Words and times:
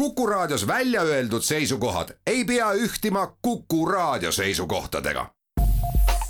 Kuku 0.00 0.26
Raadios 0.26 0.66
välja 0.66 1.02
öeldud 1.02 1.42
seisukohad 1.42 2.08
ei 2.26 2.44
pea 2.44 2.72
ühtima 2.72 3.36
Kuku 3.42 3.86
Raadio 3.86 4.32
seisukohtadega. 4.32 5.26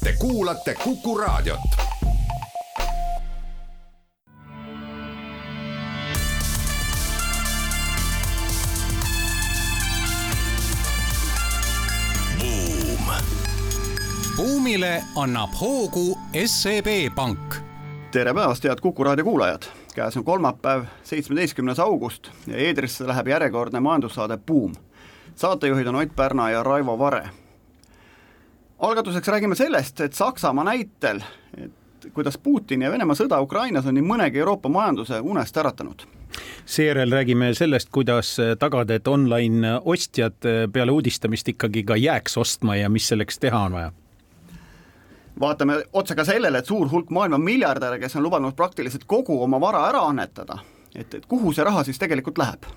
Te 0.04 0.12
kuulate 0.19 0.75
Kuku 0.75 1.19
Raadiot. 1.19 1.61
buumile 14.37 15.02
annab 15.16 15.50
hoogu 15.61 16.18
SEB 16.46 17.14
Pank. 17.14 17.55
tere 18.12 18.34
päevast, 18.34 18.64
head 18.64 18.80
Kuku 18.80 19.05
raadio 19.05 19.25
kuulajad! 19.25 19.80
Käes 19.95 20.16
on 20.16 20.25
kolmapäev, 20.25 20.84
seitsmeteistkümnes 21.02 21.79
august 21.79 22.30
ja 22.46 22.56
eetrisse 22.56 23.06
läheb 23.06 23.29
järjekordne 23.29 23.80
majandussaade 23.80 24.38
Buum. 24.38 24.73
saatejuhid 25.34 25.87
on 25.87 25.95
Ott 25.95 26.16
Pärna 26.16 26.51
ja 26.51 26.62
Raivo 26.62 26.98
Vare. 26.98 27.28
algatuseks 28.79 29.29
räägime 29.29 29.55
sellest, 29.55 30.01
et 30.01 30.12
Saksamaa 30.12 30.65
näitel, 30.65 31.20
et 31.59 31.73
kuidas 32.15 32.38
Putini 32.38 32.84
ja 32.84 32.91
Venemaa 32.91 33.15
sõda 33.15 33.41
Ukrainas 33.41 33.87
on 33.87 33.95
nii 33.95 34.05
mõnegi 34.05 34.38
Euroopa 34.38 34.68
majanduse 34.68 35.20
unest 35.20 35.56
äratanud 35.56 36.07
seejärel 36.65 37.10
räägime 37.10 37.54
sellest, 37.54 37.88
kuidas 37.93 38.37
tagada, 38.59 38.95
et 38.95 39.09
online 39.09 39.80
ostjad 39.84 40.46
peale 40.73 40.93
uudistamist 40.93 41.48
ikkagi 41.48 41.82
ka 41.82 41.96
jääks 41.96 42.38
ostma 42.38 42.77
ja 42.77 42.88
mis 42.88 43.09
selleks 43.09 43.38
teha 43.38 43.59
on 43.59 43.73
vaja 43.73 43.93
vaatame 45.41 45.80
otsa 45.93 46.15
ka 46.15 46.25
sellele, 46.25 46.61
et 46.61 46.69
suur 46.69 46.91
hulk 46.91 47.11
maailma 47.11 47.39
miljardäre, 47.39 47.99
kes 47.99 48.17
on 48.17 48.27
lubanud 48.27 48.57
praktiliselt 48.57 49.07
kogu 49.07 49.43
oma 49.43 49.61
vara 49.61 49.87
ära 49.89 50.05
annetada, 50.09 50.61
et, 50.95 51.15
et 51.15 51.27
kuhu 51.29 51.55
see 51.57 51.65
raha 51.65 51.85
siis 51.87 51.99
tegelikult 51.99 52.39
läheb? 52.41 52.71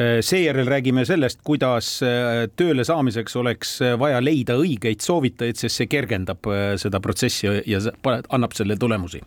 seejärel 0.00 0.68
räägime 0.70 1.02
sellest, 1.04 1.40
kuidas 1.44 1.88
äh, 2.06 2.46
tööle 2.56 2.84
saamiseks 2.86 3.34
oleks 3.36 3.72
vaja 3.98 4.20
leida 4.22 4.54
õigeid 4.56 5.02
soovitajaid, 5.02 5.58
sest 5.58 5.80
see 5.80 5.90
kergendab 5.90 6.46
äh, 6.48 6.76
seda 6.80 7.02
protsessi 7.02 7.50
ja 7.66 7.82
annab 8.30 8.54
selle 8.56 8.78
tulemusi 8.80 9.20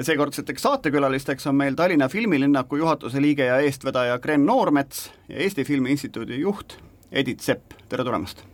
seekordseteks 0.00 0.62
saatekülalisteks 0.62 1.46
on 1.46 1.58
meil 1.60 1.76
Tallinna 1.76 2.08
filmilinnaku 2.08 2.80
juhatuse 2.80 3.20
liige 3.22 3.44
ja 3.44 3.58
eestvedaja 3.60 4.18
Gren 4.18 4.46
Noormets 4.46 5.10
ja 5.28 5.36
Eesti 5.36 5.64
Filmi 5.68 5.92
Instituudi 5.92 6.40
juht 6.40 6.78
Edith 7.12 7.44
Sepp, 7.44 7.76
tere 7.88 8.04
tulemast! 8.04 8.51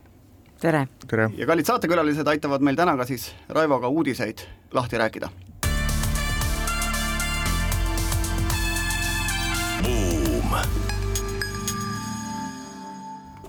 Tere! 0.59 0.87
tere! 1.07 1.29
ja 1.37 1.47
kallid 1.47 1.67
saatekülalised 1.67 2.27
aitavad 2.27 2.63
meil 2.63 2.75
täna 2.75 2.97
ka 2.99 3.05
siis 3.07 3.31
Raivoga 3.49 3.87
uudiseid 3.87 4.43
lahti 4.73 4.97
rääkida. 4.97 5.29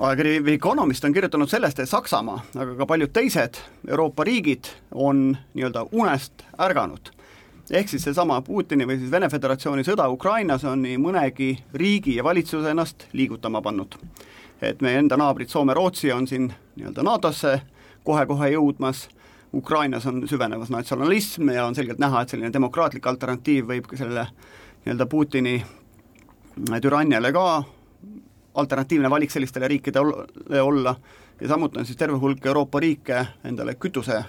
ajakiri 0.00 0.54
Economist 0.54 1.04
on 1.04 1.12
kirjutanud 1.12 1.48
sellest, 1.48 1.78
et 1.78 1.88
Saksamaa, 1.88 2.38
aga 2.56 2.74
ka 2.74 2.86
paljud 2.86 3.10
teised 3.12 3.58
Euroopa 3.88 4.24
riigid 4.24 4.70
on 4.92 5.36
nii-öelda 5.54 5.86
unest 5.92 6.44
ärganud. 6.58 7.10
ehk 7.70 7.88
siis 7.88 8.02
seesama 8.02 8.40
Putini 8.42 8.86
või 8.86 8.98
siis 8.98 9.10
Vene 9.10 9.28
Föderatsiooni 9.28 9.82
sõda 9.84 10.08
Ukrainas 10.10 10.64
on 10.64 10.82
nii 10.82 10.96
mõnegi 10.96 11.58
riigi 11.74 12.16
ja 12.16 12.24
valitsuse 12.24 12.70
ennast 12.70 13.06
liigutama 13.12 13.62
pannud 13.62 13.98
et 14.62 14.82
meie 14.82 14.98
enda 15.00 15.16
naabrid 15.16 15.48
Soome-Rootsi 15.48 16.12
on 16.12 16.26
siin 16.28 16.50
nii-öelda 16.76 17.04
NATO-sse 17.06 17.60
kohe-kohe 18.04 18.52
jõudmas, 18.54 19.08
Ukrainas 19.54 20.06
on 20.06 20.22
süvenemas 20.28 20.70
natsionalism 20.70 21.50
ja 21.50 21.66
on 21.66 21.74
selgelt 21.74 21.98
näha, 21.98 22.22
et 22.22 22.32
selline 22.32 22.52
demokraatlik 22.52 23.06
alternatiiv 23.06 23.66
võib 23.72 23.88
ka 23.90 23.98
sellele 23.98 24.26
nii-öelda 24.84 25.06
Putini 25.10 25.56
türanniale 26.82 27.32
ka 27.32 27.46
alternatiivne 28.54 29.10
valik 29.10 29.30
sellistele 29.30 29.68
riikidele 29.68 30.62
olla 30.62 30.94
ja 31.40 31.48
samuti 31.48 31.78
on 31.78 31.86
siis 31.86 31.96
terve 31.96 32.18
hulk 32.18 32.46
Euroopa 32.46 32.80
riike 32.80 33.26
endale 33.44 33.74
kütuse 33.74 34.16
äh, 34.16 34.26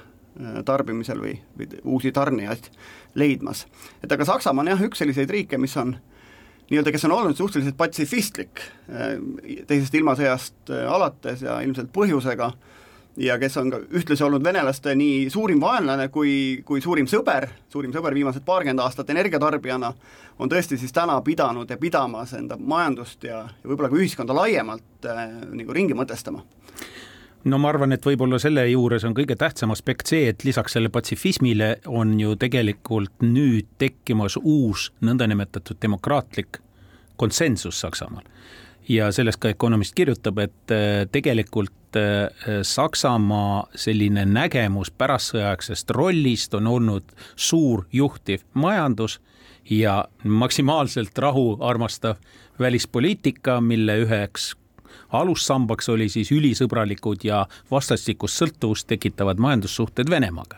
tarbimisel 0.65 1.21
või, 1.21 1.35
või 1.57 1.67
uusi 1.83 2.11
tarnijaid 2.11 2.71
leidmas. 3.15 3.65
et 4.03 4.11
aga 4.11 4.25
Saksamaa 4.25 4.63
on 4.63 4.73
jah, 4.73 4.83
üks 4.87 5.01
selliseid 5.03 5.29
riike, 5.29 5.57
mis 5.57 5.77
on 5.77 5.95
nii-öelda, 6.71 6.91
kes 6.95 7.05
on 7.05 7.15
olnud 7.17 7.37
suhteliselt 7.37 7.77
patsifistlik 7.77 8.63
äh, 8.89 9.15
teisest 9.67 9.95
ilmasõjast 9.99 10.71
äh, 10.71 10.85
alates 10.87 11.43
ja 11.43 11.59
ilmselt 11.65 11.91
põhjusega, 11.95 12.51
ja 13.19 13.35
kes 13.39 13.57
on 13.59 13.71
ka 13.73 13.81
ühtlasi 13.91 14.23
olnud 14.23 14.43
venelaste 14.43 14.93
nii 14.95 15.25
suurim 15.33 15.59
vaenlane 15.61 16.07
kui, 16.13 16.61
kui 16.65 16.81
suurim 16.81 17.09
sõber, 17.11 17.49
suurim 17.71 17.91
sõber 17.93 18.15
viimased 18.15 18.45
paarkümmend 18.47 18.83
aastat 18.85 19.11
energiatarbijana, 19.11 19.91
on 20.39 20.49
tõesti 20.49 20.79
siis 20.79 20.95
täna 20.95 21.19
pidanud 21.25 21.69
ja 21.69 21.77
pidamas 21.77 22.33
enda 22.37 22.57
majandust 22.57 23.27
ja, 23.27 23.43
ja 23.51 23.67
võib-olla 23.67 23.91
ka 23.91 23.99
ühiskonda 23.99 24.37
laiemalt 24.37 25.11
äh, 25.11 25.27
nagu 25.51 25.75
ringi 25.75 25.97
mõtestama 25.97 26.45
no 27.43 27.57
ma 27.57 27.69
arvan, 27.71 27.93
et 27.95 28.05
võib-olla 28.05 28.39
selle 28.41 28.65
juures 28.69 29.05
on 29.07 29.15
kõige 29.17 29.35
tähtsam 29.39 29.73
aspekt 29.73 30.11
see, 30.11 30.27
et 30.29 30.43
lisaks 30.45 30.75
selle 30.77 30.91
patsifismile 30.93 31.75
on 31.89 32.13
ju 32.19 32.35
tegelikult 32.39 33.23
nüüd 33.25 33.69
tekkimas 33.81 34.37
uus 34.41 34.91
nõndanimetatud 35.01 35.79
demokraatlik 35.81 36.61
konsensus 37.17 37.79
Saksamaal. 37.79 38.23
ja 38.89 39.11
sellest 39.11 39.39
ka 39.39 39.49
Economist 39.49 39.95
kirjutab, 39.95 40.39
et 40.39 40.71
äh, 40.73 41.07
tegelikult 41.11 41.97
äh, 41.97 42.61
Saksamaa 42.61 43.67
selline 43.75 44.25
nägemus 44.25 44.91
pärastsõjaaegsest 44.91 45.91
rollist 45.95 46.53
on 46.53 46.67
olnud 46.67 47.13
suur 47.35 47.85
juhtiv 47.91 48.41
majandus 48.53 49.19
ja 49.69 50.05
maksimaalselt 50.23 51.17
rahu 51.17 51.57
armastav 51.61 52.17
välispoliitika, 52.59 53.61
mille 53.61 54.01
üheks 54.05 54.55
alussambaks 55.09 55.89
oli 55.89 56.09
siis 56.09 56.31
ülisõbralikud 56.31 57.23
ja 57.23 57.45
vastastikust 57.71 58.41
sõltuvust 58.41 58.87
tekitavad 58.87 59.39
majandussuhted 59.39 60.09
Venemaaga. 60.09 60.57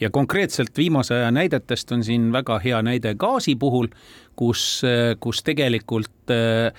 ja 0.00 0.10
konkreetselt 0.10 0.76
viimase 0.76 1.14
aja 1.14 1.30
näidetest 1.30 1.92
on 1.92 2.04
siin 2.04 2.32
väga 2.32 2.58
hea 2.58 2.82
näide 2.82 3.14
gaasi 3.14 3.56
puhul, 3.56 3.88
kus, 4.36 4.82
kus 5.20 5.42
tegelikult 5.42 6.30
äh, 6.30 6.72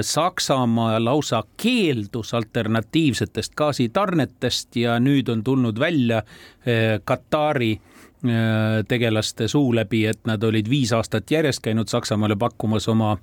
Saksamaa 0.00 1.04
lausa 1.04 1.42
keeldus 1.62 2.34
alternatiivsetest 2.34 3.54
gaasitarnetest 3.54 4.76
ja 4.76 4.96
nüüd 5.00 5.28
on 5.28 5.44
tulnud 5.44 5.78
välja 5.78 6.18
äh, 6.18 7.00
Katari 7.04 7.74
äh, 7.76 8.80
tegelaste 8.88 9.48
suu 9.48 9.74
läbi, 9.76 10.06
et 10.06 10.24
nad 10.24 10.42
olid 10.42 10.70
viis 10.70 10.92
aastat 10.96 11.30
järjest 11.30 11.60
käinud 11.62 11.92
Saksamaale 11.92 12.36
pakkumas 12.36 12.88
oma, 12.88 13.18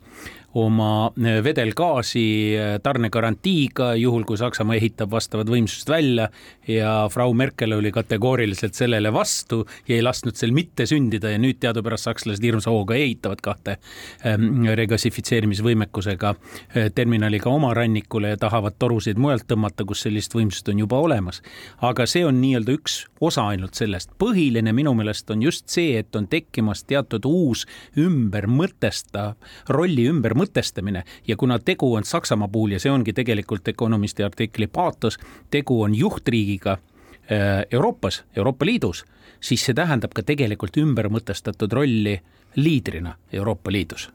oma 0.55 1.07
äh, 1.07 1.43
vedelgaasi 1.43 2.25
äh, 2.55 2.79
tarnegarantiiga, 2.83 3.93
juhul 3.99 4.23
kui 4.23 4.37
Saksamaa 4.39 4.77
ehitab 4.79 5.11
vastavad 5.11 5.49
võimsused 5.51 5.89
välja 5.91 6.29
ja 6.67 6.93
Frau 7.11 7.33
Merkel 7.35 7.75
oli 7.75 7.91
kategooriliselt 7.91 8.73
sellele 8.73 9.11
vastu 9.13 9.65
ja 9.87 9.97
ei 9.97 10.03
lasknud 10.03 10.39
sel 10.39 10.53
mitte 10.55 10.87
sündida 10.87 11.33
ja 11.33 11.39
nüüd 11.41 11.59
teadupärast 11.59 12.07
sakslased 12.07 12.43
hirmsa 12.43 12.71
hooga 12.71 12.95
ehitavad 12.95 13.43
kahte 13.43 13.77
ähm, 14.25 14.63
regassifitseerimisvõimekusega 14.79 16.31
äh, 16.31 16.87
terminali 16.95 17.41
ka 17.43 17.51
oma 17.51 17.73
rannikule 17.75 18.31
ja 18.31 18.39
tahavad 18.39 18.79
torusid 18.79 19.19
mujalt 19.19 19.43
tõmmata, 19.51 19.83
kus 19.83 20.05
sellist 20.07 20.35
võimsust 20.35 20.71
on 20.71 20.79
juba 20.85 21.01
olemas. 21.03 21.41
aga 21.83 22.07
see 22.07 22.23
on 22.25 22.39
nii-öelda 22.39 22.77
üks 22.79 23.01
osa 23.19 23.49
ainult 23.51 23.75
sellest. 23.75 24.15
põhiline 24.21 24.71
minu 24.71 24.95
meelest 24.95 25.35
on 25.35 25.43
just 25.43 25.67
see, 25.67 25.99
et 25.99 26.15
on 26.15 26.31
tekkimas 26.31 26.85
teatud 26.87 27.27
uus 27.27 27.65
ümbermõtestav, 27.99 29.35
rolli 29.67 30.07
ümbermõtestav 30.07 30.44
mõtestamine. 30.45 31.03
Ja 31.27 31.35
kuna 31.35 31.59
tegu 31.59 31.93
on 31.93 32.05
Saksamaa 32.05 32.47
puhul 32.47 32.77
ja 32.77 32.79
see 32.79 32.93
ongi 32.93 33.13
tegelikult 33.13 33.67
Economisti 33.67 34.23
artikli 34.23 34.67
paatos, 34.67 35.17
tegu 35.51 35.81
on 35.81 35.95
juhtriigiga 35.95 36.77
äh, 36.77 37.65
Euroopas, 37.71 38.23
Euroopa 38.35 38.65
Liidus, 38.65 39.05
siis 39.41 39.65
see 39.65 39.75
tähendab 39.77 40.13
ka 40.15 40.23
tegelikult 40.23 40.77
ümbermõtestatud 40.77 41.73
rolli 41.73 42.19
liidrina 42.55 43.15
Euroopa 43.33 43.71
Liidus. 43.71 44.09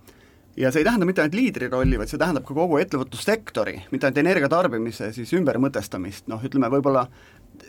Ja 0.56 0.72
see 0.72 0.82
ei 0.82 0.84
tähenda 0.84 1.06
mitte 1.06 1.22
ainult 1.22 1.36
liidri 1.38 1.68
rolli, 1.70 1.98
vaid 1.98 2.10
see 2.10 2.18
tähendab 2.18 2.44
ka 2.44 2.54
kogu 2.54 2.80
ettevõtlussektori, 2.82 3.76
mitte 3.92 4.08
ainult 4.08 4.18
energiatarbimise 4.24 5.12
siis 5.14 5.30
ümbermõtestamist, 5.38 6.26
noh, 6.28 6.42
ütleme 6.44 6.68
võib-olla 6.72 7.06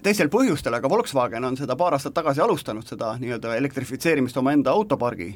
teistel 0.04 0.32
põhjustel, 0.34 0.76
aga 0.76 0.90
Volkswagen 0.90 1.46
on 1.46 1.58
seda 1.60 1.78
paar 1.78 1.96
aastat 1.96 2.16
tagasi 2.18 2.42
alustanud, 2.42 2.88
seda 2.88 3.14
nii-öelda 3.22 3.56
elektrifitseerimist 3.60 4.38
omaenda 4.42 4.74
autopargi 4.74 5.30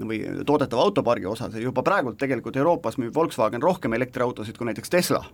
või 0.00 0.20
toodetava 0.46 0.82
autopargi 0.82 1.26
osas 1.26 1.54
juba 1.60 1.82
praegult 1.86 2.18
tegelikult 2.18 2.56
Euroopas 2.56 2.98
müüb 2.98 3.14
Volkswagen 3.14 3.62
rohkem 3.62 3.92
elektriautosid 3.94 4.58
kui 4.58 4.66
näiteks 4.66 4.90
Tesla. 4.90 5.24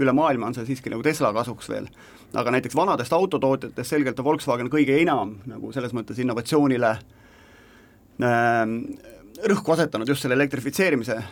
üle 0.00 0.12
maailma 0.12 0.46
on 0.46 0.54
see 0.54 0.64
siiski 0.66 0.90
nagu 0.90 1.02
Tesla 1.02 1.32
kasuks 1.32 1.68
veel. 1.68 1.86
aga 2.34 2.50
näiteks 2.50 2.76
vanadest 2.76 3.12
autotootjatest 3.12 3.90
selgelt 3.90 4.18
on 4.18 4.24
Volkswagen 4.24 4.70
kõige 4.70 4.98
enam 5.02 5.36
nagu 5.46 5.72
selles 5.72 5.92
mõttes 5.92 6.18
innovatsioonile 6.18 6.90
äh, 6.90 8.66
rõhku 9.48 9.72
asetanud 9.72 10.08
just 10.08 10.22
selle 10.22 10.34
elektrifitseerimise 10.34 11.22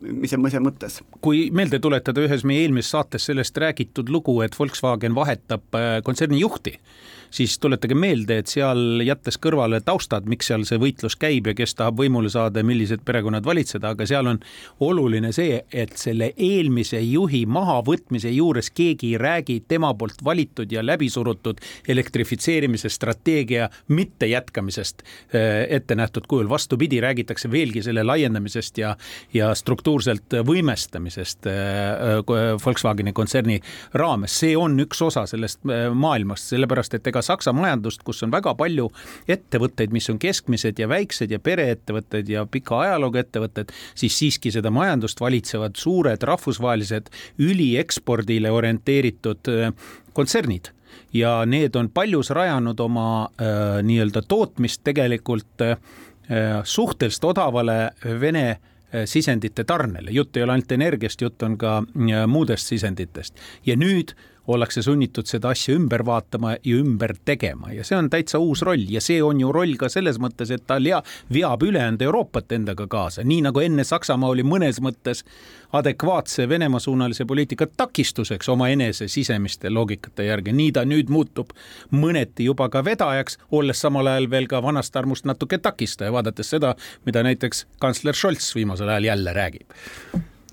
mis 0.00 0.36
mis 0.36 0.52
see 0.52 0.60
mõttes. 0.60 1.00
kui 1.20 1.50
meelde 1.50 1.78
tuletada 1.78 2.20
ühes 2.20 2.44
meie 2.44 2.66
eelmises 2.66 2.90
saates 2.90 3.24
sellest 3.24 3.56
räägitud 3.56 4.08
lugu, 4.08 4.40
et 4.42 4.58
Volkswagen 4.58 5.14
vahetab 5.14 5.62
kontserni 6.04 6.40
juhti 6.40 6.78
siis 7.30 7.58
tuletage 7.58 7.94
meelde, 7.94 8.38
et 8.38 8.50
seal 8.50 9.02
jättes 9.04 9.38
kõrvale 9.42 9.80
taustad, 9.84 10.26
miks 10.28 10.48
seal 10.50 10.64
see 10.68 10.78
võitlus 10.80 11.16
käib 11.20 11.50
ja 11.50 11.54
kes 11.56 11.74
tahab 11.78 11.98
võimule 12.00 12.30
saada 12.32 12.62
ja 12.62 12.66
millised 12.66 13.04
perekonnad 13.06 13.46
valitseda, 13.46 13.92
aga 13.94 14.06
seal 14.08 14.30
on 14.30 14.40
oluline 14.84 15.32
see, 15.34 15.60
et 15.72 15.96
selle 15.98 16.32
eelmise 16.36 17.00
juhi 17.02 17.44
mahavõtmise 17.46 18.32
juures 18.34 18.70
keegi 18.74 19.12
ei 19.12 19.18
räägi 19.18 19.60
tema 19.68 19.92
poolt 19.94 20.24
valitud 20.24 20.72
ja 20.72 20.84
läbisurutud 20.86 21.60
elektrifitseerimise 21.88 22.88
strateegia 22.88 23.68
mitte 23.88 24.26
jätkamisest 24.26 25.02
äh, 25.02 25.66
ette 25.68 25.94
nähtud 25.94 26.26
kujul. 26.28 26.48
vastupidi, 26.48 27.00
räägitakse 27.00 27.50
veelgi 27.50 27.82
selle 27.82 28.04
laiendamisest 28.04 28.78
ja, 28.78 28.96
ja 29.34 29.54
struktuurselt 29.54 30.38
võimestamisest 30.46 31.46
äh, 31.46 31.54
äh, 32.08 32.56
Volkswageni 32.64 33.12
kontserni 33.12 33.60
raames. 33.94 34.38
see 34.38 34.56
on 34.56 34.78
üks 34.80 35.02
osa 35.02 35.26
sellest 35.26 35.64
maailmast, 35.94 36.52
sellepärast 36.52 36.94
et 36.94 37.06
ega 37.06 37.17
ka 37.18 37.24
Saksa 37.26 37.52
majandust, 37.56 38.04
kus 38.06 38.22
on 38.26 38.32
väga 38.34 38.54
palju 38.58 38.88
ettevõtteid, 39.28 39.92
mis 39.94 40.08
on 40.12 40.20
keskmised 40.22 40.78
ja 40.78 40.88
väiksed 40.90 41.34
ja 41.34 41.42
pereettevõtted 41.42 42.30
ja 42.30 42.46
pika 42.46 42.82
ajalooga 42.86 43.24
ettevõtted, 43.24 43.74
siis 43.98 44.16
siiski 44.18 44.52
seda 44.54 44.72
majandust 44.74 45.20
valitsevad 45.20 45.78
suured 45.78 46.22
rahvusvahelised 46.30 47.10
üliekspordile 47.42 48.52
orienteeritud 48.54 49.54
äh, 49.54 49.72
kontsernid. 50.16 50.72
Ja 51.12 51.42
need 51.46 51.76
on 51.76 51.90
paljus 51.94 52.30
rajanud 52.34 52.80
oma 52.80 53.08
äh, 53.24 53.82
nii-öelda 53.84 54.22
tootmist 54.28 54.82
tegelikult 54.84 55.64
äh, 55.64 55.76
suhteliselt 56.64 57.24
odavale 57.24 57.78
Vene 58.20 58.48
äh, 58.50 59.04
sisendite 59.04 59.64
tarnele, 59.64 60.10
jutt 60.10 60.36
ei 60.36 60.44
ole 60.44 60.56
ainult 60.56 60.72
energiast, 60.72 61.22
jutt 61.22 61.42
on 61.42 61.58
ka 61.60 61.78
äh, 61.82 62.24
muudest 62.26 62.72
sisenditest. 62.72 63.36
Ja 63.66 63.76
nüüd 63.76 64.14
ollakse 64.48 64.82
sunnitud 64.82 65.28
seda 65.28 65.52
asja 65.52 65.76
ümber 65.76 66.04
vaatama 66.06 66.54
ja 66.56 66.76
ümber 66.80 67.14
tegema. 67.24 67.72
Ja 67.72 67.84
see 67.84 67.98
on 67.98 68.08
täitsa 68.10 68.40
uus 68.42 68.62
roll 68.66 68.86
ja 68.88 69.00
see 69.04 69.20
on 69.22 69.40
ju 69.40 69.52
roll 69.52 69.76
ka 69.80 69.90
selles 69.92 70.18
mõttes, 70.22 70.52
et 70.54 70.64
ta 70.66 70.78
lia-, 70.80 71.02
veab 71.34 71.62
ülejäänud 71.62 72.02
Euroopat 72.02 72.52
endaga 72.56 72.86
kaasa, 72.90 73.24
nii 73.24 73.42
nagu 73.48 73.60
enne 73.64 73.84
Saksamaa 73.84 74.32
oli 74.32 74.44
mõnes 74.46 74.80
mõttes 74.84 75.24
adekvaatse 75.72 76.48
Venemaa-suunalise 76.48 77.26
poliitika 77.28 77.66
takistuseks 77.76 78.48
omaenese 78.48 79.08
sisemiste 79.08 79.70
loogikate 79.70 80.24
järgi, 80.30 80.52
nii 80.56 80.72
ta 80.72 80.86
nüüd 80.88 81.12
muutub 81.12 81.52
mõneti 81.92 82.48
juba 82.48 82.70
ka 82.72 82.84
vedajaks, 82.84 83.38
olles 83.52 83.84
samal 83.84 84.08
ajal 84.08 84.30
veel 84.30 84.48
ka 84.48 84.62
vanast 84.64 84.96
armust 84.96 85.28
natuke 85.28 85.60
takistaja, 85.60 86.12
vaadates 86.12 86.56
seda, 86.56 86.74
mida 87.04 87.22
näiteks 87.26 87.66
kantsler 87.82 88.16
Scholz 88.16 88.54
viimasel 88.56 88.88
ajal 88.88 89.12
jälle 89.12 89.36
räägib 89.36 89.78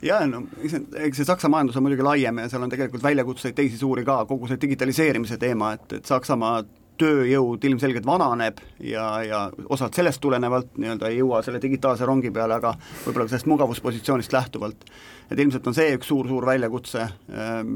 ja 0.03 0.21
no 0.27 0.43
eks 0.63 1.21
see 1.21 1.27
Saksa 1.27 1.49
majandus 1.51 1.77
on 1.79 1.85
muidugi 1.85 2.05
laiem 2.05 2.41
ja 2.43 2.49
seal 2.51 2.65
on 2.65 2.71
tegelikult 2.73 3.03
väljakutseid 3.03 3.55
teisi 3.55 3.77
suuri 3.79 4.05
ka, 4.07 4.23
kogu 4.29 4.49
see 4.49 4.59
digitaliseerimise 4.61 5.37
teema, 5.41 5.73
et, 5.77 5.99
et 5.99 6.11
Saksamaa 6.11 6.63
tööjõud 6.99 7.63
ilmselgelt 7.67 8.05
vananeb 8.07 8.61
ja, 8.83 9.05
ja 9.25 9.41
osalt 9.71 9.97
sellest 9.97 10.21
tulenevalt 10.23 10.77
nii-öelda 10.79 11.11
ei 11.11 11.19
jõua 11.19 11.41
selle 11.43 11.59
digitaalse 11.63 12.07
rongi 12.07 12.31
peale, 12.35 12.55
aga 12.55 12.71
võib-olla 13.05 13.27
sellest 13.27 13.49
mugavuspositsioonist 13.51 14.33
lähtuvalt. 14.35 14.85
et 15.29 15.39
ilmselt 15.39 15.67
on 15.67 15.75
see 15.75 15.95
üks 15.97 16.07
suur-suur 16.11 16.47
väljakutse 16.47 17.03
ähm, 17.03 17.75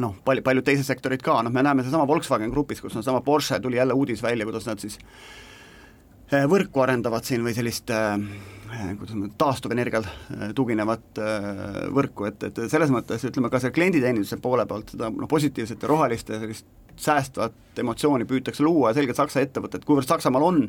noh, 0.00 0.16
palju, 0.24 0.44
paljud 0.46 0.66
teised 0.66 0.86
sektorid 0.86 1.22
ka, 1.24 1.40
noh 1.42 1.52
me 1.52 1.64
näeme 1.64 1.84
sedasama 1.84 2.06
Volkswagen 2.08 2.50
Grupis, 2.50 2.80
kus 2.80 2.96
on 2.96 3.02
sama 3.02 3.20
Porsche, 3.20 3.60
tuli 3.60 3.80
jälle 3.80 3.94
uudis 3.94 4.22
välja, 4.22 4.46
kuidas 4.46 4.66
nad 4.70 4.82
siis 4.82 4.98
äh, 6.32 6.46
võrku 6.48 6.84
arendavad 6.84 7.26
siin 7.26 7.44
või 7.44 7.56
sellist 7.56 7.90
äh, 7.90 8.16
kuidas 8.98 9.16
ma, 9.18 9.28
taastuvenergial 9.38 10.06
eh, 10.06 10.52
tuginevat 10.56 11.20
eh, 11.22 11.48
võrku, 11.94 12.26
et, 12.28 12.48
et 12.48 12.62
selles 12.72 12.92
mõttes 12.94 13.24
ütleme 13.28 13.50
ka 13.52 13.60
selle 13.62 13.76
klienditeeninduse 13.76 14.38
poole 14.42 14.66
pealt 14.68 14.94
seda 14.94 15.10
noh, 15.12 15.28
positiivset 15.30 15.82
ja 15.82 15.90
rohelist 15.90 16.32
ja 16.32 16.40
sellist 16.42 16.68
säästvat 16.96 17.52
emotsiooni 17.78 18.24
püütakse 18.28 18.64
luua 18.64 18.90
ja 18.90 18.96
selgelt 18.96 19.16
Saksa 19.16 19.42
ettevõtted, 19.44 19.84
kuivõrd 19.86 20.08
Saksamaal 20.08 20.44
on 20.44 20.60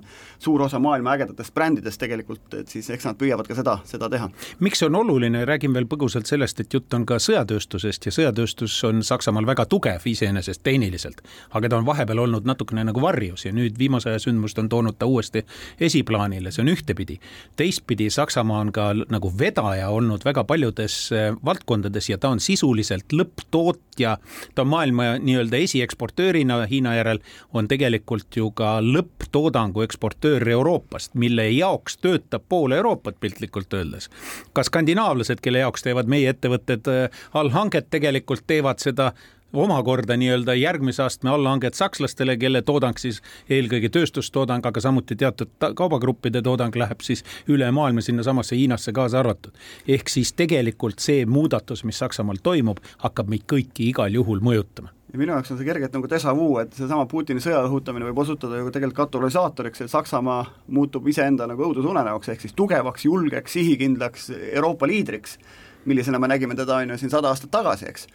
suur 0.41 0.61
osa 0.63 0.79
maailma 0.79 1.15
ägedatest 1.17 1.53
brändidest 1.55 1.99
tegelikult, 2.01 2.45
et 2.55 2.71
siis 2.71 2.89
eks 2.93 3.07
nad 3.07 3.17
püüavad 3.19 3.47
ka 3.47 3.57
seda, 3.57 3.77
seda 3.87 4.09
teha. 4.11 4.29
miks 4.63 4.79
see 4.79 4.87
on 4.87 4.95
oluline, 5.01 5.43
räägin 5.49 5.73
veel 5.75 5.87
põgusalt 5.89 6.29
sellest, 6.29 6.59
et 6.63 6.73
jutt 6.73 6.93
on 6.93 7.05
ka 7.09 7.19
sõjatööstusest 7.23 8.07
ja 8.07 8.15
sõjatööstus 8.15 8.77
on 8.87 9.03
Saksamaal 9.03 9.47
väga 9.49 9.65
tugev 9.69 10.07
iseenesest 10.07 10.63
tehniliselt, 10.63 11.21
aga 11.51 11.69
ta 11.69 11.81
on 11.81 11.87
vahepeal 11.87 12.23
olnud 12.25 12.47
natukene 12.47 12.85
nagu 12.87 13.03
varjus 13.03 13.45
ja 13.47 13.53
nüüd 13.55 13.77
viimase 13.79 14.11
aja 14.11 14.23
sündmused 14.23 14.59
on 14.63 14.69
toonud 14.71 14.99
ta 14.99 15.09
uuesti 15.09 15.43
esiplaanile, 15.79 16.51
see 16.51 16.63
on 16.63 16.71
ühtepidi. 16.71 17.19
teistpidi 17.55 18.09
Saksamaa 18.09 18.59
on 18.59 18.71
ka 18.71 18.91
nagu 19.09 19.31
vedaja 19.39 19.89
olnud 19.89 20.23
väga 20.25 20.43
paljudes 20.43 21.11
eh, 21.11 21.33
valdkondades 21.45 22.09
ja 22.09 22.17
ta 22.17 22.29
on 22.29 22.39
sisuliselt 22.39 23.11
lõpptootja, 23.13 24.17
ta 24.55 24.61
on 24.61 24.67
maailma 24.67 25.17
nii-öelda 25.19 25.57
esieksport 25.57 26.12
eksportöörina 26.13 26.65
Hiina 26.65 26.95
järel 26.95 27.19
on 27.53 27.67
tegelikult 27.67 28.35
ju 28.35 28.51
ka 28.51 28.81
lõpptoodangu 28.81 29.83
eksportöör 29.83 30.47
Euroopast, 30.47 31.15
mille 31.15 31.49
jaoks 31.49 31.97
töötab 31.97 32.43
pool 32.49 32.71
Euroopat 32.71 33.19
piltlikult 33.19 33.73
öeldes. 33.73 34.09
ka 34.53 34.63
skandinaavlased, 34.63 35.41
kelle 35.41 35.59
jaoks 35.59 35.83
teevad 35.83 36.07
meie 36.07 36.29
ettevõtted 36.29 36.87
äh, 36.87 37.09
allhanget, 37.33 37.89
tegelikult 37.89 38.43
teevad 38.47 38.79
seda 38.79 39.13
omakorda 39.53 40.17
nii-öelda 40.17 40.53
järgmise 40.53 41.03
astme 41.03 41.29
allahanget 41.29 41.73
sakslastele, 41.73 42.37
kelle 42.37 42.61
toodang 42.61 42.97
siis 42.97 43.21
eelkõige 43.49 43.89
tööstustoodang, 43.93 44.65
aga 44.65 44.81
samuti 44.81 45.15
teatud 45.15 45.53
kaubagruppide 45.75 46.41
toodang 46.41 46.75
läheb 46.75 47.05
siis 47.05 47.23
üle 47.47 47.69
maailma 47.71 48.01
sinnasamasse 48.01 48.57
Hiinasse 48.57 48.91
kaasa 48.91 49.19
arvatud. 49.19 49.53
ehk 49.87 50.09
siis 50.09 50.33
tegelikult 50.33 50.99
see 50.99 51.25
muudatus, 51.25 51.83
mis 51.83 51.99
Saksamaal 51.99 52.41
toimub, 52.43 52.81
hakkab 52.97 53.29
meid 53.29 53.45
kõiki 53.47 53.89
igal 53.93 54.13
juhul 54.13 54.41
mõjutama 54.41 54.89
ja 55.13 55.19
minu 55.19 55.33
jaoks 55.35 55.51
on 55.53 55.59
see 55.59 55.67
kergelt 55.67 55.93
nagu 55.93 56.09
déjà 56.09 56.33
vu, 56.35 56.47
et 56.57 56.73
seesama 56.73 57.05
Putini 57.05 57.41
sõja 57.43 57.59
õhutamine 57.67 58.07
võib 58.09 58.23
osutuda 58.23 58.57
ju 58.57 58.71
tegelikult 58.73 59.03
katalüsaatoriks, 59.03 59.83
et 59.85 59.91
Saksamaa 59.91 60.41
muutub 60.73 61.07
iseenda 61.07 61.45
nagu 61.49 61.67
õudusunenäoks, 61.67 62.31
ehk 62.33 62.41
siis 62.41 62.55
tugevaks, 62.57 63.05
julgeks, 63.05 63.53
sihikindlaks 63.53 64.31
Euroopa 64.55 64.89
liidriks, 64.89 65.37
millisena 65.85 66.19
me 66.19 66.31
nägime 66.33 66.57
teda, 66.57 66.79
on 66.81 66.95
ju, 66.95 66.97
siin 66.97 67.13
sada 67.13 67.29
aastat 67.29 67.53
tagasi, 67.53 67.91
eks. 67.91 68.07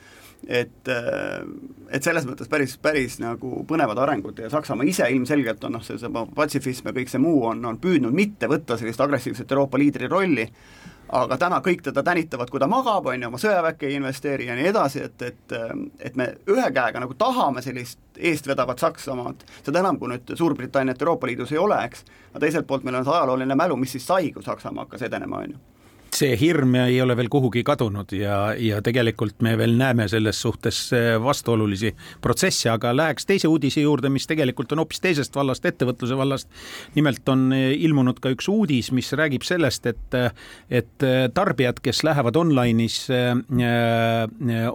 Et, 0.47 0.91
et 1.91 2.05
selles 2.05 2.27
mõttes 2.29 2.49
päris, 2.51 2.77
päris 2.83 3.19
nagu 3.23 3.65
põnevad 3.69 3.99
arengud 4.05 4.39
ja 4.39 4.51
Saksamaa 4.53 4.87
ise 4.89 5.09
ilmselgelt 5.13 5.65
on 5.67 5.79
noh, 5.79 5.85
see, 5.85 5.99
see 5.99 6.27
patsifism 6.37 6.91
ja 6.91 6.95
kõik 6.97 7.11
see 7.11 7.23
muu 7.23 7.43
on, 7.51 7.65
on 7.67 7.81
püüdnud 7.83 8.15
mitte 8.15 8.51
võtta 8.51 8.79
sellist 8.79 9.01
agressiivset 9.03 9.51
Euroopa 9.53 9.81
liidri 9.81 10.09
rolli, 10.11 10.47
aga 11.19 11.39
täna 11.41 11.61
kõik 11.65 11.83
teda 11.89 12.05
tänitavad, 12.05 12.51
kui 12.53 12.61
ta 12.61 12.69
magab, 12.71 13.07
on 13.09 13.23
ju, 13.23 13.31
oma 13.31 13.41
sõjaväkke 13.41 13.89
ei 13.89 13.97
investeeri 13.99 14.49
ja 14.51 14.57
nii 14.59 14.69
edasi, 14.71 15.05
et, 15.09 15.23
et 15.23 15.57
et 16.11 16.19
me 16.21 16.29
ühe 16.51 16.69
käega 16.75 17.01
nagu 17.03 17.17
tahame 17.19 17.65
sellist 17.65 17.99
eestvedavat 18.19 18.79
Saksamaad, 18.85 19.43
seda 19.65 19.83
enam, 19.83 19.99
kui 19.99 20.13
nüüd 20.13 20.37
Suurbritanniat 20.37 21.03
Euroopa 21.03 21.27
Liidus 21.27 21.53
ei 21.53 21.63
ole, 21.63 21.81
eks, 21.89 22.05
aga 22.31 22.45
teiselt 22.45 22.69
poolt 22.69 22.87
meil 22.87 23.01
on 23.01 23.09
see 23.09 23.17
ajalooline 23.17 23.57
mälu, 23.59 23.77
mis 23.81 23.97
siis 23.97 24.07
sai, 24.07 24.31
kui 24.33 24.45
Saksamaa 24.45 24.87
hakkas 24.87 25.09
edenema, 25.09 25.43
on 25.43 25.57
ju 25.57 25.65
see 26.15 26.37
hirm 26.41 26.75
ei 26.81 27.01
ole 27.03 27.17
veel 27.19 27.29
kuhugi 27.33 27.63
kadunud 27.67 28.13
ja, 28.17 28.39
ja 28.59 28.81
tegelikult 28.85 29.43
me 29.45 29.55
veel 29.59 29.75
näeme 29.79 30.09
selles 30.09 30.41
suhtes 30.43 30.81
eh, 30.97 31.11
vastuolulisi 31.23 31.93
protsesse, 32.25 32.71
aga 32.73 32.95
läheks 32.97 33.29
teise 33.29 33.51
uudise 33.51 33.83
juurde, 33.85 34.11
mis 34.13 34.27
tegelikult 34.31 34.73
on 34.73 34.83
hoopis 34.83 35.03
teisest 35.05 35.37
vallast, 35.37 35.67
ettevõtluse 35.69 36.19
vallast. 36.19 36.49
nimelt 36.95 37.29
on 37.29 37.49
eh, 37.57 37.73
ilmunud 37.87 38.21
ka 38.23 38.33
üks 38.35 38.49
uudis, 38.53 38.93
mis 38.97 39.13
räägib 39.13 39.47
sellest, 39.47 39.87
et, 39.87 40.19
et 40.71 41.07
eh, 41.07 41.27
tarbijad, 41.35 41.83
kes 41.85 42.05
lähevad 42.07 42.37
online'is 42.37 43.05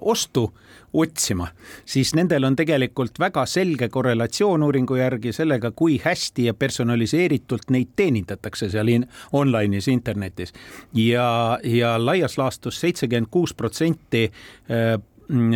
ostu 0.01 0.49
otsima, 0.93 1.47
siis 1.85 2.13
nendel 2.15 2.43
on 2.43 2.55
tegelikult 2.55 3.17
väga 3.19 3.45
selge 3.49 3.89
korrelatsioon 3.89 4.63
uuringu 4.63 4.97
järgi 4.99 5.33
sellega, 5.33 5.71
kui 5.71 5.97
hästi 6.03 6.49
ja 6.49 6.53
personaliseeritult 6.53 7.71
neid 7.73 7.95
teenindatakse 7.95 8.69
seal 8.69 8.91
in, 8.93 9.07
online'is 9.33 9.89
internetis. 9.91 10.53
ja, 10.93 11.59
ja 11.63 11.95
laias 12.05 12.37
laastus 12.37 12.79
seitsekümmend 12.81 13.31
kuus 13.31 13.53
protsenti 13.53 14.25
äh, 14.27 14.99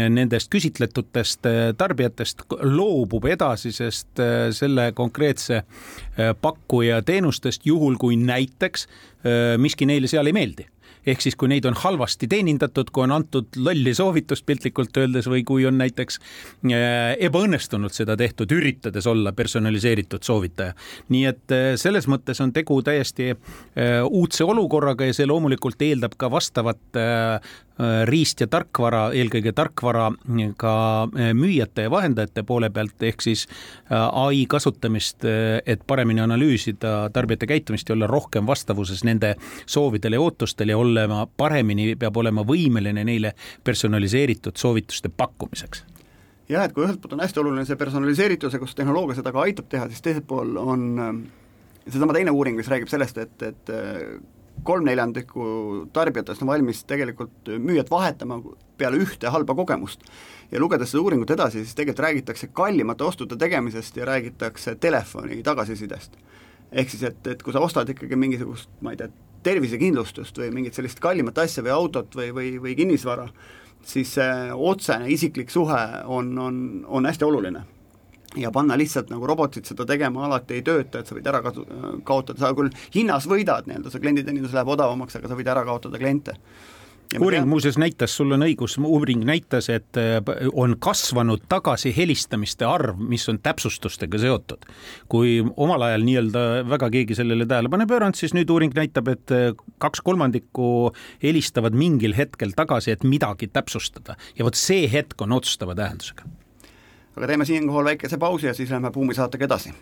nendest 0.10 0.50
küsitletutest 0.50 1.46
äh, 1.46 1.74
tarbijatest 1.77 2.46
loobub 2.62 3.25
edasisest 3.25 4.20
äh, 4.20 4.50
selle 4.51 4.91
konkreetse 4.96 5.63
pakkuja 6.41 7.01
teenustest, 7.06 7.65
juhul 7.65 7.96
kui 8.01 8.15
näiteks 8.17 8.88
miski 9.62 9.86
neile 9.86 10.08
seal 10.10 10.25
ei 10.25 10.34
meeldi 10.34 10.65
ehk 11.08 11.24
siis, 11.24 11.38
kui 11.40 11.50
neid 11.52 11.66
on 11.70 11.78
halvasti 11.78 12.28
teenindatud, 12.32 12.92
kui 12.94 13.06
on 13.06 13.16
antud 13.16 13.60
lolli 13.64 13.94
soovitust 13.98 14.46
piltlikult 14.48 14.98
öeldes 15.00 15.30
või 15.32 15.44
kui 15.48 15.66
on 15.70 15.78
näiteks 15.80 16.20
äh, 16.20 17.16
ebaõnnestunud 17.30 17.96
seda 17.96 18.18
tehtud, 18.20 18.52
üritades 18.52 19.08
olla 19.08 19.34
personaliseeritud 19.38 20.24
soovitaja. 20.28 20.76
nii 21.14 21.26
et 21.32 21.56
äh, 21.56 21.70
selles 21.80 22.10
mõttes 22.12 22.42
on 22.44 22.54
tegu 22.56 22.82
täiesti 22.84 23.32
äh, 23.34 24.04
uudse 24.04 24.48
olukorraga 24.48 25.08
ja 25.08 25.16
see 25.16 25.30
loomulikult 25.30 25.82
eeldab 25.82 26.18
ka 26.18 26.32
vastavat 26.32 27.00
riist 28.10 28.41
ja 28.41 28.48
tarkvara, 28.50 29.07
eelkõige 29.13 29.53
tarkvara 29.55 30.07
ka 30.57 30.74
äh, 31.03 31.31
müüjate 31.38 31.88
ja 31.88 31.91
vahendajate 31.93 32.43
poole 32.48 32.69
pealt, 32.74 32.96
ehk 33.05 33.22
siis 33.22 33.46
äh, 33.48 33.98
ai 33.98 34.46
kasutamist, 34.50 35.25
et 35.65 35.84
paremini 35.88 36.22
analüüsida 36.24 37.10
tarbijate 37.13 37.48
käitumist 37.50 37.89
ja 37.89 37.96
olla 37.96 38.07
rohkem 38.10 38.48
vastavuses 38.48 39.03
nende 39.07 39.36
soovidele 39.65 40.17
ja 40.17 40.22
ootustele 40.22 40.74
ja 40.74 40.77
olema 40.77 41.25
paremini, 41.38 41.93
peab 42.00 42.17
olema 42.17 42.46
võimeline 42.48 43.03
neile 43.05 43.34
personaliseeritud 43.63 44.57
soovituste 44.57 45.10
pakkumiseks. 45.10 45.84
Jah, 46.50 46.63
et 46.63 46.74
kui 46.74 46.86
ühelt 46.86 47.01
poolt 47.03 47.17
on 47.17 47.22
hästi 47.25 47.41
oluline 47.43 47.65
see 47.67 47.75
personaliseerituse, 47.79 48.60
kus 48.62 48.75
tehnoloogia 48.75 49.19
seda 49.19 49.34
ka 49.36 49.43
aitab 49.43 49.67
teha, 49.69 49.89
siis 49.91 50.01
teiselt 50.05 50.27
pool 50.29 50.55
on 50.62 51.27
seesama 51.88 52.15
teine 52.15 52.31
uuring, 52.31 52.55
mis 52.57 52.69
räägib 52.72 52.89
sellest, 52.91 53.19
et, 53.19 53.43
et 53.43 53.72
kolm 54.64 54.86
neljandikku 54.86 55.44
tarbijatest 55.94 56.42
on 56.42 56.52
valmis 56.52 56.84
tegelikult 56.88 57.52
müüjat 57.60 57.92
vahetama 57.92 58.40
peale 58.78 59.00
ühte 59.02 59.32
halba 59.34 59.56
kogemust. 59.56 60.02
ja 60.52 60.60
lugedes 60.60 60.92
seda 60.92 61.04
uuringut 61.04 61.32
edasi, 61.32 61.64
siis 61.64 61.76
tegelikult 61.76 62.06
räägitakse 62.06 62.48
kallimate 62.48 63.04
ostude 63.04 63.38
tegemisest 63.38 63.98
ja 63.98 64.06
räägitakse 64.06 64.76
telefoni 64.76 65.44
tagasisidest. 65.44 66.18
ehk 66.72 66.90
siis, 66.90 67.04
et, 67.04 67.28
et 67.28 67.44
kui 67.44 67.54
sa 67.54 67.60
ostad 67.60 67.90
ikkagi 67.90 68.16
mingisugust, 68.16 68.70
ma 68.82 68.92
ei 68.92 68.98
tea, 68.98 69.10
tervisekindlustust 69.44 70.38
või 70.38 70.52
mingit 70.52 70.74
sellist 70.74 71.00
kallimat 71.00 71.38
asja 71.38 71.64
või 71.64 71.72
autot 71.72 72.16
või, 72.16 72.32
või, 72.36 72.52
või 72.62 72.76
kinnisvara, 72.76 73.28
siis 73.86 74.14
see 74.18 74.52
otsene 74.54 75.10
isiklik 75.14 75.50
suhe 75.54 75.82
on, 76.06 76.38
on, 76.38 76.86
on 76.88 77.06
hästi 77.06 77.26
oluline 77.26 77.64
ja 78.38 78.51
panna 78.53 78.77
lihtsalt 78.79 79.12
nagu 79.13 79.27
robotid 79.27 79.67
seda 79.67 79.86
tegema 79.89 80.25
alati 80.27 80.60
ei 80.60 80.65
tööta, 80.65 81.01
et 81.01 81.10
sa 81.10 81.17
võid 81.17 81.27
ära 81.29 81.44
kasu-, 81.46 81.67
kaotada, 82.08 82.39
sa 82.41 82.53
küll 82.58 82.72
hinnas 82.96 83.27
võidad 83.29 83.70
nii-öelda, 83.70 83.94
see 83.94 84.03
klienditeenindus 84.03 84.56
läheb 84.56 84.74
odavamaks, 84.77 85.20
aga 85.20 85.32
sa 85.32 85.38
võid 85.39 85.53
ära 85.53 85.65
kaotada 85.67 86.01
kliente. 86.01 86.38
Uuring 87.15 87.46
muuseas 87.48 87.77
näitas, 87.79 88.12
sul 88.17 88.34
on 88.36 88.44
õigus, 88.44 88.74
uuring 88.84 89.22
näitas, 89.25 89.70
et 89.72 89.96
äh, 90.00 90.17
on 90.60 90.74
kasvanud 90.84 91.46
tagasi 91.48 91.94
helistamiste 91.96 92.67
arv, 92.67 93.00
mis 93.00 93.24
on 93.32 93.39
täpsustustega 93.39 94.20
seotud. 94.20 94.65
kui 95.08 95.39
omal 95.56 95.86
ajal 95.88 96.03
nii-öelda 96.03 96.41
väga 96.67 96.89
keegi 96.91 97.15
sellele 97.15 97.48
tähelepanu 97.48 97.86
ei 97.86 97.91
pööranud, 97.94 98.20
siis 98.20 98.36
nüüd 98.36 98.51
uuring 98.51 98.75
näitab, 98.75 99.08
et 99.13 99.32
äh, 99.32 99.53
kaks 99.79 100.03
kolmandikku 100.03 100.91
helistavad 101.24 101.77
mingil 101.79 102.17
hetkel 102.17 102.51
tagasi, 102.58 102.91
et 102.91 103.08
midagi 103.08 103.48
täpsustada. 103.48 104.17
Ja 104.36 104.44
vot 104.44 104.60
see 104.60 104.89
hetk 104.91 105.24
on 105.24 105.38
otsustava 105.39 105.77
tähendusega 105.79 106.27
aga 107.18 107.28
teeme 107.28 107.46
siinkohal 107.46 107.86
väikese 107.86 108.18
pausi 108.18 108.48
ja 108.48 108.54
siis 108.54 108.70
lähme 108.70 108.92
Buumi 108.92 109.14
saatega 109.14 109.46
edasi. 109.46 109.74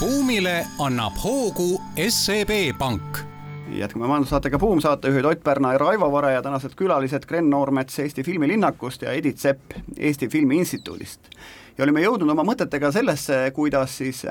buumile 0.00 0.66
annab 0.78 1.12
hoogu 1.24 1.82
SEB 2.08 2.78
Pank 2.78 3.18
jätkame 3.68 4.06
majandussaatega 4.06 4.58
Buum, 4.58 4.80
saatejuhid 4.80 5.24
Ott 5.24 5.44
Pärna 5.44 5.72
ja 5.72 5.78
Raivo 5.78 6.12
Vare 6.12 6.32
ja 6.32 6.42
tänased 6.42 6.74
külalised 6.76 7.26
Gren 7.26 7.50
Noormets 7.50 7.98
Eesti 7.98 8.22
Filmilinnakust 8.22 9.02
ja 9.02 9.12
Edith 9.12 9.38
Sepp 9.38 9.72
Eesti 9.98 10.28
Filmi 10.28 10.56
Instituudist. 10.56 11.20
ja 11.78 11.84
olime 11.84 12.02
jõudnud 12.02 12.30
oma 12.30 12.44
mõtetega 12.44 12.92
sellesse, 12.92 13.50
kuidas 13.54 13.96
siis 13.98 14.26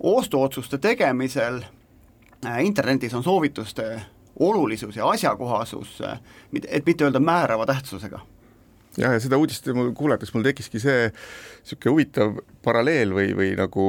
ostuotsuste 0.00 0.78
tegemisel 0.78 1.60
Äh, 1.62 1.77
internetis 2.62 3.14
on 3.14 3.22
soovituste 3.22 4.00
olulisus 4.38 4.96
ja 4.96 5.08
asjakohasus, 5.10 6.00
äh, 6.00 6.20
et 6.68 6.86
mitte 6.86 7.04
öelda 7.04 7.20
määrava 7.20 7.66
tähtsusega. 7.66 8.20
Jah, 8.98 9.12
ja 9.12 9.20
seda 9.22 9.38
uudist 9.38 9.66
kuulates 9.94 10.32
mul 10.34 10.46
tekkiski 10.46 10.80
see 10.82 11.08
niisugune 11.10 11.92
huvitav 11.92 12.38
paralleel 12.64 13.12
või, 13.14 13.32
või 13.36 13.52
nagu 13.58 13.88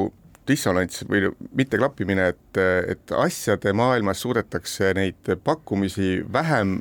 dissonants 0.49 1.03
või 1.09 1.29
mitteklappimine, 1.55 2.27
et, 2.33 2.59
et 2.93 3.13
asjade 3.17 3.73
maailmas 3.73 4.21
suudetakse 4.25 4.93
neid 4.97 5.33
pakkumisi 5.43 6.19
vähem 6.33 6.79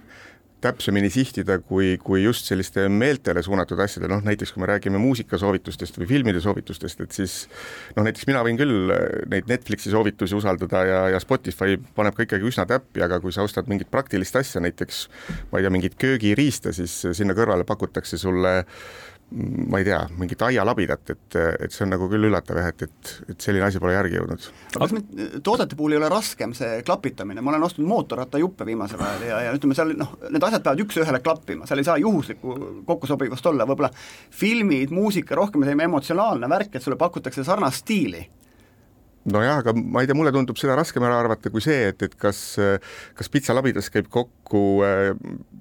täpsemini 0.64 1.10
sihtida 1.12 1.58
kui, 1.62 1.96
kui 2.02 2.22
just 2.22 2.48
selliste 2.50 2.86
meeltele 2.90 3.42
suunatud 3.44 3.80
asjade, 3.82 4.10
noh 4.10 4.22
näiteks 4.26 4.52
kui 4.54 4.62
me 4.62 4.68
räägime 4.70 5.00
muusikasoovitustest 5.02 6.00
või 6.00 6.08
filmide 6.10 6.42
soovitustest, 6.44 7.02
et 7.04 7.16
siis 7.16 7.36
noh, 7.96 8.04
näiteks 8.06 8.26
mina 8.30 8.42
võin 8.46 8.58
küll 8.60 8.94
äh, 8.94 9.04
neid 9.30 9.50
Netflixi 9.50 9.92
soovitusi 9.94 10.36
usaldada 10.38 10.84
ja, 10.88 11.02
ja 11.14 11.22
Spotify 11.22 11.78
paneb 11.98 12.16
ka 12.16 12.26
ikkagi 12.26 12.48
üsna 12.50 12.66
täppi, 12.68 13.02
aga 13.04 13.20
kui 13.22 13.34
sa 13.34 13.46
ostad 13.46 13.70
mingit 13.70 13.90
praktilist 13.92 14.36
asja, 14.38 14.62
näiteks 14.64 15.04
ma 15.52 15.60
ei 15.60 15.66
tea, 15.66 15.74
mingit 15.74 15.98
köögiriista, 16.00 16.74
siis 16.76 17.00
sinna 17.12 17.36
kõrvale 17.38 17.66
pakutakse 17.68 18.18
sulle 18.18 18.58
ma 19.30 19.78
ei 19.78 19.84
tea, 19.84 19.98
mingit 20.16 20.40
aialabidat, 20.46 21.10
et, 21.12 21.36
et 21.66 21.74
see 21.74 21.84
on 21.84 21.90
nagu 21.92 22.06
küll 22.08 22.28
üllatav 22.30 22.60
jah, 22.62 22.70
et, 22.72 22.86
et, 22.86 23.10
et 23.34 23.44
selline 23.44 23.66
asi 23.66 23.80
pole 23.82 23.92
järgi 23.92 24.16
jõudnud. 24.16 24.46
aga 24.70 24.80
kas 24.80 24.94
nüüd 24.96 25.36
toodete 25.44 25.76
puhul 25.76 25.94
ei 25.94 26.00
ole 26.00 26.08
raskem 26.12 26.54
see 26.56 26.80
klapitamine, 26.86 27.44
ma 27.44 27.52
olen 27.52 27.66
ostnud 27.68 27.90
mootorrattajuppe 27.90 28.64
viimasel 28.68 29.02
ajal 29.04 29.26
ja, 29.28 29.42
ja 29.44 29.52
ütleme 29.58 29.76
seal 29.76 29.92
noh, 30.00 30.14
need 30.30 30.48
asjad 30.48 30.64
peavad 30.64 30.82
üks-ühele 30.86 31.20
klappima, 31.24 31.68
seal 31.68 31.82
ei 31.82 31.88
saa 31.90 31.98
juhuslikku 32.00 32.56
kokkusobivust 32.88 33.52
olla, 33.52 33.68
võib-olla 33.68 33.92
filmid, 34.40 34.96
muusika, 34.96 35.36
rohkem 35.36 35.66
selline 35.66 35.90
emotsionaalne 35.90 36.48
värk, 36.48 36.78
et 36.78 36.86
sulle 36.88 36.96
pakutakse 37.00 37.44
sarnast 37.44 37.84
stiili 37.84 38.24
nojah, 39.32 39.62
aga 39.62 39.74
ma 39.76 40.02
ei 40.02 40.08
tea, 40.08 40.16
mulle 40.18 40.32
tundub 40.34 40.58
seda 40.60 40.76
raskem 40.78 41.04
ära 41.06 41.18
arvata 41.22 41.52
kui 41.52 41.64
see, 41.64 41.88
et, 41.92 42.04
et 42.06 42.14
kas, 42.20 42.40
kas 43.18 43.32
pitsalabidas 43.32 43.90
käib 43.94 44.10
kokku 44.12 44.62
äh, 44.86 45.12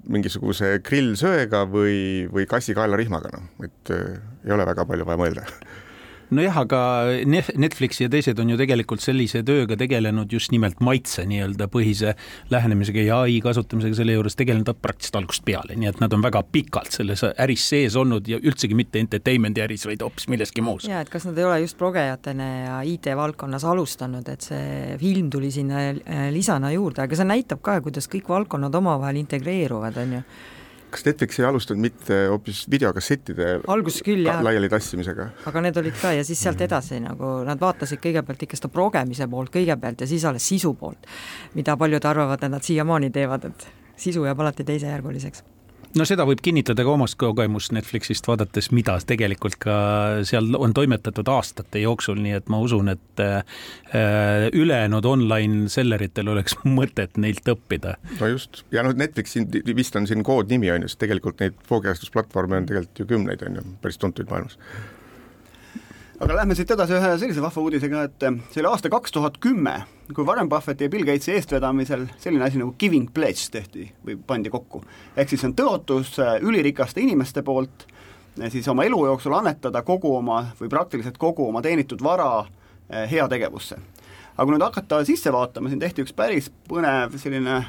mingisuguse 0.08 0.78
grillsöega 0.86 1.64
või, 1.70 2.28
või 2.32 2.48
kassi 2.50 2.76
kaelarihmaga, 2.78 3.34
noh, 3.34 3.50
et 3.66 3.94
äh, 3.94 4.16
ei 4.46 4.54
ole 4.54 4.66
väga 4.68 4.86
palju 4.88 5.08
vaja 5.08 5.20
mõelda 5.20 5.46
nojah, 6.34 6.58
aga 6.64 6.80
Netflix 7.28 8.00
ja 8.02 8.08
teised 8.12 8.38
on 8.40 8.52
ju 8.52 8.58
tegelikult 8.60 9.02
sellise 9.04 9.42
tööga 9.46 9.78
tegelenud 9.80 10.32
just 10.32 10.52
nimelt 10.54 10.80
maitse 10.84 11.24
nii-öelda 11.28 11.68
põhise 11.72 12.14
lähenemisega 12.52 13.04
ja 13.06 13.20
ai 13.26 13.38
kasutamisega 13.44 13.98
selle 14.00 14.16
juures 14.16 14.36
tegelenud 14.38 14.68
praktiliselt 14.82 15.20
algusest 15.22 15.46
peale, 15.48 15.76
nii 15.78 15.90
et 15.90 16.02
nad 16.02 16.12
on 16.16 16.24
väga 16.24 16.42
pikalt 16.52 16.92
selles 16.94 17.24
äris 17.30 17.68
sees 17.72 17.96
olnud 17.98 18.28
ja 18.28 18.40
üldsegi 18.42 18.76
mitte 18.78 19.00
entertainment'i 19.02 19.64
äris, 19.64 19.86
vaid 19.88 20.04
hoopis 20.04 20.28
milleski 20.32 20.64
muus. 20.64 20.88
ja 20.88 21.02
et 21.04 21.12
kas 21.12 21.28
nad 21.28 21.38
ei 21.38 21.48
ole 21.48 21.62
just 21.64 21.78
progejatena 21.80 22.50
ja 22.58 22.76
IT-valdkonnas 22.92 23.64
alustanud, 23.68 24.28
et 24.28 24.44
see 24.50 24.98
film 25.00 25.30
tuli 25.32 25.50
sinna 25.54 25.88
äh, 25.90 26.28
lisana 26.34 26.72
juurde, 26.74 27.04
aga 27.04 27.18
see 27.18 27.28
näitab 27.28 27.64
ka, 27.64 27.80
kuidas 27.84 28.10
kõik 28.10 28.28
valdkonnad 28.28 28.74
omavahel 28.74 29.20
integreeruvad, 29.24 30.00
on 30.04 30.18
ju 30.18 30.22
kas 30.90 31.04
Netflix 31.06 31.40
ei 31.40 31.46
alustanud 31.48 31.82
mitte 31.82 32.20
hoopis 32.32 32.64
videokassettide 32.70 33.50
alguses 33.68 34.04
küll, 34.06 34.24
jah. 34.26 34.40
laiali 34.44 34.70
tassimisega? 34.72 35.28
aga 35.50 35.64
need 35.66 35.82
olid 35.82 35.98
ka 36.00 36.14
ja 36.16 36.24
siis 36.24 36.40
sealt 36.40 36.58
mhm. 36.58 36.68
edasi 36.70 37.02
nagu 37.04 37.34
nad 37.48 37.60
vaatasid 37.60 38.02
kõigepealt 38.04 38.46
ikka 38.46 38.60
seda 38.60 38.72
progemise 38.72 39.28
poolt 39.30 39.52
kõigepealt 39.54 40.04
ja 40.04 40.10
siis 40.10 40.24
alles 40.28 40.48
sisu 40.48 40.74
poolt, 40.78 41.06
mida 41.58 41.76
paljud 41.76 42.10
arvavad, 42.10 42.42
et 42.42 42.56
nad 42.56 42.64
siiamaani 42.64 43.12
teevad, 43.14 43.50
et 43.50 43.68
sisu 43.98 44.24
jääb 44.26 44.40
alati 44.40 44.66
teisejärguliseks 44.68 45.44
no 45.96 46.06
seda 46.08 46.26
võib 46.28 46.42
kinnitada 46.44 46.84
ka 46.84 46.92
omast 46.92 47.16
kogemust 47.20 47.72
Netflixist 47.76 48.28
vaadates, 48.28 48.70
mida 48.74 48.98
tegelikult 49.06 49.58
ka 49.62 49.76
seal 50.28 50.50
on 50.58 50.74
toimetatud 50.76 51.28
aastate 51.32 51.82
jooksul, 51.82 52.20
nii 52.24 52.36
et 52.40 52.52
ma 52.52 52.60
usun, 52.64 52.92
et 52.92 53.22
äh, 53.24 53.40
ülejäänud 54.52 55.08
online 55.08 55.72
selleritel 55.72 56.32
oleks 56.34 56.58
mõtet 56.78 57.16
neilt 57.20 57.48
õppida. 57.54 57.96
no 58.18 58.30
just, 58.34 58.64
ja 58.74 58.84
noh, 58.86 58.96
Netflix 58.98 59.36
siin 59.36 59.48
vist 59.76 59.96
on 59.96 60.06
siin 60.10 60.24
koodnimi 60.26 60.72
on 60.74 60.84
ju, 60.84 60.92
sest 60.92 61.02
tegelikult 61.04 61.42
neid 61.44 61.58
voogeajastusplatvorme 61.70 62.62
on 62.62 62.70
tegelikult 62.70 63.04
ju 63.04 63.10
kümneid, 63.14 63.44
on 63.48 63.60
ju, 63.60 63.66
päris 63.82 64.00
tuntuid 64.00 64.30
maailmas 64.32 64.58
aga 66.18 66.34
lähme 66.34 66.54
siit 66.58 66.70
edasi 66.74 66.96
ühe 66.98 67.10
sellise 67.20 67.42
vahva 67.42 67.62
uudisega, 67.62 68.00
et 68.08 68.24
eh, 68.26 68.38
see 68.50 68.62
oli 68.62 68.70
aasta 68.72 68.90
kaks 68.90 69.14
tuhat 69.14 69.36
kümme, 69.42 69.74
kui 70.14 70.26
Warren 70.26 70.48
Buffetti 70.50 70.88
ja 70.88 70.90
Bill 70.90 71.06
Gatesi 71.06 71.36
eestvedamisel 71.36 72.08
selline 72.18 72.48
asi 72.48 72.58
nagu 72.58 72.74
giving 72.78 73.06
pledge 73.14 73.46
tehti 73.54 73.86
või 74.06 74.16
pandi 74.26 74.50
kokku. 74.50 74.82
ehk 75.16 75.30
siis 75.30 75.44
on 75.46 75.54
tõotus 75.58 76.16
eh, 76.18 76.40
ülirikaste 76.42 77.04
inimeste 77.04 77.44
poolt 77.46 77.86
eh, 78.40 78.50
siis 78.50 78.66
oma 78.68 78.86
elu 78.88 78.98
jooksul 79.12 79.36
annetada 79.38 79.84
kogu 79.86 80.16
oma 80.16 80.40
või 80.58 80.72
praktiliselt 80.74 81.18
kogu 81.22 81.46
oma 81.48 81.62
teenitud 81.62 82.02
vara 82.02 82.48
heategevusse. 82.88 83.78
aga 84.34 84.44
kui 84.44 84.56
nüüd 84.56 84.66
hakata 84.66 85.02
sisse 85.04 85.32
vaatama, 85.32 85.70
siin 85.70 85.80
tehti 85.80 86.02
üks 86.02 86.16
päris 86.16 86.50
põnev 86.68 87.14
selline 87.20 87.62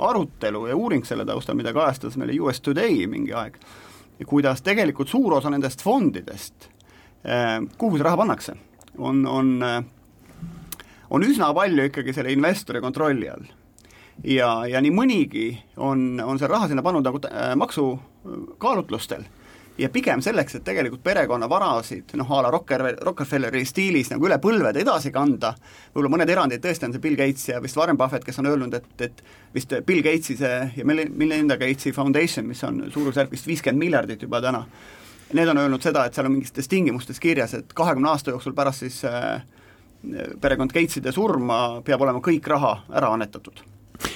arutelu 0.00 0.66
ja 0.70 0.76
uuring 0.76 1.04
selle 1.04 1.26
taustal, 1.28 1.58
mida 1.58 1.76
kajastas 1.76 2.16
meile 2.16 2.40
US 2.40 2.64
Today 2.64 3.04
mingi 3.10 3.36
aeg, 3.36 3.60
kuidas 4.24 4.62
tegelikult 4.64 5.10
suur 5.12 5.36
osa 5.36 5.50
nendest 5.52 5.82
fondidest 5.84 6.69
kuhu 7.78 7.98
see 7.98 8.04
raha 8.04 8.16
pannakse, 8.16 8.54
on, 8.98 9.24
on, 9.26 9.56
äh, 9.62 9.82
on 11.10 11.24
üsna 11.26 11.50
palju 11.54 11.88
ikkagi 11.90 12.14
selle 12.16 12.32
investori 12.32 12.80
kontrolli 12.80 13.28
all. 13.28 13.44
ja, 14.24 14.52
ja 14.68 14.80
nii 14.80 14.94
mõnigi 14.94 15.50
on, 15.76 16.20
on 16.24 16.38
selle 16.38 16.54
raha 16.54 16.70
sinna 16.70 16.84
pannud 16.84 17.04
nagu 17.04 17.20
äh, 17.28 17.52
maksukaalutlustel 17.60 19.28
ja 19.80 19.88
pigem 19.88 20.20
selleks, 20.22 20.54
et 20.58 20.64
tegelikult 20.64 21.02
perekonna 21.04 21.48
varasid 21.48 22.12
noh, 22.18 22.32
a 22.36 22.42
la 22.44 22.50
Rocker, 22.52 22.82
Rockefelleri 23.00 23.62
stiilis 23.64 24.10
nagu 24.12 24.26
üle 24.28 24.36
põlvede 24.42 24.82
edasi 24.82 25.12
kanda, 25.14 25.54
võib-olla 25.94 26.12
mõned 26.16 26.32
erandid 26.34 26.64
tõesti 26.64 26.88
on 26.88 26.94
see 26.94 27.04
Bill 27.04 27.16
Gates 27.18 27.48
ja 27.48 27.60
vist 27.64 27.78
Warren 27.80 27.98
Buffett, 28.00 28.26
kes 28.26 28.40
on 28.42 28.50
öelnud, 28.50 28.76
et, 28.76 28.90
et 29.06 29.22
vist 29.54 29.72
Bill 29.86 30.04
Gatesi 30.04 30.36
see 30.40 30.58
ja 30.76 30.86
Melinda 30.86 31.56
Gatesi 31.60 31.94
Foundation, 31.96 32.48
mis 32.50 32.64
on 32.68 32.82
suurusjärk 32.92 33.32
vist 33.32 33.48
viiskümmend 33.48 33.84
miljardit 33.86 34.26
juba 34.26 34.42
täna, 34.44 34.64
need 35.36 35.48
on 35.48 35.62
öelnud 35.62 35.82
seda, 35.82 36.04
et 36.06 36.16
seal 36.16 36.28
on 36.28 36.36
mingites 36.36 36.68
tingimustes 36.70 37.20
kirjas, 37.22 37.54
et 37.58 37.74
kahekümne 37.76 38.10
aasta 38.12 38.34
jooksul 38.34 38.54
pärast 38.56 38.84
siis 38.84 39.02
äh, 39.08 39.42
perekond 40.40 40.72
Gateside 40.74 41.12
surma 41.12 41.80
peab 41.86 42.02
olema 42.06 42.22
kõik 42.24 42.48
raha 42.50 42.80
ära 42.96 43.12
annetatud. 43.14 43.62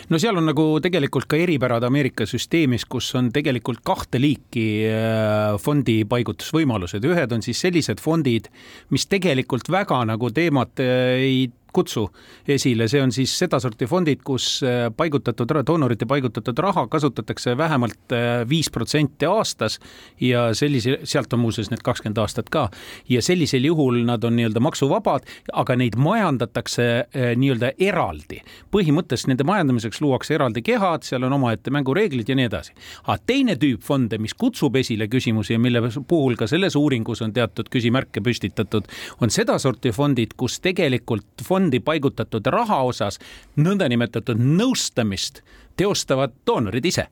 No 0.09 0.18
seal 0.21 0.38
on 0.40 0.47
nagu 0.49 0.64
tegelikult 0.85 1.26
ka 1.28 1.37
eripärad 1.40 1.85
Ameerika 1.85 2.25
süsteemis, 2.28 2.87
kus 2.88 3.11
on 3.18 3.28
tegelikult 3.35 3.83
kahte 3.85 4.21
liiki 4.21 4.66
äh, 4.88 5.56
fondi 5.61 6.02
paigutusvõimalused, 6.09 7.04
ühed 7.04 7.37
on 7.37 7.44
siis 7.44 7.61
sellised 7.66 8.00
fondid, 8.04 8.49
mis 8.94 9.06
tegelikult 9.11 9.68
väga 9.73 10.00
nagu 10.09 10.33
teemat 10.35 10.80
äh, 10.85 11.04
ei 11.21 11.44
kutsu 11.75 12.07
esile, 12.49 12.87
see 12.90 13.02
on 13.02 13.12
siis 13.14 13.33
sedasorti 13.38 13.88
fondid, 13.90 14.23
kus 14.26 14.47
äh, 14.64 14.88
paigutatud, 14.97 15.50
doonorite 15.66 16.07
paigutatud 16.09 16.59
raha 16.62 16.87
kasutatakse 16.90 17.57
vähemalt 17.59 18.14
äh, 18.14 18.43
viis 18.49 18.71
protsenti 18.71 19.26
aastas 19.28 19.78
ja 20.21 20.47
sellise, 20.54 20.99
sealt 21.04 21.33
on 21.35 21.43
muuseas 21.45 21.71
need 21.73 21.83
kakskümmend 21.85 22.21
aastat 22.23 22.50
ka. 22.54 22.69
ja 23.09 23.23
sellisel 23.23 23.64
juhul 23.64 24.02
nad 24.07 24.25
on 24.25 24.37
nii-öelda 24.38 24.61
maksuvabad, 24.62 25.26
aga 25.52 25.76
neid 25.76 25.99
majandatakse 25.99 26.87
äh, 26.87 27.33
nii-öelda 27.37 27.75
eraldi. 27.78 28.43
põhimõtteliselt 28.75 29.33
nende 29.33 29.47
majandamiseks 29.49 30.00
luuakse 30.04 30.35
eraldi 30.38 30.62
kehad, 30.62 31.07
seal 31.07 31.26
on 31.26 31.38
omaette 31.38 31.73
mängureeglid 31.75 32.28
ja 32.28 32.38
nii 32.38 32.49
edasi. 32.50 32.75
aga 33.07 33.19
teine 33.26 33.59
tüüp 33.61 33.83
fonde, 33.83 34.19
mis 34.19 34.35
kutsub 34.35 34.76
esile 34.76 35.09
küsimusi 35.11 35.57
ja 35.57 35.59
mille 35.59 35.83
puhul 36.09 36.38
ka 36.38 36.47
selles 36.50 36.76
uuringus 36.78 37.23
on 37.23 37.33
teatud 37.33 37.69
küsimärke 37.73 38.23
püstitatud, 38.25 38.88
on 39.21 39.31
sedasorti 39.31 39.93
fondid, 39.93 40.37
kus 40.37 40.61
tegelikult 40.62 41.45
fond 41.45 41.63
fondi 41.64 41.80
paigutatud 41.80 42.47
raha 42.52 42.83
osas 42.85 43.18
nõndanimetatud 43.56 44.37
nõustamist 44.38 45.42
teostavad 45.76 46.33
doonorid 46.47 46.85
ise. 46.85 47.09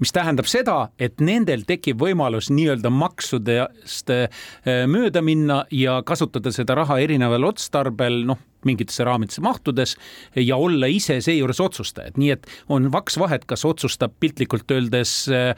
mis 0.00 0.10
tähendab 0.12 0.48
seda, 0.48 0.88
et 0.98 1.20
nendel 1.20 1.62
tekib 1.68 2.00
võimalus 2.00 2.48
nii-öelda 2.50 2.90
maksudest 2.90 4.10
äh, 4.10 4.28
mööda 4.88 5.22
minna 5.22 5.66
ja 5.70 6.02
kasutada 6.02 6.50
seda 6.50 6.74
raha 6.74 6.98
erineval 6.98 7.44
otstarbel, 7.44 8.24
noh 8.26 8.38
mingitesse 8.68 9.04
raamidesse 9.04 9.42
mahtudes 9.44 9.96
ja 10.36 10.56
olla 10.56 10.86
ise 10.90 11.20
seejuures 11.24 11.60
otsustajad, 11.60 12.18
nii 12.20 12.30
et 12.34 12.46
on 12.72 12.90
vaks 12.92 13.18
vahet, 13.18 13.46
kas 13.48 13.64
otsustab 13.68 14.14
piltlikult 14.20 14.70
öeldes 14.70 15.14
äh, 15.32 15.52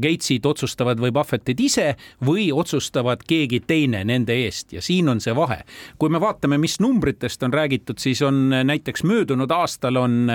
Gatesid 0.00 0.46
otsustavad 0.46 1.00
või 1.02 1.12
Buffettid 1.14 1.60
ise 1.60 1.94
või 2.26 2.50
otsustavad 2.52 3.24
keegi 3.28 3.62
teine 3.66 4.04
nende 4.04 4.36
eest 4.46 4.74
ja 4.76 4.82
siin 4.84 5.08
on 5.08 5.20
see 5.20 5.34
vahe. 5.36 5.62
kui 5.98 6.08
me 6.08 6.20
vaatame, 6.20 6.58
mis 6.58 6.80
numbritest 6.80 7.42
on 7.42 7.52
räägitud, 7.52 7.98
siis 7.98 8.22
on 8.22 8.48
näiteks 8.50 9.04
möödunud 9.04 9.50
aastal 9.50 9.96
on 9.96 10.30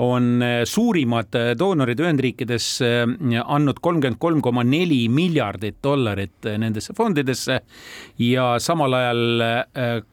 on 0.00 0.40
suurimad 0.64 1.36
doonorid 1.58 2.00
Ühendriikides 2.00 2.66
andnud 3.44 3.80
kolmkümmend 3.84 4.20
kolm 4.22 4.40
koma 4.42 4.64
neli 4.64 5.04
miljardit 5.12 5.82
dollarit 5.84 6.48
nendesse 6.58 6.94
fondidesse. 6.96 7.60
Ja 8.18 8.54
samal 8.58 8.96
ajal 8.96 9.44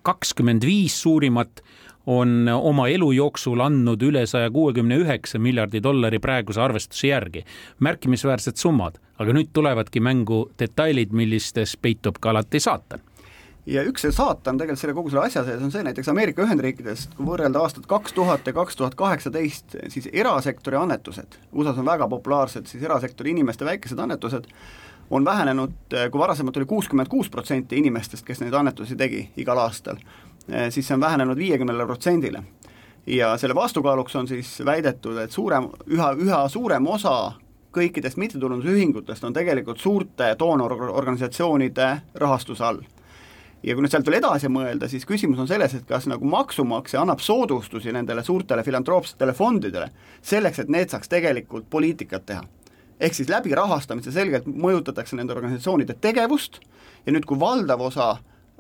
kakskümmend 0.04 0.68
viis 0.68 1.00
suurimat 1.02 1.64
on 2.10 2.48
oma 2.50 2.88
elu 2.90 3.12
jooksul 3.14 3.62
andnud 3.62 4.02
üle 4.02 4.26
saja 4.28 4.50
kuuekümne 4.52 4.98
üheksa 5.04 5.40
miljardi 5.40 5.84
dollari 5.84 6.20
praeguse 6.20 6.62
arvestuse 6.62 7.08
järgi. 7.08 7.46
märkimisväärsed 7.80 8.58
summad, 8.58 8.98
aga 9.20 9.34
nüüd 9.34 9.54
tulevadki 9.54 10.00
mängu 10.00 10.50
detailid, 10.60 11.14
millistes 11.14 11.78
peitub 11.78 12.18
ka 12.20 12.34
alati 12.34 12.60
saatan 12.60 13.09
ja 13.70 13.84
üks 13.86 14.04
see 14.04 14.14
saatan 14.14 14.58
tegelikult 14.58 14.82
selle 14.82 14.96
kogu 14.98 15.12
selle 15.12 15.28
asja 15.28 15.44
sees 15.46 15.62
on 15.64 15.72
see 15.74 15.84
näiteks 15.86 16.10
Ameerika 16.12 16.44
Ühendriikidest, 16.46 17.14
kui 17.18 17.28
võrrelda 17.28 17.62
aastat 17.64 17.86
kaks 17.90 18.16
tuhat 18.18 18.48
ja 18.48 18.54
kaks 18.56 18.78
tuhat 18.80 18.96
kaheksateist, 19.00 19.78
siis 19.94 20.10
erasektori 20.12 20.80
annetused, 20.80 21.38
USA-s 21.54 21.82
on 21.82 21.90
väga 21.90 22.08
populaarsed 22.10 22.70
siis 22.70 22.84
erasektori 22.86 23.34
inimeste 23.36 23.68
väikesed 23.68 24.00
annetused, 24.00 24.50
on 25.10 25.26
vähenenud, 25.26 25.76
kui 26.12 26.22
varasemalt 26.22 26.58
oli 26.58 26.70
kuuskümmend 26.70 27.10
kuus 27.10 27.30
protsenti 27.34 27.78
inimestest, 27.82 28.26
kes 28.26 28.42
neid 28.44 28.54
annetusi 28.54 28.98
tegi 28.98 29.24
igal 29.42 29.62
aastal, 29.62 30.02
siis 30.70 30.86
see 30.86 30.98
on 30.98 31.06
vähenenud 31.06 31.38
viiekümnele 31.38 31.86
protsendile. 31.86 32.44
ja 33.08 33.38
selle 33.38 33.56
vastukaaluks 33.56 34.16
on 34.16 34.28
siis 34.28 34.60
väidetud, 34.66 35.18
et 35.18 35.32
suurem, 35.32 35.70
üha, 35.88 36.12
üha 36.14 36.48
suurem 36.50 36.88
osa 36.88 37.34
kõikidest 37.74 38.18
mittetulundusühingutest 38.18 39.24
on 39.24 39.34
tegelikult 39.34 39.80
suurte 39.80 40.36
doonororganisatsioonide 40.40 41.90
rahastuse 42.14 42.64
all 42.66 42.82
ja 43.64 43.76
kui 43.76 43.84
nüüd 43.84 43.92
sealt 43.92 44.08
veel 44.08 44.20
edasi 44.20 44.50
mõelda, 44.52 44.88
siis 44.92 45.06
küsimus 45.08 45.40
on 45.42 45.50
selles, 45.50 45.74
et 45.76 45.88
kas 45.88 46.08
nagu 46.10 46.26
maksumaksja 46.28 47.02
annab 47.04 47.24
soodustusi 47.24 47.94
nendele 47.96 48.24
suurtele 48.24 48.64
filantroopsetele 48.64 49.36
fondidele, 49.36 49.90
selleks 50.22 50.64
et 50.64 50.72
need 50.72 50.92
saaks 50.94 51.12
tegelikult 51.12 51.70
poliitikat 51.70 52.26
teha. 52.26 52.44
ehk 53.00 53.14
siis 53.16 53.30
läbi 53.30 53.56
rahastamise 53.56 54.12
selgelt 54.12 54.48
mõjutatakse 54.48 55.16
nende 55.16 55.34
organisatsioonide 55.34 55.96
tegevust 56.02 56.60
ja 57.06 57.14
nüüd, 57.14 57.26
kui 57.26 57.40
valdav 57.40 57.82
osa 57.82 58.18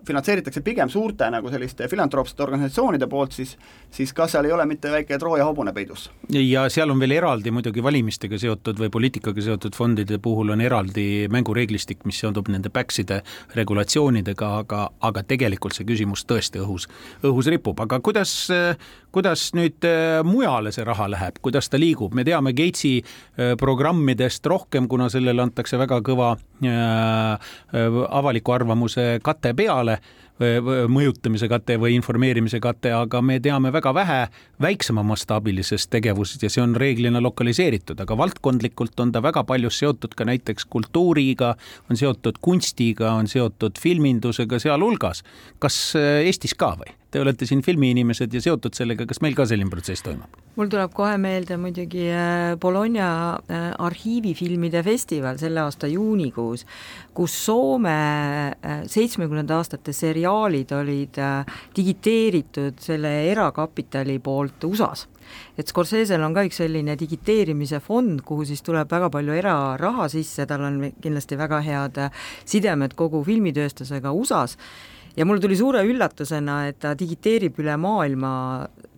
finantseeritakse 0.07 0.61
pigem 0.65 0.89
suurte 0.89 1.29
nagu 1.31 1.49
selliste 1.51 1.87
filantroopsete 1.87 2.43
organisatsioonide 2.43 3.07
poolt, 3.07 3.35
siis 3.37 3.57
siis 3.91 4.13
kas 4.13 4.31
seal 4.35 4.45
ei 4.45 4.53
ole 4.53 4.65
mitte 4.69 4.91
väike 4.91 5.17
Trooja 5.19 5.45
hobune 5.45 5.73
peidus? 5.73 6.09
ja 6.29 6.67
seal 6.69 6.89
on 6.89 6.99
veel 6.99 7.15
eraldi 7.17 7.51
muidugi 7.51 7.83
valimistega 7.83 8.37
seotud 8.37 8.79
või 8.79 8.91
poliitikaga 8.93 9.41
seotud 9.41 9.75
fondide 9.75 10.19
puhul 10.21 10.53
on 10.53 10.61
eraldi 10.61 11.27
mängureeglistik, 11.31 12.03
mis 12.05 12.19
seondub 12.21 12.49
nende 12.53 12.69
backside 12.69 13.21
regulatsioonidega, 13.55 14.51
aga, 14.63 14.83
aga 15.09 15.23
tegelikult 15.23 15.77
see 15.77 15.87
küsimus 15.89 16.25
tõesti 16.29 16.61
õhus, 16.61 16.87
õhus 17.25 17.49
ripub, 17.51 17.79
aga 17.81 17.99
kuidas, 18.05 18.33
kuidas 19.15 19.49
nüüd 19.57 19.85
äh, 19.87 20.19
mujale 20.27 20.73
see 20.75 20.85
raha 20.87 21.09
läheb, 21.11 21.41
kuidas 21.41 21.69
ta 21.69 21.79
liigub, 21.81 22.13
me 22.13 22.25
teame 22.27 22.53
Gatesi 22.57 22.99
äh, 23.01 23.55
programmidest 23.59 24.45
rohkem, 24.49 24.87
kuna 24.91 25.09
sellele 25.09 25.41
antakse 25.43 25.79
väga 25.81 26.01
kõva 26.05 26.35
äh, 26.35 27.51
avaliku 28.19 28.53
arvamuse 28.53 29.07
kate 29.25 29.55
peale 29.57 29.88
mõjutamise 30.87 31.49
kate 31.51 31.75
või 31.79 31.97
informeerimise 31.97 32.61
kate, 32.63 32.93
aga 32.95 33.21
me 33.21 33.39
teame 33.43 33.73
väga 33.75 33.91
vähe 33.93 34.19
väiksema 34.61 35.03
mastaabilisest 35.03 35.89
tegevusest 35.91 36.43
ja 36.43 36.49
see 36.49 36.63
on 36.63 36.77
reeglina 36.79 37.19
lokaliseeritud, 37.21 37.99
aga 37.99 38.17
valdkondlikult 38.17 38.99
on 39.03 39.11
ta 39.11 39.23
väga 39.23 39.43
palju 39.43 39.69
seotud 39.69 40.15
ka 40.15 40.27
näiteks 40.29 40.65
kultuuriga, 40.71 41.55
on 41.89 41.99
seotud 41.99 42.39
kunstiga, 42.41 43.11
on 43.19 43.27
seotud 43.27 43.79
filmindusega 43.79 44.59
sealhulgas. 44.63 45.23
kas 45.59 45.81
Eestis 45.99 46.55
ka 46.55 46.75
või? 46.79 46.95
Te 47.09 47.17
olete 47.21 47.47
siin 47.49 47.63
filmiinimesed 47.65 48.33
ja 48.37 48.41
seotud 48.43 48.75
sellega, 48.77 49.07
kas 49.09 49.17
meil 49.25 49.33
ka 49.37 49.47
selline 49.49 49.71
protsess 49.73 50.05
toimub? 50.05 50.37
mul 50.59 50.67
tuleb 50.67 50.91
kohe 50.91 51.15
meelde 51.21 51.55
muidugi 51.57 52.03
äh, 52.11 52.57
Bologna 52.59 53.09
äh, 53.47 53.69
arhiivifilmide 53.79 54.81
festival 54.83 55.37
selle 55.39 55.61
aasta 55.63 55.87
juunikuus, 55.87 56.65
kus 57.15 57.37
Soome 57.45 57.93
äh, 58.51 58.81
seitsmekümnenda 58.91 59.55
aastate 59.57 59.95
seriaalid 59.95 60.73
olid 60.75 61.21
digiteeritud 61.77 62.83
selle 62.83 63.13
erakapitali 63.31 64.19
poolt 64.19 64.67
USA-s 64.67 65.07
et 65.57 65.69
Scorsese'l 65.69 66.23
on 66.25 66.35
ka 66.35 66.43
üks 66.47 66.61
selline 66.61 66.97
digiteerimise 66.99 67.79
fond, 67.85 68.21
kuhu 68.25 68.45
siis 68.49 68.61
tuleb 68.65 68.89
väga 68.91 69.09
palju 69.13 69.35
eraraha 69.37 70.09
sisse, 70.11 70.45
tal 70.49 70.65
on 70.67 70.79
kindlasti 71.01 71.37
väga 71.39 71.63
head 71.65 71.99
sidemed 72.49 72.95
kogu 72.99 73.23
filmitööstusega 73.27 74.13
USA-s 74.13 74.57
ja 75.19 75.25
mul 75.27 75.41
tuli 75.43 75.57
suure 75.59 75.81
üllatusena, 75.83 76.61
et 76.69 76.77
ta 76.79 76.93
digiteerib 76.95 77.57
üle 77.59 77.75
maailma 77.79 78.31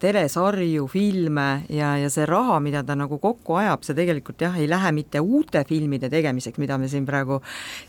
telesarju, 0.01 0.85
filme 0.89 1.47
ja, 1.73 1.95
ja 1.97 2.09
see 2.13 2.27
raha, 2.29 2.59
mida 2.61 2.83
ta 2.85 2.95
nagu 2.97 3.17
kokku 3.21 3.57
ajab, 3.61 3.85
see 3.85 3.97
tegelikult 3.97 4.41
jah, 4.45 4.57
ei 4.57 4.69
lähe 4.69 4.91
mitte 4.97 5.21
uute 5.21 5.63
filmide 5.69 6.11
tegemiseks, 6.13 6.61
mida 6.61 6.77
me 6.81 6.89
siin 6.91 7.07
praegu 7.09 7.39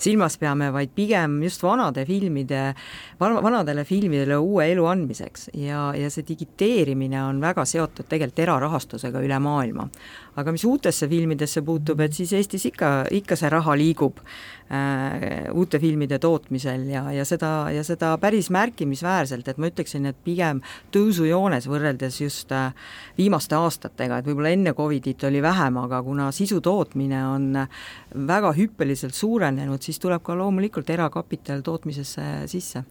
silmas 0.00 0.38
peame, 0.40 0.70
vaid 0.72 0.94
pigem 0.96 1.38
just 1.44 1.64
vanade 1.64 2.06
filmide, 2.08 2.64
vanadele 3.20 3.84
filmidele 3.88 4.40
uue 4.40 4.70
elu 4.72 4.88
andmiseks 4.94 5.50
ja, 5.60 5.90
ja 5.96 6.10
see 6.12 6.24
digiteerimine 6.28 7.20
on 7.24 7.40
väga 7.44 7.66
seotud 7.68 8.08
tegelikult 8.08 8.44
erarahastusega 8.46 9.20
üle 9.24 9.38
maailma. 9.44 9.88
Aga 10.36 10.52
mis 10.54 10.64
uutesse 10.64 11.08
filmidesse 11.08 11.62
puutub, 11.62 12.00
et 12.00 12.12
siis 12.16 12.32
Eestis 12.32 12.66
ikka, 12.70 12.92
ikka 13.10 13.36
see 13.36 13.50
raha 13.52 13.76
liigub 13.76 14.20
äh, 14.72 15.48
uute 15.52 15.80
filmide 15.82 16.18
tootmisel 16.22 16.86
ja, 16.92 17.04
ja 17.12 17.26
seda, 17.28 17.70
ja 17.74 17.84
seda 17.84 18.14
päris 18.22 18.50
märkimisväärselt, 18.54 19.48
et 19.48 19.60
ma 19.60 19.68
ütleksin, 19.68 20.08
et 20.08 20.18
pigem 20.24 20.62
tõusujoones 20.94 21.68
võrreldes 21.68 21.92
võrreldes 21.92 22.20
just 22.20 22.52
äh, 22.52 22.72
viimaste 23.18 23.56
aastatega, 23.56 24.18
et 24.18 24.26
võib-olla 24.26 24.52
enne 24.54 24.74
Covidit 24.74 25.24
oli 25.24 25.42
vähem, 25.42 25.76
aga 25.82 26.02
kuna 26.02 26.30
sisu 26.32 26.60
tootmine 26.60 27.26
on 27.26 27.52
väga 28.26 28.52
hüppeliselt 28.56 29.14
suurenenud, 29.14 29.82
siis 29.82 29.98
tuleb 29.98 30.22
ka 30.22 30.36
loomulikult 30.38 30.90
erakapital 30.90 31.62
tootmisesse 31.62 32.46
sisse 32.46 32.84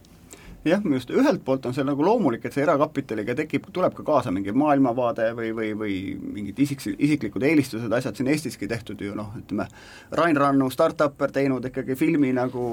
jah, 0.66 0.82
minu 0.84 0.96
arust 0.96 1.10
ühelt 1.10 1.42
poolt 1.46 1.66
on 1.66 1.74
see 1.74 1.84
nagu 1.86 2.04
loomulik, 2.06 2.44
et 2.46 2.54
see 2.54 2.62
erakapitaliga 2.64 3.34
tekib, 3.38 3.66
tuleb 3.74 3.94
ka 3.96 4.04
kaasa 4.06 4.32
mingi 4.34 4.54
maailmavaade 4.54 5.32
või, 5.38 5.50
või, 5.56 5.72
või 5.78 5.96
mingid 6.36 6.62
isik, 6.62 6.84
isiklikud 6.92 7.42
eelistused, 7.48 7.92
asjad 7.92 8.18
siin 8.18 8.30
Eestiski 8.32 8.68
tehtud 8.70 9.02
ju 9.02 9.16
noh, 9.18 9.32
ütleme, 9.40 9.66
Rain 10.18 10.38
Rannu 10.38 10.70
startup'er 10.72 11.34
teinud 11.34 11.66
ikkagi 11.70 11.96
filmi 11.98 12.32
nagu 12.36 12.64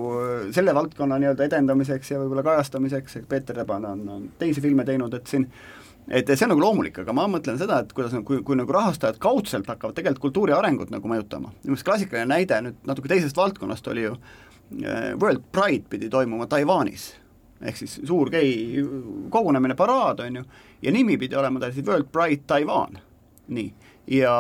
selle 0.56 0.76
valdkonna 0.78 1.20
nii-öelda 1.22 1.50
edendamiseks 1.50 2.14
ja 2.14 2.22
võib-olla 2.22 2.46
kajastamiseks, 2.52 3.22
Peeter 3.30 3.58
Rebane 3.58 3.94
on, 3.94 4.10
on 4.18 4.28
teisi 4.40 4.62
filme 4.64 4.86
teinud, 4.88 5.18
et 5.18 5.30
siin 5.30 5.48
et 6.10 6.30
see 6.34 6.46
on 6.46 6.54
nagu 6.56 6.62
loomulik, 6.64 7.02
aga 7.04 7.14
ma 7.14 7.28
mõtlen 7.30 7.58
seda, 7.60 7.84
et 7.84 7.92
kuidas, 7.94 8.14
kui, 8.26 8.42
kui 8.46 8.58
nagu 8.58 8.74
rahastajad 8.74 9.20
kaudselt 9.22 9.68
hakkavad 9.70 9.98
tegelikult 9.98 10.24
kultuuri 10.30 10.56
arengut 10.58 10.90
nagu 10.94 11.10
mõjutama, 11.10 11.52
minu 11.62 11.76
meelest 11.76 11.86
klassikaline 11.86 12.30
näide 12.32 12.62
nüüd 12.66 12.88
natuke 12.90 13.12
teisest 13.12 13.38
valdkonnast 13.38 13.90
oli 13.94 14.08
ju 14.08 14.16
World 15.22 15.44
Pride 15.52 15.86
pidi 15.90 16.10
toimuma 16.10 16.46
Taiwanis, 16.50 17.12
ehk 17.62 17.78
siis 17.78 18.00
suur 18.08 18.30
gei 18.32 18.84
kogunemine, 19.30 19.76
paraad, 19.76 20.20
on 20.26 20.42
ju, 20.42 20.44
ja 20.82 20.92
nimi 20.92 21.18
pidi 21.18 21.36
olema 21.36 21.60
tal 21.60 21.74
siis 21.76 21.88
World 21.88 22.12
Pride 22.12 22.44
Taiwan, 22.48 23.00
nii, 23.48 23.74
ja 24.16 24.36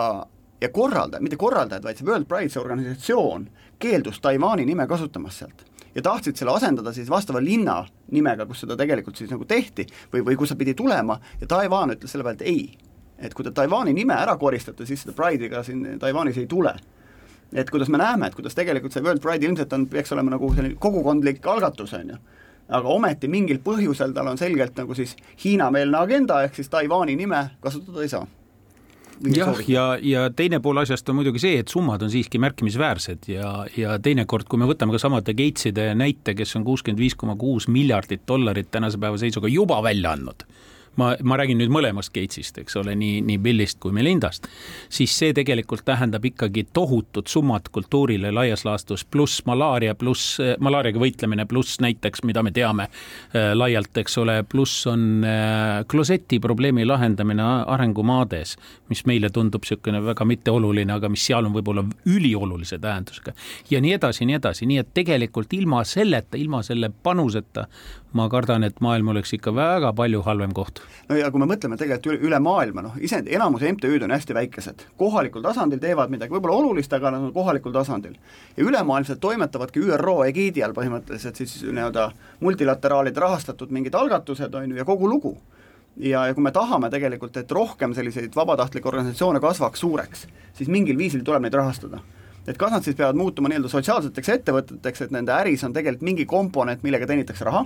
ja 0.61 0.69
korraldajad, 0.69 1.23
mitte 1.23 1.37
korraldajad, 1.39 1.83
vaid 1.83 1.99
see 1.99 2.07
World 2.07 2.27
Pride, 2.27 2.51
see 2.51 2.61
organisatsioon, 2.61 3.47
keeldus 3.79 4.19
Taiwan'i 4.19 4.65
nime 4.67 4.87
kasutamast 4.87 5.43
sealt. 5.43 5.65
Ja 5.95 6.03
tahtsid 6.05 6.37
selle 6.37 6.53
asendada 6.53 6.91
siis 6.93 7.09
vastava 7.09 7.41
linna 7.41 7.79
nimega, 8.13 8.45
kus 8.45 8.61
seda 8.63 8.75
tegelikult 8.77 9.17
siis 9.17 9.31
nagu 9.31 9.45
tehti 9.49 9.87
või, 10.13 10.21
või 10.27 10.37
kus 10.37 10.51
see 10.51 10.59
pidi 10.59 10.75
tulema 10.77 11.17
ja 11.39 11.47
Taiwan 11.49 11.95
ütles 11.95 12.11
selle 12.13 12.27
peale, 12.27 12.37
et 12.41 12.47
ei. 12.47 12.89
et 13.17 13.33
kui 13.33 13.43
te 13.43 13.51
Taiwan'i 13.51 13.93
nime 13.93 14.13
ära 14.15 14.35
koristate, 14.37 14.85
siis 14.85 15.01
seda 15.03 15.15
Pride'i 15.15 15.49
ka 15.51 15.63
siin 15.63 15.99
Taiwan'is 15.99 16.37
ei 16.37 16.47
tule. 16.47 16.75
et 17.53 17.69
kuidas 17.69 17.89
me 17.89 17.97
näeme, 17.97 18.27
et 18.27 18.35
kuidas 18.35 18.55
tegelikult 18.55 18.93
see 18.93 19.01
World 19.01 19.21
Pride 19.21 19.45
ilmselt 19.45 19.73
on, 19.73 19.87
peaks 19.87 20.11
olema 20.11 20.35
nagu 20.35 20.53
selline 20.53 20.75
kogukondlik 20.75 21.47
algatus, 21.47 21.93
on 21.93 22.09
ju 22.09 22.17
aga 22.69 22.95
ometi 22.95 23.29
mingil 23.31 23.61
põhjusel 23.63 24.13
tal 24.13 24.31
on 24.31 24.37
selgelt 24.37 24.77
nagu 24.77 24.97
siis 24.97 25.15
Hiina-meelne 25.43 25.97
agenda, 25.97 26.43
ehk 26.45 26.59
siis 26.59 26.69
Taiwan'i 26.69 27.15
nime 27.19 27.45
kasutada 27.61 28.05
ei 28.05 28.11
saa. 28.11 28.27
Jah, 29.35 29.57
ja, 29.67 29.85
ja 29.99 30.29
teine 30.31 30.61
pool 30.63 30.79
asjast 30.79 31.09
on 31.11 31.17
muidugi 31.17 31.41
see, 31.43 31.57
et 31.59 31.67
summad 31.67 32.05
on 32.05 32.11
siiski 32.11 32.39
märkimisväärsed 32.39 33.27
ja, 33.27 33.49
ja 33.75 33.97
teinekord, 33.99 34.47
kui 34.47 34.61
me 34.61 34.69
võtame 34.69 34.95
ka 34.95 35.01
samade 35.01 35.35
Gateside 35.35 35.89
näite, 35.99 36.37
kes 36.39 36.55
on 36.55 36.63
kuuskümmend 36.63 37.03
viis 37.03 37.17
koma 37.19 37.35
kuus 37.39 37.67
miljardit 37.67 38.23
dollarit 38.27 38.71
tänase 38.71 39.01
päeva 39.01 39.19
seisuga 39.19 39.51
juba 39.51 39.81
välja 39.83 40.15
andnud 40.15 40.47
ma, 40.95 41.13
ma 41.23 41.37
räägin 41.39 41.59
nüüd 41.61 41.71
mõlemast 41.73 42.13
Gates'ist, 42.15 42.57
eks 42.61 42.77
ole, 42.79 42.95
nii, 42.97 43.21
nii 43.25 43.37
Billist 43.43 43.79
kui 43.83 43.93
Melindast, 43.95 44.47
siis 44.89 45.13
see 45.15 45.33
tegelikult 45.37 45.85
tähendab 45.87 46.25
ikkagi 46.25 46.65
tohutut 46.73 47.27
summat 47.27 47.69
kultuurile 47.73 48.31
laias 48.35 48.65
laastus, 48.67 49.05
pluss 49.05 49.43
malaaria, 49.49 49.95
pluss 49.95 50.39
malaariaga 50.59 51.01
võitlemine, 51.01 51.45
pluss 51.49 51.79
näiteks, 51.83 52.23
mida 52.27 52.43
me 52.45 52.53
teame 52.55 52.87
äh, 52.89 53.51
laialt, 53.53 53.97
eks 54.01 54.17
ole, 54.21 54.39
pluss 54.49 54.87
on 54.89 55.25
äh, 55.27 55.83
kloseti 55.89 56.39
probleemi 56.43 56.85
lahendamine 56.87 57.45
arengumaades, 57.67 58.55
mis 58.89 59.05
meile 59.09 59.29
tundub 59.33 59.65
niisugune 59.65 60.01
väga 60.03 60.25
mitteoluline, 60.25 60.93
aga 60.95 61.09
mis 61.11 61.25
seal 61.29 61.45
on 61.45 61.53
võib-olla 61.53 61.83
üliolulise 62.09 62.79
tähendusega. 62.81 63.33
ja 63.69 63.81
nii 63.81 63.93
edasi, 63.97 64.25
nii 64.25 64.39
edasi, 64.39 64.65
nii 64.69 64.81
et 64.83 64.93
tegelikult 64.93 65.53
ilma 65.53 65.83
selleta, 65.87 66.37
ilma 66.37 66.63
selle 66.65 66.91
panuseta 67.03 67.67
ma 68.13 68.29
kardan, 68.29 68.65
et 68.65 68.79
maailm 68.81 69.13
oleks 69.13 69.33
ikka 69.37 69.53
väga 69.55 69.93
palju 69.93 70.23
halvem 70.25 70.53
koht. 70.55 70.78
No 71.09 71.17
ja 71.17 71.29
kui 71.31 71.41
me 71.41 71.47
mõtleme 71.49 71.77
tegelikult 71.79 72.13
üle, 72.13 72.19
üle 72.29 72.39
maailma, 72.43 72.83
noh, 72.85 72.97
ise 73.01 73.21
enamus 73.25 73.63
MTÜ-d 73.65 74.05
on 74.05 74.13
hästi 74.13 74.35
väikesed, 74.37 74.85
kohalikul 74.99 75.43
tasandil 75.45 75.81
teevad 75.81 76.11
midagi 76.13 76.33
võib-olla 76.35 76.59
olulist, 76.61 76.93
aga 76.93 77.13
nad 77.15 77.27
on 77.27 77.33
kohalikul 77.35 77.73
tasandil. 77.75 78.17
ja 78.57 78.63
ülemaailmselt 78.63 79.19
toimetavadki 79.19 79.79
ÜRO 79.79 80.19
egiidi 80.27 80.63
all 80.63 80.75
põhimõtteliselt 80.77 81.41
siis 81.41 81.55
nii-öelda 81.63 82.11
multilateraalide 82.39 83.19
rahastatud 83.19 83.71
mingid 83.71 83.95
algatused, 83.95 84.53
on 84.53 84.69
ju, 84.69 84.77
ja 84.77 84.85
kogu 84.85 85.09
lugu. 85.09 85.37
Ja, 85.97 86.27
ja 86.29 86.33
kui 86.33 86.43
me 86.43 86.51
tahame 86.55 86.87
tegelikult, 86.89 87.35
et 87.37 87.51
rohkem 87.51 87.93
selliseid 87.97 88.35
vabatahtlikke 88.35 88.87
organisatsioone 88.87 89.41
kasvaks 89.43 89.81
suureks, 89.83 90.27
siis 90.55 90.69
mingil 90.71 90.97
viisil 90.97 91.25
tuleb 91.27 91.43
neid 91.43 91.57
rahastada. 91.57 91.99
Et 92.47 92.57
kas 92.57 92.71
nad 92.71 92.85
siis 92.85 92.95
peavad 92.95 93.17
muutuma 93.19 93.49
nii-öelda 93.51 93.69
sotsiaalseteks 93.69 94.31
ettevõteteks, 94.37 95.03
et 95.05 95.11
nende 95.13 95.33
äris 95.35 95.63
on 95.67 95.73
tegelikult 95.75 96.05
mingi 96.07 96.25
komponent, 96.29 96.81
millega 96.85 97.05
teenitakse 97.09 97.45
raha, 97.45 97.65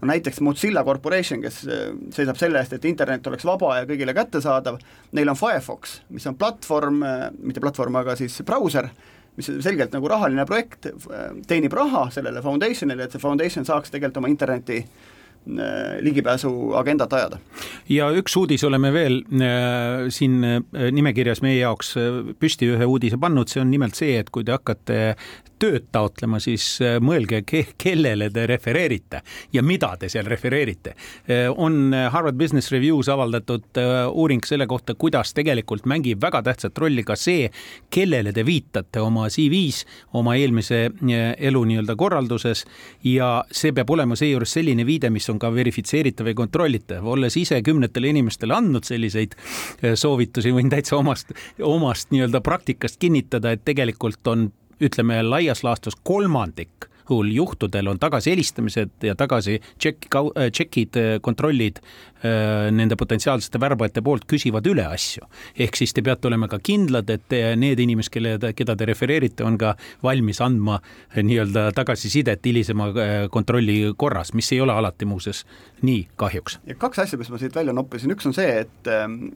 no 0.00 0.08
näiteks 0.10 0.40
Mozilla 0.40 0.84
Corporation, 0.84 1.42
kes 1.42 1.62
äh, 1.68 1.90
seisab 2.14 2.38
selle 2.40 2.60
eest, 2.60 2.76
et 2.76 2.84
internet 2.88 3.26
oleks 3.26 3.46
vaba 3.48 3.80
ja 3.80 3.88
kõigile 3.88 4.14
kättesaadav, 4.16 4.78
neil 5.16 5.32
on 5.32 5.38
Firefox, 5.38 6.00
mis 6.14 6.26
on 6.28 6.38
platvorm, 6.38 7.02
äh, 7.06 7.28
mitte 7.38 7.62
platvorm, 7.64 8.00
aga 8.02 8.16
siis 8.18 8.36
brauser, 8.46 8.90
mis 9.36 9.50
on 9.52 9.60
selgelt 9.64 9.96
nagu 9.96 10.08
rahaline 10.12 10.46
projekt, 10.48 10.90
äh, 10.90 11.28
teenib 11.48 11.76
raha 11.76 12.08
sellele 12.14 12.44
foundation'ile, 12.44 13.06
et 13.06 13.16
see 13.16 13.22
foundation 13.22 13.68
saaks 13.68 13.94
tegelikult 13.94 14.22
oma 14.22 14.32
interneti 14.32 14.82
ligipääsu 14.82 15.15
agendat 16.78 17.12
ajada. 17.12 17.38
ja 17.88 18.10
üks 18.10 18.36
uudis 18.36 18.64
oleme 18.66 18.92
veel 18.92 19.20
äh, 19.22 20.06
siin 20.10 20.40
nimekirjas 20.72 21.42
meie 21.42 21.60
jaoks 21.60 21.94
püsti 22.40 22.72
ühe 22.74 22.86
uudise 22.86 23.18
pannud, 23.20 23.48
see 23.48 23.62
on 23.62 23.70
nimelt 23.70 23.94
see, 23.98 24.18
et 24.18 24.30
kui 24.34 24.44
te 24.44 24.56
hakkate 24.56 25.14
tööd 25.58 25.88
taotlema, 25.92 26.38
siis 26.42 26.64
äh, 26.84 26.96
mõelge, 27.02 27.42
kellele 27.78 28.28
te 28.32 28.46
refereerite 28.48 29.22
ja 29.54 29.62
mida 29.64 29.92
te 30.00 30.10
seal 30.12 30.28
refereerite. 30.28 30.94
Äh, 31.28 31.46
on 31.50 31.94
äh, 31.94 32.08
Harvard 32.12 32.36
Business 32.38 32.72
Reviews 32.72 33.08
avaldatud 33.12 33.80
uuring 34.12 34.44
selle 34.46 34.66
kohta, 34.68 34.94
kuidas 34.94 35.32
tegelikult 35.36 35.86
mängib 35.88 36.20
väga 36.22 36.42
tähtsat 36.46 36.78
rolli 36.78 37.04
ka 37.06 37.16
see, 37.16 37.48
kellele 37.92 38.32
te 38.36 38.44
viitate 38.46 39.00
oma 39.00 39.28
CV-s, 39.32 39.86
oma 40.16 40.36
eelmise 40.36 40.86
elu 41.06 41.62
nii-öelda 41.70 41.96
korralduses 41.98 42.64
ja 43.04 43.30
see 43.50 43.72
peab 43.76 43.90
olema 43.92 44.16
seejuures 44.18 44.56
selline 44.58 44.86
viide, 44.86 45.10
mis 45.12 45.28
on 45.32 45.35
ka 45.38 45.52
verifitseeritav 45.54 46.30
ja 46.30 46.34
kontrollitav. 46.34 47.06
olles 47.06 47.36
ise 47.36 47.62
kümnetele 47.62 48.08
inimestele 48.08 48.54
andnud 48.54 48.84
selliseid 48.84 49.36
soovitusi, 49.94 50.52
võin 50.52 50.70
täitsa 50.72 50.96
omast, 50.96 51.32
omast 51.62 52.12
nii-öelda 52.14 52.40
praktikast 52.40 53.00
kinnitada, 53.00 53.52
et 53.52 53.64
tegelikult 53.64 54.26
on 54.26 54.50
ütleme 54.80 55.22
laias 55.22 55.64
laastus 55.64 55.96
kolmandik 56.04 56.90
juhul 57.08 57.32
juhtudel 57.34 57.88
on 57.92 58.00
tagasihelistamised 58.02 59.06
ja 59.06 59.14
tagasi 59.18 59.58
tšekk, 59.78 60.08
tšekid, 60.50 61.00
kontrollid 61.24 61.80
äh, 61.80 62.68
nende 62.74 62.98
potentsiaalsete 62.98 63.60
värbajate 63.62 64.02
poolt 64.06 64.26
küsivad 64.30 64.66
üle 64.66 64.86
asju. 64.86 65.26
ehk 65.58 65.76
siis 65.76 65.94
te 65.94 66.02
peate 66.02 66.28
olema 66.28 66.48
ka 66.48 66.58
kindlad, 66.62 67.10
et 67.10 67.36
need 67.56 67.80
inimesed, 67.82 68.12
kelle, 68.12 68.36
keda 68.56 68.76
te 68.76 68.88
refereerite, 68.88 69.44
on 69.44 69.58
ka 69.58 69.74
valmis 70.02 70.40
andma 70.44 70.80
äh, 70.80 71.22
nii-öelda 71.22 71.70
tagasisidet 71.76 72.46
hilisema 72.46 72.90
äh, 72.92 73.16
kontrolli 73.30 73.80
korras, 73.96 74.34
mis 74.34 74.52
ei 74.52 74.60
ole 74.60 74.72
alati 74.72 75.08
muuseas 75.08 75.44
nii 75.82 76.06
kahjuks. 76.16 76.60
ja 76.66 76.78
kaks 76.78 77.04
asja, 77.06 77.18
mis 77.18 77.30
ma 77.30 77.38
siit 77.42 77.54
välja 77.54 77.74
noppisin, 77.76 78.12
üks 78.14 78.26
on 78.28 78.34
see, 78.36 78.64
et 78.64 78.90
ähm, 78.92 79.30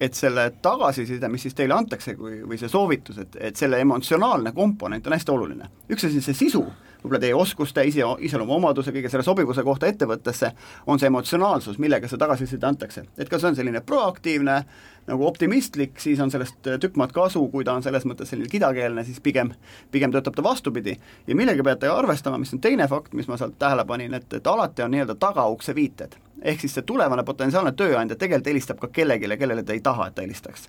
et 0.00 0.16
selle 0.16 0.46
tagasiside, 0.64 1.28
mis 1.28 1.42
siis 1.44 1.56
teile 1.56 1.76
antakse, 1.76 2.14
kui, 2.16 2.40
või 2.48 2.58
see 2.60 2.70
soovitus, 2.72 3.18
et, 3.20 3.36
et 3.50 3.56
selle 3.60 3.80
emotsionaalne 3.84 4.54
komponent 4.56 5.06
on 5.06 5.16
hästi 5.16 5.34
oluline. 5.34 5.68
üks 5.92 6.06
asi, 6.08 6.22
see 6.24 6.38
sisu, 6.38 6.64
võib-olla 7.02 7.20
teie 7.20 7.34
oskuste, 7.34 7.84
ise, 7.88 8.04
iseloomuomaduse, 8.28 8.92
kõige 8.94 9.10
selle 9.12 9.24
sobivuse 9.26 9.64
kohta 9.66 9.88
ettevõttesse, 9.90 10.52
on 10.86 11.00
see 11.00 11.10
emotsionaalsus, 11.10 11.78
millega 11.82 12.08
see 12.08 12.20
tagasiside 12.20 12.66
antakse. 12.66 13.04
et 13.18 13.28
kas 13.28 13.40
see 13.40 13.50
on 13.50 13.56
selline 13.56 13.80
proaktiivne, 13.80 14.64
nagu 15.06 15.26
optimistlik, 15.26 15.98
siis 16.00 16.20
on 16.20 16.30
sellest 16.30 16.68
tükk 16.80 16.96
maad 17.00 17.12
kasu, 17.12 17.42
kui 17.52 17.64
ta 17.64 17.74
on 17.74 17.82
selles 17.82 18.04
mõttes 18.08 18.30
selline 18.30 18.50
kidakeelne, 18.52 19.04
siis 19.04 19.20
pigem, 19.20 19.52
pigem 19.90 20.12
töötab 20.12 20.36
ta 20.36 20.42
vastupidi. 20.42 20.96
ja 21.26 21.36
millega 21.36 21.64
peate 21.64 21.88
arvestama, 21.88 22.38
mis 22.38 22.52
on 22.54 22.60
teine 22.60 22.88
fakt, 22.88 23.12
mis 23.12 23.28
ma 23.28 23.36
sealt 23.36 23.58
tähele 23.58 23.84
panin, 23.84 24.14
et, 24.14 24.32
et 24.32 24.46
alati 24.46 24.82
on 24.82 24.90
nii-öelda 24.90 25.14
tagaukse 25.14 25.74
viited. 25.74 26.16
ehk 26.42 26.60
siis 26.60 26.74
see 26.74 26.82
tulevane 26.82 27.24
potentsiaalne 27.24 27.72
tööandja 27.72 28.16
tegelikult 28.16 28.46
helistab 28.52 28.78
ka 28.80 28.88
kellelegi, 28.88 29.36
kellele 29.38 29.62
ta 29.62 29.72
ei 29.72 29.80
taha, 29.80 30.06
et 30.06 30.14
ta 30.14 30.22
helistaks. 30.22 30.68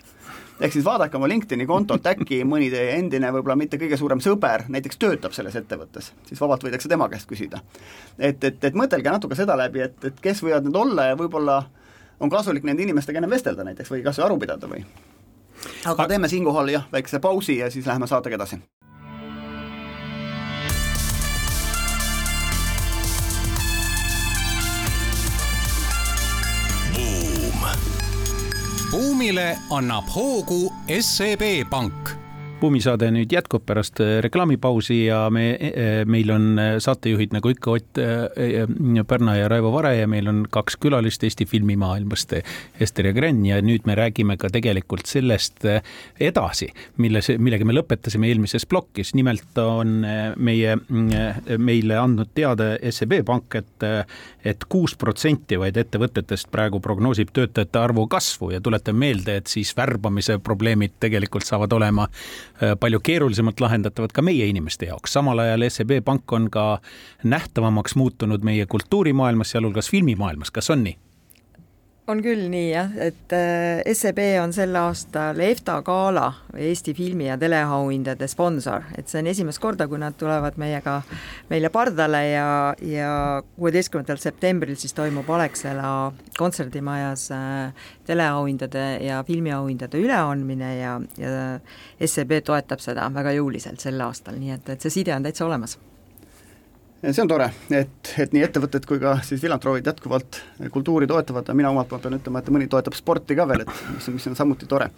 Ehk 0.62 0.74
siis 0.74 0.86
vaadake 0.86 1.17
oma 1.17 1.30
LinkedIni 1.30 1.65
kontot, 1.69 2.06
äkki 2.08 2.41
mõni 2.47 2.69
teie 2.74 2.95
endine, 3.00 3.32
võib-olla 3.34 3.58
mitte 3.60 3.80
kõige 3.82 3.97
suurem 3.97 4.21
sõber 4.24 4.67
näiteks 4.69 5.00
töötab 5.02 5.34
selles 5.36 5.58
ettevõttes, 5.58 6.12
siis 6.30 6.41
vabalt 6.41 6.63
võidakse 6.65 6.89
tema 6.91 7.10
käest 7.10 7.30
küsida. 7.30 7.62
et, 8.17 8.43
et, 8.43 8.63
et 8.63 8.78
mõtelge 8.78 9.12
natuke 9.12 9.36
seda 9.36 9.58
läbi, 9.58 9.82
et, 9.88 9.97
et 10.06 10.19
kes 10.21 10.43
võivad 10.45 10.67
need 10.67 10.78
olla 10.78 11.12
ja 11.12 11.17
võib-olla 11.19 11.63
on 12.21 12.30
kasulik 12.30 12.67
nende 12.67 12.86
inimestega 12.86 13.17
ennem 13.17 13.34
vestelda 13.34 13.65
näiteks 13.65 13.91
või 13.91 14.04
kas 14.06 14.19
või 14.19 14.28
aru 14.28 14.38
pidada 14.43 14.69
või. 14.69 14.86
aga 15.89 16.08
teeme 16.08 16.30
siinkohal 16.30 16.69
jah, 16.69 16.86
väikse 16.93 17.19
pausi 17.19 17.58
ja 17.58 17.71
siis 17.71 17.89
läheme 17.89 18.08
saatega 18.08 18.38
edasi. 18.38 18.62
Buumile 29.22 29.52
annab 29.70 30.08
hoogu 30.10 30.72
SEB 30.98 31.44
Pank 31.70 32.10
buumisaade 32.62 33.08
nüüd 33.14 33.32
jätkub 33.34 33.64
pärast 33.66 34.00
äh, 34.04 34.20
reklaamipausi 34.22 34.98
ja 35.08 35.24
me, 35.34 35.46
äh, 35.58 36.04
meil 36.10 36.30
on 36.34 36.60
äh, 36.62 36.76
saatejuhid 36.84 37.34
nagu 37.34 37.52
ikka 37.54 37.72
Ott 37.72 38.00
Pärna 39.08 39.36
ja 39.38 39.48
Raivo 39.50 39.72
Vare 39.74 39.96
ja 39.98 40.08
meil 40.10 40.28
on 40.30 40.44
kaks 40.52 40.78
külalist 40.82 41.24
Eesti 41.24 41.46
filmimaailmast, 41.50 42.36
Ester 42.82 43.08
ja 43.10 43.14
Gren 43.16 43.44
ja 43.46 43.58
nüüd 43.64 43.88
me 43.90 43.96
räägime 43.98 44.38
ka 44.40 44.50
tegelikult 44.54 45.10
sellest 45.10 45.66
edasi, 46.20 46.70
milles, 47.02 47.32
millega 47.38 47.66
me 47.68 47.76
lõpetasime 47.76 48.30
eelmises 48.30 48.66
plokis. 48.70 49.14
nimelt 49.18 49.58
on 49.62 50.06
meie, 50.38 50.78
meile 51.58 51.98
andnud 52.00 52.34
teada 52.36 52.74
SEB 52.92 53.22
Pank, 53.28 53.56
et, 53.56 53.88
et 54.45 54.65
kuus 54.69 54.95
protsenti 54.95 55.60
vaid 55.60 55.77
ettevõtetest 55.77 56.51
praegu 56.51 56.80
prognoosib 56.80 57.30
töötajate 57.34 57.80
arvu 57.80 58.08
kasvu 58.08 58.51
ja 58.51 58.62
tuletan 58.62 58.95
meelde, 58.95 59.38
et 59.38 59.47
siis 59.47 59.75
värbamise 59.77 60.39
probleemid 60.39 60.99
tegelikult 60.99 61.45
saavad 61.45 61.73
olema 61.73 62.08
Äh, 62.63 62.75
palju 62.80 62.99
keerulisemalt 62.99 63.60
lahendatavad 63.60 64.12
ka 64.13 64.21
meie 64.21 64.45
inimeste 64.45 64.86
jaoks. 64.86 65.13
samal 65.13 65.39
ajal 65.39 65.65
SEB 65.69 65.91
Pank 66.06 66.34
on 66.34 66.49
ka 66.49 66.82
nähtavamaks 67.23 67.95
muutunud 67.95 68.43
meie 68.43 68.65
kultuurimaailmas, 68.65 69.51
sealhulgas 69.51 69.89
filmimaailmas, 69.89 70.51
kas 70.51 70.69
on 70.69 70.84
nii? 70.84 70.97
On 72.10 72.22
küll 72.24 72.48
nii 72.50 72.70
jah, 72.72 72.94
et 73.00 73.34
äh, 73.36 73.82
SEB 73.94 74.20
on 74.42 74.54
sel 74.56 74.74
aastal 74.78 75.38
EFTA 75.46 75.78
gala 75.86 76.28
Eesti 76.58 76.96
filmi- 76.98 77.28
ja 77.28 77.38
teleauhindade 77.40 78.28
sponsor, 78.32 78.88
et 78.98 79.12
see 79.12 79.22
on 79.22 79.30
esimest 79.32 79.62
korda, 79.62 79.88
kui 79.88 80.02
nad 80.02 80.18
tulevad 80.20 80.58
meiega, 80.62 80.98
meile 81.52 81.70
pardale 81.74 82.24
ja, 82.32 82.48
ja 82.82 83.12
kuueteistkümnendal 83.56 84.22
septembril 84.22 84.80
siis 84.82 84.98
toimub 84.98 85.30
Alexela 85.30 86.12
kontserdimajas 86.40 87.28
äh, 87.38 87.86
teleauhindade 88.10 88.86
ja 89.06 89.22
filmiauhindade 89.28 90.02
üleandmine 90.02 90.74
ja, 90.80 90.98
ja 91.22 91.38
SEB 92.02 92.42
toetab 92.50 92.82
seda 92.84 93.08
väga 93.14 93.38
jõuliselt 93.38 93.84
sel 93.84 94.02
aastal, 94.02 94.42
nii 94.42 94.58
et, 94.58 94.76
et 94.76 94.84
see 94.84 95.02
side 95.02 95.16
on 95.16 95.30
täitsa 95.30 95.46
olemas 95.46 95.78
see 97.10 97.22
on 97.22 97.28
tore, 97.28 97.50
et, 97.74 98.14
et 98.22 98.34
nii 98.36 98.44
ettevõtted 98.46 98.86
kui 98.86 99.02
ka 99.02 99.16
siis 99.26 99.42
filantroobid 99.42 99.88
jätkuvalt 99.90 100.38
kultuuri 100.74 101.08
toetavad 101.10 101.48
ja 101.50 101.56
mina 101.58 101.72
omalt 101.74 101.90
poolt 101.90 102.06
pean 102.06 102.18
ütlema, 102.20 102.42
et 102.42 102.52
mõni 102.54 102.70
toetab 102.70 102.96
sporti 102.98 103.38
ka 103.38 103.48
veel, 103.50 103.66
et 103.66 103.72
mis, 103.96 104.10
mis 104.14 104.28
on 104.30 104.38
samuti 104.38 104.70
tore. 104.70 104.92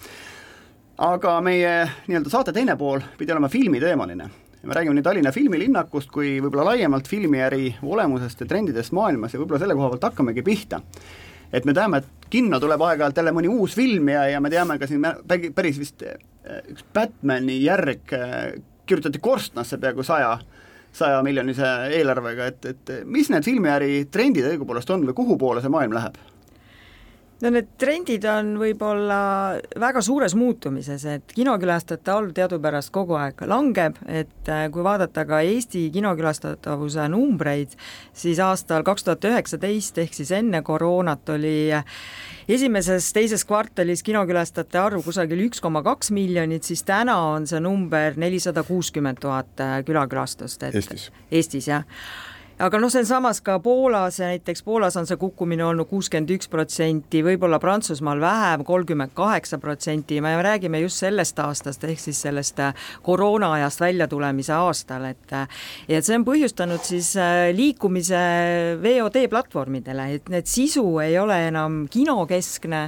aga 0.98 1.38
meie 1.42 1.72
nii-öelda 2.08 2.30
saate 2.30 2.54
teine 2.54 2.76
pool 2.78 3.02
pidi 3.18 3.32
olema 3.32 3.50
filmiteemaline. 3.50 4.30
me 4.64 4.74
räägime 4.74 4.96
nii 4.96 5.04
Tallinna 5.04 5.32
filmilinnakust 5.32 6.12
kui 6.12 6.40
võib-olla 6.42 6.74
laiemalt 6.74 7.08
filmiäri 7.08 7.76
olemusest 7.82 8.42
ja 8.42 8.48
trendidest 8.48 8.92
maailmas 8.92 9.34
ja 9.34 9.40
võib-olla 9.40 9.60
selle 9.60 9.76
koha 9.76 9.90
pealt 9.90 10.04
hakkamegi 10.04 10.44
pihta. 10.44 10.82
et 11.54 11.66
me 11.66 11.74
teame, 11.74 11.98
et 11.98 12.28
kinno 12.30 12.60
tuleb 12.60 12.82
aeg-ajalt 12.82 13.18
jälle 13.18 13.32
mõni 13.32 13.48
uus 13.48 13.76
film 13.76 14.10
ja, 14.10 14.28
ja 14.28 14.42
me 14.42 14.50
teame 14.50 14.80
ka 14.80 14.88
siin 14.88 15.08
päris 15.56 15.80
vist 15.80 16.04
eh, 16.04 16.20
üks 16.68 16.84
Batmani 16.94 17.64
järg 17.64 18.12
eh, 18.12 18.60
kirjutati 18.86 19.20
korstnasse 19.24 19.78
peaaegu 19.78 20.04
saja 20.04 20.38
sajamiljonise 20.94 21.70
eelarvega, 21.98 22.52
et, 22.52 22.66
et 22.70 22.94
mis 23.06 23.30
need 23.34 23.46
filmiäri 23.46 24.06
trendid 24.14 24.48
õigupoolest 24.52 24.94
on 24.94 25.08
või 25.08 25.18
kuhu 25.18 25.38
poole 25.42 25.64
see 25.64 25.74
maailm 25.74 25.96
läheb? 25.98 26.20
No 27.44 27.52
need 27.52 27.74
trendid 27.80 28.24
on 28.30 28.54
võib-olla 28.62 29.20
väga 29.80 30.02
suures 30.06 30.36
muutumises, 30.40 31.04
et 31.10 31.36
kinokülastajate 31.36 32.14
arv 32.14 32.32
teadupärast 32.38 32.92
kogu 32.96 33.18
aeg 33.20 33.44
langeb, 33.50 34.00
et 34.08 34.52
äh, 34.52 34.66
kui 34.74 34.86
vaadata 34.86 35.26
ka 35.28 35.42
Eesti 35.44 35.90
kinokülastatavuse 35.94 37.08
numbreid, 37.12 37.76
siis 38.16 38.40
aastal 38.44 38.86
kaks 38.88 39.08
tuhat 39.08 39.28
üheksateist 39.30 40.00
ehk 40.04 40.16
siis 40.16 40.32
enne 40.36 40.64
koroonat 40.66 41.34
oli 41.36 41.56
esimeses-teises 42.48 43.44
kvartalis 43.48 44.04
kinokülastajate 44.08 44.80
arv 44.80 45.04
kusagil 45.06 45.46
üks 45.48 45.64
koma 45.64 45.84
kaks 45.84 46.14
miljonit, 46.16 46.64
siis 46.68 46.84
täna 46.88 47.18
on 47.34 47.48
see 47.50 47.60
number 47.64 48.16
nelisada 48.20 48.64
kuuskümmend 48.68 49.20
tuhat 49.24 49.64
äh, 49.64 49.82
külakülastust, 49.88 50.64
et 50.70 50.80
Eestis, 50.80 51.10
Eestis 51.32 51.72
jah 51.72 51.84
aga 52.64 52.80
noh, 52.80 52.88
see 52.92 53.02
on 53.02 53.08
samas 53.08 53.42
ka 53.44 53.58
Poolas 53.60 54.22
näiteks 54.24 54.64
Poolas 54.64 54.96
on 54.96 55.08
see 55.08 55.18
kukkumine 55.20 55.66
olnud 55.68 55.88
kuuskümmend 55.90 56.30
üks 56.32 56.48
protsenti, 56.52 57.20
võib-olla 57.26 57.58
Prantsusmaal 57.60 58.22
vähem, 58.24 58.64
kolmkümmend 58.64 59.12
kaheksa 59.18 59.58
protsenti, 59.60 60.22
me 60.24 60.32
räägime 60.46 60.80
just 60.80 61.02
sellest 61.04 61.40
aastast, 61.44 61.84
ehk 61.84 62.00
siis 62.00 62.22
sellest 62.24 62.62
äh, 62.64 62.86
koroona 63.04 63.52
ajast 63.58 63.84
väljatulemise 63.84 64.54
aastal, 64.56 65.10
et 65.10 65.34
äh, 65.36 65.66
ja 65.92 66.00
et 66.00 66.08
see 66.08 66.16
on 66.16 66.24
põhjustanud 66.28 66.86
siis 66.88 67.10
äh, 67.20 67.50
liikumise 67.56 68.22
VOD 68.84 69.26
platvormidele, 69.34 70.08
et 70.20 70.32
need 70.32 70.48
sisu 70.48 70.86
ei 71.04 71.18
ole 71.20 71.42
enam 71.50 71.82
kinokeskne, 71.92 72.84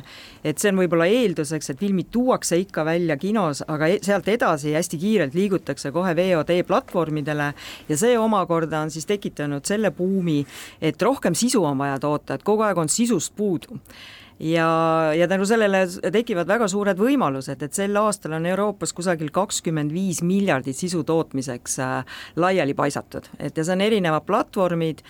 et 0.45 0.61
see 0.61 0.71
on 0.71 0.79
võib-olla 0.85 1.09
eelduseks, 1.11 1.73
et 1.73 1.83
filmid 1.83 2.13
tuuakse 2.15 2.61
ikka 2.63 2.87
välja 2.87 3.19
kinos, 3.19 3.65
aga 3.67 3.91
e-, 3.91 3.99
sealt 4.05 4.31
edasi 4.31 4.77
hästi 4.77 5.01
kiirelt 5.03 5.35
liigutakse 5.35 5.91
kohe 5.95 6.15
VOD 6.15 6.55
platvormidele 6.69 7.51
ja 7.89 7.99
see 7.99 8.15
omakorda 8.19 8.85
on 8.85 8.93
siis 8.93 9.09
tekitanud 9.09 9.64
tekitanud 9.65 9.75
selle 9.75 9.91
buumi, 9.91 10.45
et 10.81 11.01
rohkem 11.01 11.35
sisu 11.35 11.63
on 11.65 11.77
vaja 11.77 11.99
toota, 11.99 12.35
et 12.35 12.43
kogu 12.43 12.63
aeg 12.63 12.77
on 12.77 12.89
sisust 12.89 13.35
puudu. 13.35 13.79
Ja, 14.39 15.13
ja 15.15 15.27
tänu 15.27 15.45
sellele 15.47 15.87
tekivad 16.11 16.47
väga 16.47 16.67
suured 16.67 16.99
võimalused, 16.99 17.61
et 17.63 17.73
sel 17.73 17.95
aastal 17.95 18.33
on 18.35 18.45
Euroopas 18.45 18.91
kusagil 18.93 19.31
kakskümmend 19.31 19.93
viis 19.95 20.19
miljardit 20.21 20.75
sisu 20.75 21.05
tootmiseks 21.07 21.79
äh, 21.79 22.17
laiali 22.35 22.73
paisatud, 22.75 23.29
et 23.39 23.55
ja 23.55 23.63
see 23.63 23.77
on 23.77 23.81
erinevad 23.85 24.25
platvormid 24.27 25.05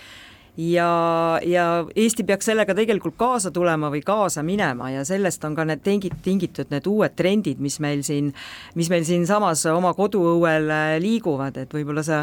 ja, 0.61 1.39
ja 1.41 1.65
Eesti 1.95 2.23
peaks 2.23 2.45
sellega 2.51 2.75
tegelikult 2.77 3.17
kaasa 3.17 3.49
tulema 3.51 3.89
või 3.89 4.03
kaasa 4.05 4.45
minema 4.45 4.91
ja 4.93 5.01
sellest 5.09 5.41
on 5.49 5.57
ka 5.57 5.65
need 5.65 5.81
tingid, 5.81 6.21
tingitud 6.21 6.69
need 6.69 6.85
uued 6.85 7.17
trendid, 7.17 7.57
mis 7.57 7.79
meil 7.81 8.05
siin, 8.05 8.29
mis 8.77 8.93
meil 8.93 9.09
siinsamas 9.09 9.65
oma 9.73 9.95
koduõuel 9.97 10.69
äh, 10.69 10.93
liiguvad, 11.01 11.57
et 11.65 11.73
võib-olla 11.73 12.05
see 12.05 12.21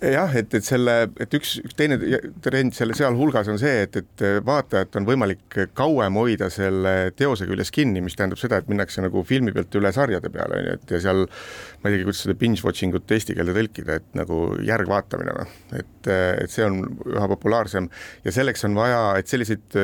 jah, 0.00 0.32
et, 0.36 0.54
et 0.56 0.64
selle, 0.64 0.94
et 1.20 1.34
üks, 1.36 1.56
üks 1.64 1.76
teine 1.76 1.98
trend 2.44 2.74
selle 2.76 2.96
sealhulgas 2.96 3.50
on 3.52 3.58
see, 3.60 3.84
et, 3.84 3.98
et 4.00 4.24
vaatajat 4.46 4.96
on 5.00 5.08
võimalik 5.08 5.58
kauem 5.76 6.16
hoida 6.20 6.48
selle 6.52 6.94
teose 7.16 7.48
küljes 7.48 7.72
kinni, 7.74 8.02
mis 8.04 8.16
tähendab 8.18 8.40
seda, 8.40 8.60
et 8.60 8.70
minnakse 8.70 9.04
nagu 9.04 9.22
filmi 9.28 9.54
pealt 9.56 9.76
üle 9.80 9.92
sarjade 9.96 10.32
peale, 10.32 10.60
on 10.60 10.70
ju, 10.70 10.78
et 10.78 10.94
ja 10.96 11.02
seal 11.04 11.22
ma 11.26 11.90
ei 11.90 11.96
teagi, 11.96 12.08
kuidas 12.08 12.24
seda 12.24 12.38
binge 12.40 12.64
watching 12.66 12.96
ut 12.96 13.16
eesti 13.16 13.36
keelde 13.36 13.56
tõlkida, 13.56 14.00
et 14.00 14.18
nagu 14.18 14.40
järgvaatamine 14.66 15.36
või, 15.36 15.46
et, 15.82 16.10
et 16.10 16.50
see 16.52 16.66
on 16.66 16.82
üha 17.12 17.30
populaarsem 17.34 17.90
ja 18.24 18.34
selleks 18.34 18.66
on 18.68 18.78
vaja, 18.80 19.04
et 19.20 19.30
selliseid 19.30 19.80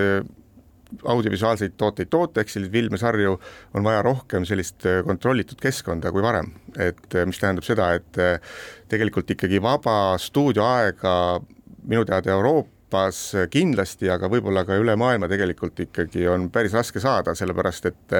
audiovisuaalseid 1.04 1.76
tooteid 1.78 2.10
toota, 2.12 2.40
ehk 2.40 2.52
selliseid 2.52 2.74
filme-sarju 2.76 3.34
on 3.74 3.86
vaja 3.86 4.02
rohkem 4.06 4.46
sellist 4.48 4.86
äh, 4.86 5.02
kontrollitud 5.06 5.60
keskkonda 5.62 6.12
kui 6.14 6.24
varem, 6.24 6.52
et 6.78 7.14
äh, 7.14 7.26
mis 7.28 7.40
tähendab 7.42 7.66
seda, 7.66 7.92
et 7.98 8.20
äh, 8.22 8.38
tegelikult 8.92 9.30
ikkagi 9.36 9.60
vaba 9.62 10.16
stuudioaega 10.22 11.16
minu 11.86 12.04
teada 12.08 12.32
Euroopas 12.86 13.48
kindlasti, 13.50 14.06
aga 14.06 14.28
võib-olla 14.30 14.62
ka 14.64 14.76
üle 14.78 14.94
maailma 14.96 15.26
tegelikult 15.26 15.80
ikkagi 15.82 16.28
on 16.30 16.44
päris 16.54 16.72
raske 16.72 17.00
saada, 17.02 17.34
sellepärast 17.34 17.88
et 17.90 18.14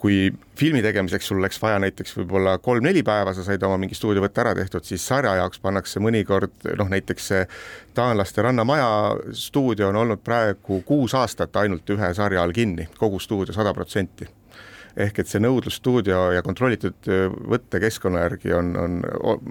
kui 0.00 0.30
filmi 0.56 0.80
tegemiseks 0.80 1.28
sul 1.28 1.42
läks 1.44 1.60
vaja 1.60 1.78
näiteks 1.84 2.16
võib-olla 2.16 2.56
kolm-neli 2.64 3.02
päeva, 3.04 3.34
sa 3.36 3.44
said 3.44 3.62
oma 3.62 3.76
mingi 3.76 3.94
stuudiovõtte 3.94 4.40
ära 4.40 4.54
tehtud, 4.56 4.88
siis 4.88 5.04
sarja 5.04 5.34
jaoks 5.36 5.60
pannakse 5.60 6.00
mõnikord 6.00 6.64
noh, 6.80 6.88
näiteks 6.88 7.28
see 7.28 7.44
taanlaste 7.94 8.40
Rannamaja 8.42 8.88
stuudio 9.36 9.92
on 9.92 10.00
olnud 10.00 10.24
praegu 10.24 10.80
kuus 10.88 11.14
aastat 11.14 11.60
ainult 11.60 11.90
ühe 11.92 12.14
sarja 12.16 12.40
all 12.40 12.56
kinni, 12.56 12.88
kogu 12.96 13.20
stuudio 13.20 13.52
sada 13.52 13.76
protsenti. 13.76 14.24
Ehk 14.96 15.20
et 15.20 15.28
see 15.28 15.44
nõudlus 15.44 15.76
stuudio 15.76 16.30
ja 16.32 16.40
kontrollitud 16.42 17.04
võttekeskkonna 17.52 18.24
järgi 18.24 18.56
on, 18.56 18.72
on 18.80 19.02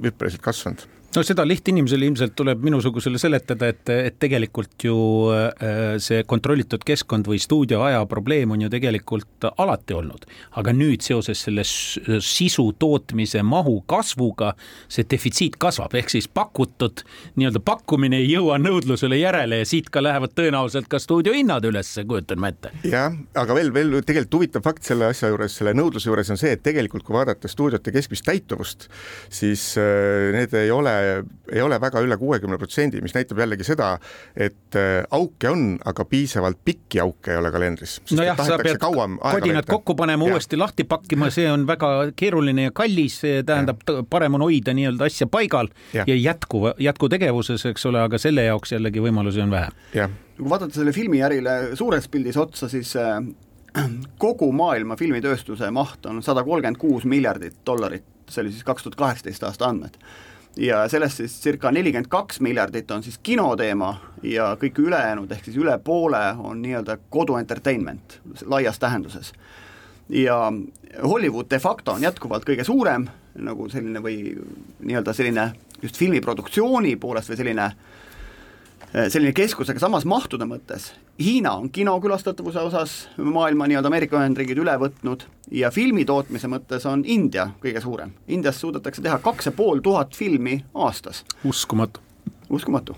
hüppeliselt 0.01 0.41
kasvanud 0.41 0.89
no 1.15 1.23
seda 1.25 1.45
lihtinimesele 1.47 2.05
ilmselt 2.05 2.35
tuleb 2.37 2.61
minusugusele 2.63 3.19
seletada, 3.21 3.69
et, 3.73 3.89
et 3.89 4.17
tegelikult 4.21 4.85
ju 4.85 4.97
äh, 5.33 5.95
see 6.01 6.23
kontrollitud 6.29 6.83
keskkond 6.85 7.27
või 7.29 7.39
stuudioaja 7.41 8.03
probleem 8.09 8.53
on 8.53 8.65
ju 8.65 8.69
tegelikult 8.71 9.49
alati 9.49 9.95
olnud. 9.97 10.27
aga 10.59 10.73
nüüd 10.75 11.01
seoses 11.05 11.41
selle 11.47 11.63
sisu 11.65 12.65
tootmise 12.79 13.41
mahu 13.43 13.79
kasvuga 13.89 14.53
see 14.87 15.07
defitsiit 15.09 15.57
kasvab, 15.61 15.95
ehk 15.97 16.13
siis 16.13 16.27
pakutud 16.27 17.03
nii-öelda 17.39 17.61
pakkumine 17.65 18.21
ei 18.21 18.29
jõua 18.33 18.59
nõudlusele 18.61 19.17
järele 19.19 19.61
ja 19.63 19.69
siit 19.69 19.89
ka 19.89 20.03
lähevad 20.03 20.35
tõenäoliselt 20.37 20.89
ka 20.91 20.99
stuudiohinnad 21.01 21.65
üles, 21.69 21.91
kujutan 22.05 22.41
ma 22.41 22.53
ette. 22.53 22.73
jah, 22.85 23.17
aga 23.33 23.57
veel, 23.57 23.73
veel 23.73 23.97
tegelikult 24.03 24.39
huvitav 24.39 24.65
fakt 24.65 24.85
selle 24.85 25.09
asja 25.09 25.31
juures, 25.33 25.57
selle 25.57 25.73
nõudluse 25.77 26.11
juures 26.11 26.29
on 26.29 26.37
see, 26.37 26.53
et 26.53 26.63
tegelikult 26.63 27.07
kui 27.07 27.17
vaadata 27.17 27.49
stuudiote 27.49 27.93
keskmist 27.95 28.27
täituvust, 28.29 28.89
siis 29.33 29.71
äh, 29.81 30.29
need 30.37 30.53
ei 30.53 30.69
ole 30.71 30.98
ei 31.51 31.61
ole 31.61 31.79
väga 31.81 32.01
üle 32.05 32.17
kuuekümne 32.19 32.57
protsendi, 32.61 33.01
mis 33.01 33.15
näitab 33.15 33.41
jällegi 33.41 33.65
seda, 33.67 33.91
et 34.35 34.77
äh, 34.77 35.03
auke 35.15 35.49
on, 35.49 35.65
aga 35.89 36.05
piisavalt 36.09 36.59
pikki 36.65 37.01
auke 37.03 37.33
ei 37.33 37.39
ole 37.41 37.51
kalendris. 37.51 37.97
nojah, 38.11 38.37
sa 38.45 38.59
pead 38.61 38.79
kodinad 38.81 39.67
kokku 39.69 39.95
panema, 39.99 40.29
uuesti 40.29 40.59
lahti 40.59 40.85
pakkima, 40.89 41.29
see 41.33 41.49
on 41.51 41.65
väga 41.67 41.91
keeruline 42.19 42.69
ja 42.69 42.75
kallis, 42.75 43.19
see 43.23 43.43
tähendab, 43.47 43.83
parem 44.09 44.39
on 44.39 44.45
hoida 44.47 44.75
nii-öelda 44.77 45.09
asja 45.09 45.27
paigal 45.31 45.71
ja, 45.93 46.05
ja 46.07 46.15
jätkuva, 46.15 46.73
jätkutegevuses, 46.79 47.65
eks 47.71 47.85
ole, 47.89 48.01
aga 48.05 48.21
selle 48.21 48.47
jaoks 48.47 48.75
jällegi 48.75 49.03
võimalusi 49.03 49.43
on 49.43 49.53
vähe. 49.53 50.09
kui 50.39 50.49
vaadata 50.49 50.79
selle 50.79 50.93
filmiärile 50.95 51.75
suures 51.75 52.07
pildis 52.07 52.37
otsa, 52.39 52.69
siis 52.71 52.95
äh, 52.99 53.19
kogu 54.21 54.51
maailma 54.55 54.97
filmitööstuse 54.99 55.71
maht 55.71 56.05
on 56.09 56.23
sada 56.25 56.43
kolmkümmend 56.43 56.79
kuus 56.81 57.05
miljardit 57.05 57.61
dollarit, 57.65 58.05
see 58.29 58.43
oli 58.43 58.53
siis 58.53 58.65
kaks 58.67 58.85
tuhat 58.85 58.99
kaheksateist 58.99 59.43
aasta 59.47 59.69
andmed 59.69 59.97
ja 60.57 60.87
sellest 60.89 61.17
siis 61.17 61.37
circa 61.43 61.71
nelikümmend 61.71 62.09
kaks 62.09 62.39
miljardit 62.39 62.91
on 62.91 63.03
siis 63.03 63.19
kinoteema 63.23 63.93
ja 64.23 64.55
kõik 64.61 64.81
ülejäänud, 64.81 65.31
ehk 65.31 65.45
siis 65.45 65.57
üle 65.57 65.77
poole 65.83 66.21
on 66.37 66.61
nii-öelda 66.61 66.97
kodu 67.09 67.37
entertainment 67.39 68.19
laias 68.45 68.79
tähenduses. 68.79 69.33
ja 70.09 70.51
Hollywood 71.03 71.45
de 71.49 71.59
facto 71.59 71.91
on 71.91 72.03
jätkuvalt 72.03 72.45
kõige 72.45 72.63
suurem 72.63 73.07
nagu 73.35 73.69
selline 73.69 74.01
või 74.03 74.35
nii-öelda 74.79 75.13
selline 75.13 75.51
just 75.81 75.97
filmiproduktsiooni 75.97 76.95
poolest 76.95 77.29
või 77.29 77.37
selline 77.37 77.63
äh, 77.63 77.88
selline 78.93 79.33
keskus, 79.37 79.69
aga 79.69 79.81
samas 79.83 80.05
mahtude 80.09 80.47
mõttes 80.49 80.91
Hiina 81.19 81.51
on 81.51 81.69
kinokülastatavuse 81.69 82.59
osas 82.59 82.93
maailma 83.17 83.67
nii-öelda 83.67 83.91
Ameerika 83.91 84.21
Ühendriigid 84.21 84.61
üle 84.63 84.77
võtnud 84.79 85.25
ja 85.51 85.67
filmi 85.71 86.05
tootmise 86.07 86.47
mõttes 86.47 86.87
on 86.87 87.03
India 87.03 87.49
kõige 87.59 87.83
suurem. 87.83 88.13
Indias 88.27 88.61
suudetakse 88.61 89.03
teha 89.03 89.19
kaks 89.19 89.51
ja 89.51 89.55
pool 89.55 89.83
tuhat 89.83 90.15
filmi 90.15 90.61
aastas. 90.73 91.25
uskumatu. 91.43 91.99
uskumatu 92.49 92.95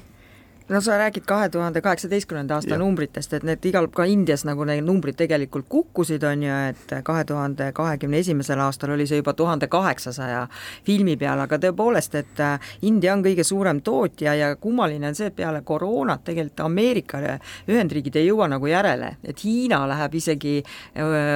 no 0.71 0.81
sa 0.81 0.97
räägid 0.97 1.25
kahe 1.27 1.49
tuhande 1.49 1.81
kaheksateistkümnenda 1.81 2.55
aasta 2.55 2.75
Jah. 2.75 2.79
numbritest, 2.79 3.33
et 3.33 3.43
need 3.43 3.65
igal, 3.65 3.87
ka 3.91 4.05
Indias 4.07 4.45
nagu 4.47 4.63
need 4.67 4.83
numbrid 4.87 5.17
tegelikult 5.19 5.67
kukkusid, 5.69 6.23
on 6.23 6.43
ju, 6.43 6.59
et 6.71 6.93
kahe 7.03 7.23
tuhande 7.27 7.71
kahekümne 7.75 8.21
esimesel 8.23 8.59
aastal 8.63 8.95
oli 8.95 9.07
see 9.07 9.19
juba 9.19 9.33
tuhande 9.33 9.67
kaheksasaja 9.71 10.45
filmi 10.87 11.17
peale, 11.19 11.43
aga 11.47 11.59
tõepoolest, 11.65 12.15
et 12.19 12.39
äh, 12.39 12.71
India 12.87 13.13
on 13.13 13.23
kõige 13.25 13.43
suurem 13.47 13.81
tootja 13.83 14.35
ja 14.37 14.51
kummaline 14.55 15.11
on 15.11 15.17
see, 15.17 15.27
et 15.31 15.35
peale 15.35 15.61
koroonat 15.67 16.23
tegelikult 16.29 16.65
Ameerika 16.65 17.19
Ühendriigid 17.69 18.15
ei 18.19 18.29
jõua 18.29 18.47
nagu 18.51 18.67
järele, 18.67 19.15
et 19.27 19.43
Hiina 19.43 19.81
läheb 19.89 20.15
isegi 20.15 20.55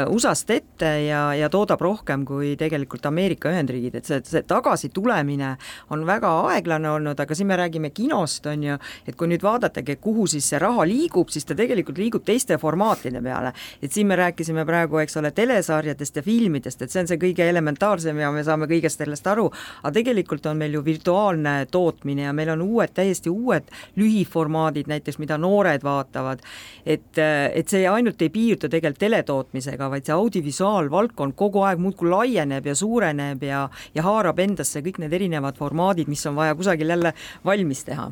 USA-st 0.09 0.55
ette 0.55 0.91
ja, 1.07 1.27
ja 1.35 1.49
toodab 1.51 1.81
rohkem 1.81 2.25
kui 2.25 2.53
tegelikult 2.59 3.05
Ameerika 3.09 3.51
Ühendriigid, 3.51 3.99
et 3.99 4.07
see, 4.07 4.21
see 4.25 4.45
tagasitulemine 4.47 5.55
on 5.93 6.05
väga 6.07 6.31
aeglane 6.53 6.89
olnud, 6.95 7.19
aga 7.19 7.35
siin 7.35 7.51
me 7.51 7.59
räägime 7.59 7.91
kinost, 7.95 8.45
on 8.51 8.63
ju, 8.63 8.79
et 9.05 9.15
kui 9.15 9.24
nüüd 9.29 9.43
vaadatagi, 9.43 9.97
kuhu 10.01 10.27
siis 10.29 10.47
see 10.49 10.59
raha 10.61 10.85
liigub, 10.87 11.29
siis 11.33 11.45
ta 11.47 11.55
tegelikult 11.57 11.99
liigub 12.01 12.25
teiste 12.25 12.57
formaatide 12.61 13.21
peale. 13.21 13.53
et 13.81 13.91
siin 13.91 14.07
me 14.07 14.15
rääkisime 14.15 14.65
praegu, 14.65 14.97
eks 15.01 15.17
ole, 15.17 15.31
telesarjadest 15.31 16.15
ja 16.15 16.23
filmidest, 16.23 16.81
et 16.81 16.91
see 16.91 17.01
on 17.01 17.07
see 17.07 17.19
kõige 17.21 17.47
elementaarsem 17.49 18.19
ja 18.19 18.31
me 18.31 18.43
saame 18.43 18.67
kõigest 18.71 19.01
sellest 19.01 19.27
aru, 19.27 19.49
aga 19.83 19.93
tegelikult 19.93 20.45
on 20.45 20.57
meil 20.57 20.73
ju 20.77 20.83
virtuaalne 20.85 21.55
tootmine 21.71 22.27
ja 22.27 22.33
meil 22.33 22.53
on 22.55 22.61
uued, 22.65 22.93
täiesti 22.95 23.29
uued 23.29 23.69
lühiformaadid 23.99 24.89
näiteks, 24.91 25.19
mida 25.19 25.37
noored 25.37 25.83
vaatavad, 25.83 26.43
et, 26.85 27.17
et 27.17 27.69
see 27.69 27.85
ainult 27.89 28.21
ei 28.21 28.29
piirdu 28.33 28.69
tegelikult 28.69 29.03
teletootmisega, 29.05 29.89
vaid 29.91 30.07
see 30.07 30.15
audiovisuaalvaldkond 30.15 31.35
kogu 31.35 31.65
aeg 31.67 31.81
muudkui 31.81 32.09
laieneb 32.11 32.65
ja 32.65 32.75
suureneb 32.75 33.43
ja, 33.43 33.65
ja 33.95 34.05
haarab 34.05 34.39
endasse 34.39 34.83
kõik 34.85 35.01
need 35.03 35.13
erinevad 35.13 35.57
formaadid, 35.59 36.11
mis 36.11 36.25
on 36.29 36.37
vaja 36.39 36.55
kusagil 36.55 36.95
jälle 36.95 37.13
valmis 37.45 37.83
teha 37.87 38.11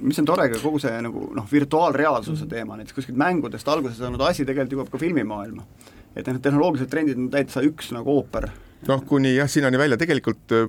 mis 0.00 0.18
on 0.22 0.28
tore 0.28 0.48
ka 0.52 0.62
kogu 0.62 0.80
see 0.82 1.02
nagu 1.04 1.26
noh, 1.36 1.46
virtuaalreaalsuse 1.50 2.48
teema, 2.48 2.78
näiteks 2.80 2.96
kuskilt 2.96 3.20
mängudest 3.20 3.68
alguse 3.68 3.98
saanud 3.98 4.22
asi 4.24 4.46
tegelikult 4.48 4.78
jõuab 4.78 4.90
ka 4.94 5.02
filmimaailma. 5.02 5.66
et 6.16 6.26
need 6.26 6.42
tehnoloogilised 6.42 6.90
trendid 6.90 7.20
on 7.20 7.30
täitsa 7.30 7.62
üks 7.66 7.92
nagu 7.96 8.16
ooper. 8.16 8.48
noh, 8.88 9.06
kuni 9.06 9.34
jah, 9.36 9.50
sinnani 9.50 9.78
välja 9.78 10.00
tegelikult 10.00 10.56
äh, 10.56 10.68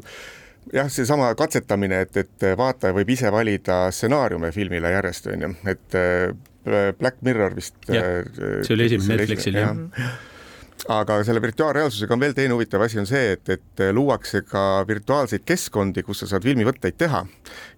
jah, 0.74 0.90
seesama 0.92 1.32
katsetamine, 1.36 2.04
et, 2.06 2.18
et 2.18 2.48
vaataja 2.58 2.96
võib 2.96 3.10
ise 3.16 3.32
valida 3.34 3.84
stsenaariume 3.94 4.52
filmile 4.56 4.92
järjest, 4.96 5.32
on 5.34 5.48
ju, 5.48 5.54
et 5.72 5.98
äh, 5.98 6.94
Black 7.00 7.24
Mirror 7.26 7.56
vist 7.58 7.78
Jah, 7.90 8.22
see 8.62 8.76
oli 8.76 8.86
esimene 8.86 9.18
Netflixil, 9.18 9.56
jah. 9.58 10.12
aga 10.94 11.22
selle 11.26 11.42
virtuaalreaalsusega 11.42 12.14
on 12.14 12.22
veel 12.22 12.36
teine 12.38 12.54
huvitav 12.54 12.84
asi, 12.86 13.00
on 13.02 13.10
see, 13.10 13.32
et, 13.34 13.50
et 13.50 13.86
luuakse 13.96 14.44
ka 14.46 14.84
virtuaalseid 14.88 15.46
keskkondi, 15.48 16.06
kus 16.06 16.22
sa 16.22 16.30
saad 16.36 16.46
filmivõtteid 16.46 17.00
teha 17.02 17.24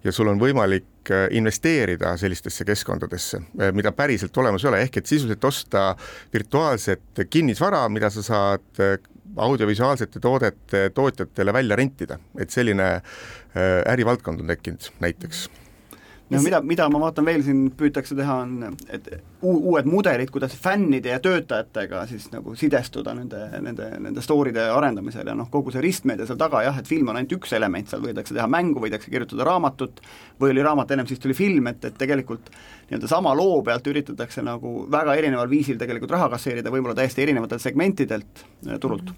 ja 0.04 0.12
sul 0.12 0.28
on 0.32 0.42
võimalik 0.42 0.90
äh, 1.10 1.26
investeerida 1.36 2.16
sellistesse 2.20 2.64
keskkondadesse, 2.64 3.40
mida 3.72 3.92
päriselt 3.92 4.36
olemas 4.36 4.64
ei 4.64 4.70
ole, 4.70 4.84
ehk 4.86 5.00
et 5.00 5.10
sisuliselt 5.10 5.44
osta 5.44 5.88
virtuaalset 6.32 7.24
kinnisvara, 7.30 7.84
mida 7.88 8.10
sa 8.10 8.22
saad 8.22 8.80
äh, 8.82 8.96
audiovisuaalsete 9.36 10.20
toodete 10.20 10.90
tootjatele 10.94 11.52
välja 11.52 11.76
rentida, 11.76 12.18
et 12.38 12.50
selline 12.50 12.88
äh, 12.94 13.02
ärivaldkond 13.92 14.40
on 14.40 14.54
tekkinud 14.54 14.90
näiteks 15.00 15.48
no 16.30 16.40
mida, 16.42 16.60
mida 16.64 16.86
ma 16.92 17.00
vaatan 17.02 17.26
veel 17.28 17.42
siin 17.44 17.66
püütakse 17.76 18.16
teha, 18.16 18.36
on 18.44 18.76
et 18.92 19.08
uu-, 19.42 19.60
uued 19.72 19.88
mudelid, 19.88 20.30
kuidas 20.32 20.54
fännide 20.56 21.12
ja 21.12 21.20
töötajatega 21.22 22.04
siis 22.10 22.30
nagu 22.32 22.54
sidestuda 22.58 23.14
nende, 23.16 23.42
nende, 23.64 23.90
nende 24.06 24.24
story'de 24.24 24.68
arendamisel 24.72 25.28
ja 25.30 25.36
noh, 25.36 25.50
kogu 25.52 25.74
see 25.74 25.84
ristmeedia 25.84 26.28
seal 26.28 26.40
taga 26.40 26.64
jah, 26.66 26.78
et 26.80 26.88
film 26.90 27.12
on 27.12 27.20
ainult 27.20 27.36
üks 27.38 27.52
element, 27.58 27.90
seal 27.90 28.04
võidakse 28.04 28.36
teha 28.36 28.48
mängu, 28.50 28.80
võidakse 28.84 29.12
kirjutada 29.12 29.46
raamatut, 29.48 30.00
või 30.40 30.54
oli 30.54 30.64
raamat, 30.64 30.96
ennem 30.96 31.10
siis 31.10 31.22
tuli 31.22 31.36
film, 31.36 31.68
et, 31.72 31.84
et 31.84 32.00
tegelikult 32.00 32.50
nii-öelda 32.90 33.08
sama 33.08 33.34
loo 33.36 33.62
pealt 33.62 33.86
üritatakse 33.86 34.42
nagu 34.44 34.84
väga 34.90 35.14
erineval 35.18 35.48
viisil 35.50 35.78
tegelikult 35.80 36.12
raha 36.14 36.28
kasseerida, 36.34 36.72
võib-olla 36.72 36.96
täiesti 36.98 37.22
erinevatelt 37.24 37.62
segmentidelt 37.62 38.44
äh, 38.68 38.78
turult. 38.80 39.12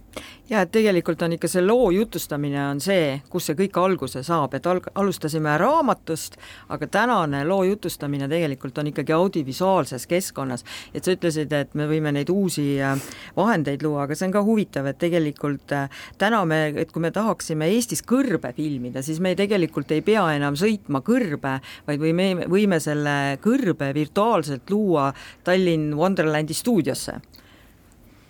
ja 0.50 0.62
et 0.62 0.70
tegelikult 0.70 1.22
on 1.22 1.34
ikka 1.36 1.48
see 1.50 1.64
loo 1.64 1.90
jutustamine 1.90 2.60
on 2.68 2.80
see, 2.80 3.20
kus 3.30 3.48
see 3.50 3.58
kõik 3.58 3.80
alguse 3.82 4.22
saab, 4.26 4.54
et 4.54 4.66
alg-, 4.66 4.88
alustasime 4.94 5.56
raamatust, 5.58 6.38
aga 6.68 6.86
tänane 6.86 7.42
loo 7.44 7.64
jutustamine 7.66 8.28
tegelikult 8.30 8.78
on 8.78 8.92
ikkagi 8.92 9.12
audiovisuaalses 9.12 10.06
keskkonnas. 10.06 10.64
et 10.94 11.04
sa 11.04 11.16
ütlesid, 11.16 11.52
et 11.52 11.74
me 11.74 11.88
võime 11.90 12.12
neid 12.14 12.30
uusi 12.30 12.78
äh, 12.82 12.94
vahendeid 13.36 13.82
luua, 13.82 14.06
aga 14.06 14.14
see 14.14 14.28
on 14.30 14.36
ka 14.38 14.44
huvitav, 14.46 14.86
et 14.86 14.98
tegelikult 15.02 15.74
äh, 15.74 15.90
täna 16.18 16.44
me, 16.44 16.62
et 16.76 16.92
kui 16.92 17.02
me 17.02 17.10
tahaksime 17.10 17.66
Eestis 17.74 18.04
kõrbe 18.06 18.52
filmida, 18.56 19.02
siis 19.02 19.20
me 19.20 19.34
ei, 19.34 19.40
tegelikult 19.42 19.90
ei 19.90 20.04
pea 20.06 20.24
enam 20.36 20.54
sõitma 20.56 21.02
kõrbe, 21.04 21.58
vaid 21.86 22.00
võime, 22.00 22.46
võime 22.46 22.78
selle 22.80 23.36
kõrbe 23.42 23.55
virtuaalselt 23.94 24.70
luua 24.70 25.12
Tallinn 25.44 25.94
Wonderlandi 25.96 26.54
stuudiosse 26.54 27.20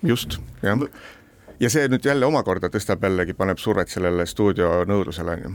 just, 0.02 0.38
jah. 0.62 0.78
ja 1.60 1.70
see 1.70 1.88
nüüd 1.88 2.04
jälle 2.04 2.26
omakorda 2.26 2.70
tõstab 2.72 3.04
jällegi, 3.06 3.34
paneb 3.34 3.58
survet 3.58 3.90
sellele 3.92 4.26
stuudio 4.26 4.84
nõudlusele, 4.88 5.36
on 5.36 5.44
ju. 5.46 5.54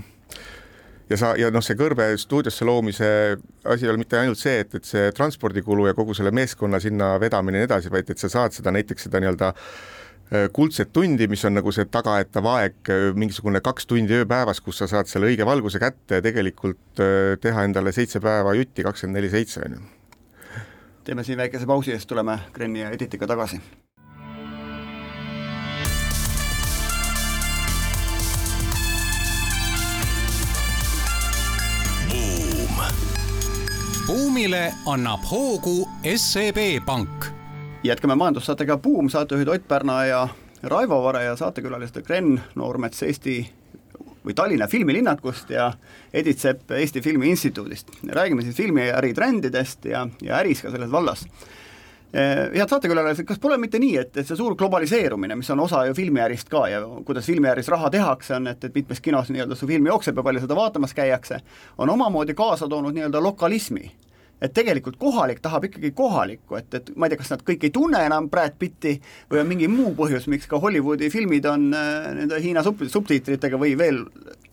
ja 1.10 1.19
sa, 1.19 1.34
ja 1.39 1.51
noh, 1.53 1.63
see 1.65 1.77
kõrbe 1.79 2.12
stuudiosse 2.17 2.65
loomise 2.65 3.10
asi 3.63 3.88
ei 3.88 3.93
ole 3.93 4.01
mitte 4.01 4.19
ainult 4.19 4.41
see, 4.41 4.60
et, 4.65 4.75
et 4.75 4.88
see 4.88 5.12
transpordikulu 5.15 5.88
ja 5.89 5.95
kogu 5.97 6.15
selle 6.17 6.34
meeskonna 6.36 6.79
sinna 6.79 7.13
vedamine 7.21 7.62
ja 7.62 7.65
nii 7.65 7.71
edasi, 7.71 7.93
vaid 7.93 8.10
et 8.10 8.21
sa 8.21 8.29
saad 8.31 8.57
seda 8.57 8.73
näiteks 8.75 9.07
seda 9.07 9.21
nii-öelda 9.23 9.53
äh, 9.53 10.00
kuldset 10.54 10.94
tundi, 10.94 11.28
mis 11.28 11.44
on 11.46 11.58
nagu 11.58 11.74
see 11.76 11.86
tagaetav 11.91 12.48
aeg, 12.54 12.91
mingisugune 13.20 13.60
kaks 13.63 13.89
tundi 13.89 14.15
ööpäevas, 14.22 14.62
kus 14.63 14.80
sa 14.80 14.88
saad 14.88 15.12
selle 15.12 15.28
õige 15.28 15.48
valguse 15.48 15.82
kätte 15.82 16.22
ja 16.22 16.24
tegelikult 16.24 17.04
äh, 17.04 17.36
teha 17.44 17.67
endale 17.67 17.91
seitse 17.96 18.24
päeva 18.24 18.56
jutti 18.56 18.86
kakskümmend 18.88 19.20
neli 19.20 19.32
seitse, 19.34 19.65
on 19.67 19.78
ju. 19.78 19.86
teeme 21.04 21.28
siin 21.28 21.38
väikese 21.38 21.67
pausi 21.67 21.91
ja 21.91 22.00
siis 22.00 22.08
tuleme 22.08 22.39
Krenni 22.54 22.86
ja 22.86 22.91
Editiga 22.96 23.28
tagasi 23.28 23.62
buumile 34.12 34.74
annab 34.86 35.24
hoogu 35.32 35.89
SEB 36.15 36.58
Pank. 36.86 37.40
Jätkame 37.84 38.15
majandussaatega 38.15 38.78
Buum, 38.78 39.10
saatejuhid 39.10 39.48
Ott 39.48 39.67
Pärna 39.67 40.06
ja 40.06 40.28
Raivo 40.63 41.04
Vare 41.04 41.24
ja 41.24 41.36
saatekülalised 41.36 42.02
Kren 42.02 42.41
Noormets 42.56 43.04
Eesti 43.04 43.50
või 44.26 44.34
Tallinna 44.34 44.67
filmilinnakust 44.67 45.50
ja 45.50 45.72
Edith 46.13 46.39
Sepp 46.39 46.72
Eesti 46.72 47.02
Filmi 47.02 47.30
Instituudist. 47.30 47.89
räägime 48.10 48.41
siis 48.41 48.56
filmiäri 48.56 49.13
trendidest 49.13 49.86
ja, 49.86 50.08
ja 50.22 50.38
äris 50.38 50.62
ka 50.62 50.72
selles 50.72 50.91
vallas. 50.91 51.26
Head 52.54 52.70
saatekülalised, 52.70 53.26
kas 53.26 53.39
pole 53.39 53.58
mitte 53.58 53.80
nii, 53.80 53.98
et, 53.98 54.17
et 54.17 54.28
see 54.28 54.36
suur 54.38 54.56
globaliseerumine, 54.56 55.36
mis 55.36 55.50
on 55.50 55.60
osa 55.60 55.86
ju 55.88 55.94
filmiärist 55.94 56.50
ka 56.50 56.67
ja 56.67 56.82
kuidas 57.06 57.26
filmiäris 57.26 57.67
raha 57.72 57.89
tehakse, 57.89 58.36
on, 58.36 58.48
et, 58.52 58.63
et 58.63 58.76
mitmes 58.76 59.02
kinos 59.02 59.32
nii-öelda 59.32 59.56
su 59.56 59.67
film 59.67 59.88
jookseb 59.88 60.17
ja 60.20 60.24
palju 60.24 60.44
seda 60.44 60.56
vaatamas 60.56 60.94
käiakse, 60.94 61.39
on 61.78 61.89
omamoodi 61.89 62.34
kaasa 62.34 62.67
toonud 62.67 62.94
nii-öelda 62.94 63.24
lokalismi 63.24 63.91
et 64.41 64.54
tegelikult 64.54 64.97
kohalik 65.01 65.41
tahab 65.41 65.67
ikkagi 65.69 65.93
kohalikku, 65.95 66.58
et, 66.58 66.73
et 66.73 66.91
ma 66.95 67.08
ei 67.08 67.13
tea, 67.13 67.21
kas 67.21 67.34
nad 67.36 67.45
kõik 67.47 67.67
ei 67.67 67.73
tunne 67.75 68.01
enam 68.08 68.30
Brad 68.32 68.58
Pitti 68.60 68.95
või 69.32 69.43
on 69.43 69.51
mingi 69.51 69.69
muu 69.71 69.93
põhjus, 69.97 70.27
miks 70.32 70.49
ka 70.49 70.60
Hollywoodi 70.62 71.12
filmid 71.13 71.45
on 71.49 71.69
äh, 71.77 72.12
nende 72.17 72.41
Hiina 72.41 72.65
sub-, 72.65 72.88
subtiitritega 72.89 73.60
või 73.62 73.75
veel 73.80 74.06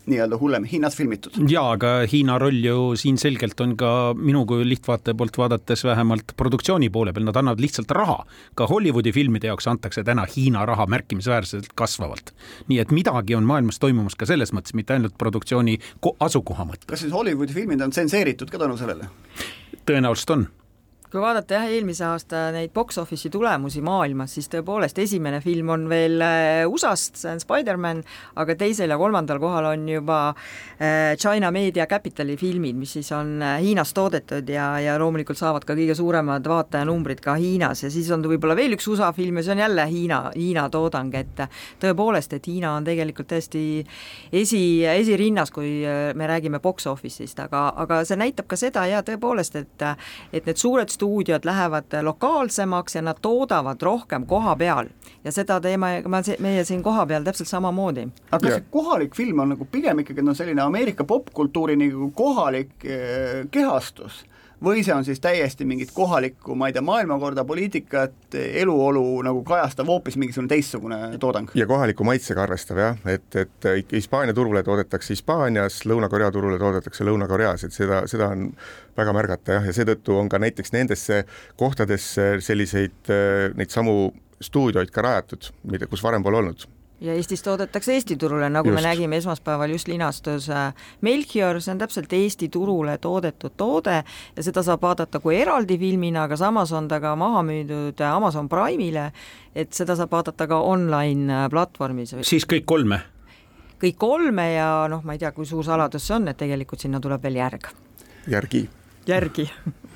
nii-öelda 0.08 0.38
hullem, 0.40 0.64
Hiinas 0.64 0.96
filmitud. 0.96 1.36
jaa, 1.50 1.72
aga 1.76 1.90
Hiina 2.12 2.38
roll 2.40 2.64
ju 2.64 2.96
siin 2.96 3.18
selgelt 3.20 3.60
on 3.60 3.74
ka 3.76 3.90
minu 4.16 4.44
kui 4.48 4.64
lihtvaataja 4.68 5.16
poolt 5.18 5.38
vaadates 5.38 5.84
vähemalt 5.84 6.32
produktsiooni 6.36 6.90
poole 6.90 7.12
peal, 7.12 7.26
nad 7.28 7.36
annavad 7.36 7.60
lihtsalt 7.60 7.90
raha. 7.96 8.24
ka 8.54 8.66
Hollywoodi 8.66 9.12
filmide 9.12 9.50
jaoks 9.50 9.68
antakse 9.68 10.04
täna 10.04 10.26
Hiina 10.36 10.66
raha 10.66 10.86
märkimisväärselt 10.86 11.72
kasvavalt. 11.74 12.34
nii 12.68 12.80
et 12.80 12.90
midagi 12.90 13.34
on 13.34 13.44
maailmas 13.44 13.78
toimumas 13.78 14.16
ka 14.16 14.26
selles 14.26 14.52
mõttes, 14.52 14.74
mitte 14.74 14.96
ainult 14.96 15.18
produktsiooni 15.18 15.78
asukoha 16.20 16.64
mõttes. 16.64 16.88
kas 16.88 17.04
siis 17.04 17.12
Hollywoodi 17.12 17.52
filmid 17.52 17.80
on 17.80 17.90
tsenseeritud 17.90 18.50
ka 18.50 18.58
tänu 18.58 18.76
sellele? 18.76 19.08
Tõenäoliselt 19.88 20.30
on 20.36 20.46
kui 21.08 21.22
vaadata 21.22 21.56
jah, 21.56 21.70
eelmise 21.72 22.04
aasta 22.04 22.40
neid 22.52 22.72
box 22.76 22.98
office'i 23.00 23.30
tulemusi 23.32 23.80
maailmas, 23.84 24.34
siis 24.36 24.50
tõepoolest 24.52 24.98
esimene 25.00 25.40
film 25.40 25.70
on 25.72 25.86
veel 25.88 26.20
äh, 26.20 26.66
USA-st, 26.68 27.16
see 27.22 27.30
on 27.32 27.40
Spider-man, 27.40 28.02
aga 28.36 28.56
teisel 28.60 28.92
ja 28.92 28.98
kolmandal 29.00 29.40
kohal 29.40 29.70
on 29.70 29.86
juba 29.88 30.18
äh, 30.28 31.14
China 31.16 31.48
Media 31.54 31.86
Capitali 31.88 32.36
filmid, 32.36 32.76
mis 32.76 32.92
siis 32.98 33.08
on 33.16 33.38
äh, 33.40 33.56
Hiinas 33.64 33.94
toodetud 33.96 34.52
ja, 34.52 34.66
ja 34.84 34.98
loomulikult 35.00 35.40
saavad 35.40 35.64
ka 35.64 35.76
kõige 35.78 35.96
suuremad 35.96 36.44
vaatajanumbrid 36.44 37.22
ka 37.24 37.38
Hiinas. 37.40 37.86
Ja 37.86 37.92
siis 37.94 38.10
on 38.12 38.26
võib-olla 38.28 38.58
veel 38.58 38.76
üks 38.76 38.90
USA 38.92 39.08
film 39.16 39.40
ja 39.40 39.46
see 39.46 39.56
on 39.56 39.64
jälle 39.64 39.88
Hiina, 39.88 40.20
Hiina 40.36 40.66
toodang, 40.72 41.16
et 41.16 41.44
tõepoolest, 41.80 42.36
et 42.36 42.50
Hiina 42.52 42.74
on 42.76 42.84
tegelikult 42.84 43.30
tõesti 43.32 43.64
esi, 44.28 44.62
esirinnas, 44.92 45.54
kui 45.56 45.72
me 45.88 46.28
räägime 46.28 46.60
box 46.60 46.90
office'ist, 46.90 47.40
aga, 47.48 47.70
aga 47.80 48.02
see 48.04 48.20
näitab 48.20 48.50
ka 48.50 48.60
seda 48.60 48.84
ja 48.90 49.00
tõepoolest, 49.06 49.56
et 49.56 49.88
et 50.34 50.44
need 50.44 50.58
suured 50.60 50.90
filmistuudiod 50.98 51.44
lähevad 51.44 51.84
lokaalsemaks 52.02 52.94
ja 52.94 53.02
nad 53.02 53.16
toodavad 53.22 53.82
rohkem 53.82 54.26
koha 54.26 54.56
peal. 54.56 54.86
Ja 55.24 55.32
seda 55.32 55.60
teeme 55.60 56.02
meie 56.38 56.64
siin 56.64 56.82
kohapeal 56.82 57.22
täpselt 57.22 57.48
samamoodi. 57.48 58.08
aga 58.30 58.40
kas 58.40 58.54
see 58.54 58.64
kohalik 58.70 59.14
film 59.14 59.38
on 59.38 59.48
nagu 59.48 59.64
pigem 59.64 59.98
ikkagi 59.98 60.22
no 60.22 60.34
selline 60.34 60.62
Ameerika 60.62 61.04
popkultuuri 61.04 61.76
nagu 61.76 62.10
kohalik 62.10 62.84
eh, 62.84 63.46
kehastus 63.50 64.24
või 64.64 64.82
see 64.84 64.94
on 64.94 65.04
siis 65.06 65.20
täiesti 65.22 65.64
mingit 65.68 65.90
kohalikku, 65.94 66.54
ma 66.58 66.68
ei 66.68 66.74
tea, 66.76 66.82
maailmakorda, 66.84 67.44
poliitikat, 67.48 68.34
eluolu 68.34 69.02
nagu 69.26 69.42
kajastav 69.46 69.88
hoopis 69.90 70.18
mingisugune 70.20 70.50
teistsugune 70.50 71.00
toodang? 71.20 71.50
ja 71.58 71.66
kohaliku 71.66 72.06
maitsega 72.08 72.42
arvestav 72.46 72.80
jah, 72.82 73.02
et, 73.06 73.38
et 73.38 73.92
Hispaania 73.92 74.34
turule 74.36 74.62
toodetakse 74.66 75.14
Hispaanias, 75.14 75.82
Lõuna-Korea 75.88 76.30
turule 76.34 76.58
toodetakse 76.58 77.06
Lõuna-Koreas, 77.06 77.66
et 77.68 77.76
seda, 77.76 78.02
seda 78.10 78.32
on 78.34 78.48
väga 78.98 79.14
märgata 79.16 79.58
jah, 79.58 79.68
ja 79.68 79.76
seetõttu 79.76 80.18
on 80.18 80.30
ka 80.32 80.40
näiteks 80.42 80.74
nendesse 80.74 81.22
kohtadesse 81.60 82.34
selliseid 82.44 83.14
neid 83.58 83.74
samu 83.74 84.10
stuudioid 84.42 84.90
ka 84.94 85.02
rajatud, 85.02 85.52
mida, 85.70 85.86
kus 85.90 86.02
varem 86.02 86.22
pole 86.22 86.42
olnud 86.42 86.66
ja 87.00 87.14
Eestis 87.14 87.42
toodetakse 87.42 87.92
Eesti 87.94 88.16
turule, 88.16 88.48
nagu 88.50 88.68
just. 88.68 88.80
me 88.80 88.88
nägime 88.88 89.16
esmaspäeval 89.16 89.70
just 89.70 89.88
linastus 89.88 90.48
äh, 90.50 90.74
Melchior, 91.00 91.60
see 91.60 91.72
on 91.72 91.82
täpselt 91.82 92.12
Eesti 92.12 92.48
turule 92.48 92.98
toodetud 92.98 93.54
toode 93.56 94.00
ja 94.36 94.42
seda 94.42 94.62
saab 94.66 94.82
vaadata 94.82 95.20
kui 95.20 95.36
eraldi 95.38 95.78
filmina, 95.78 96.24
aga 96.26 96.36
samas 96.36 96.72
on 96.72 96.88
ta 96.88 97.00
ka 97.00 97.14
maha 97.16 97.44
müüdud 97.46 98.02
Amazon 98.08 98.48
Prime'ile, 98.48 99.10
et 99.54 99.72
seda 99.72 99.96
saab 99.98 100.12
vaadata 100.16 100.48
ka 100.50 100.60
online 100.60 101.44
äh, 101.44 101.46
platvormis. 101.50 102.16
siis 102.22 102.46
kõik 102.48 102.66
kolme? 102.66 103.02
kõik 103.78 103.98
kolme 103.98 104.52
ja 104.52 104.70
noh, 104.90 105.04
ma 105.06 105.14
ei 105.14 105.22
tea, 105.22 105.32
kui 105.32 105.46
suur 105.46 105.64
saladus 105.66 106.06
see 106.08 106.16
on, 106.18 106.28
et 106.28 106.38
tegelikult 106.38 106.82
sinna 106.82 107.00
tuleb 107.00 107.22
veel 107.22 107.38
järg. 107.38 107.70
järgi. 108.26 108.66
Järgi. 109.08 109.48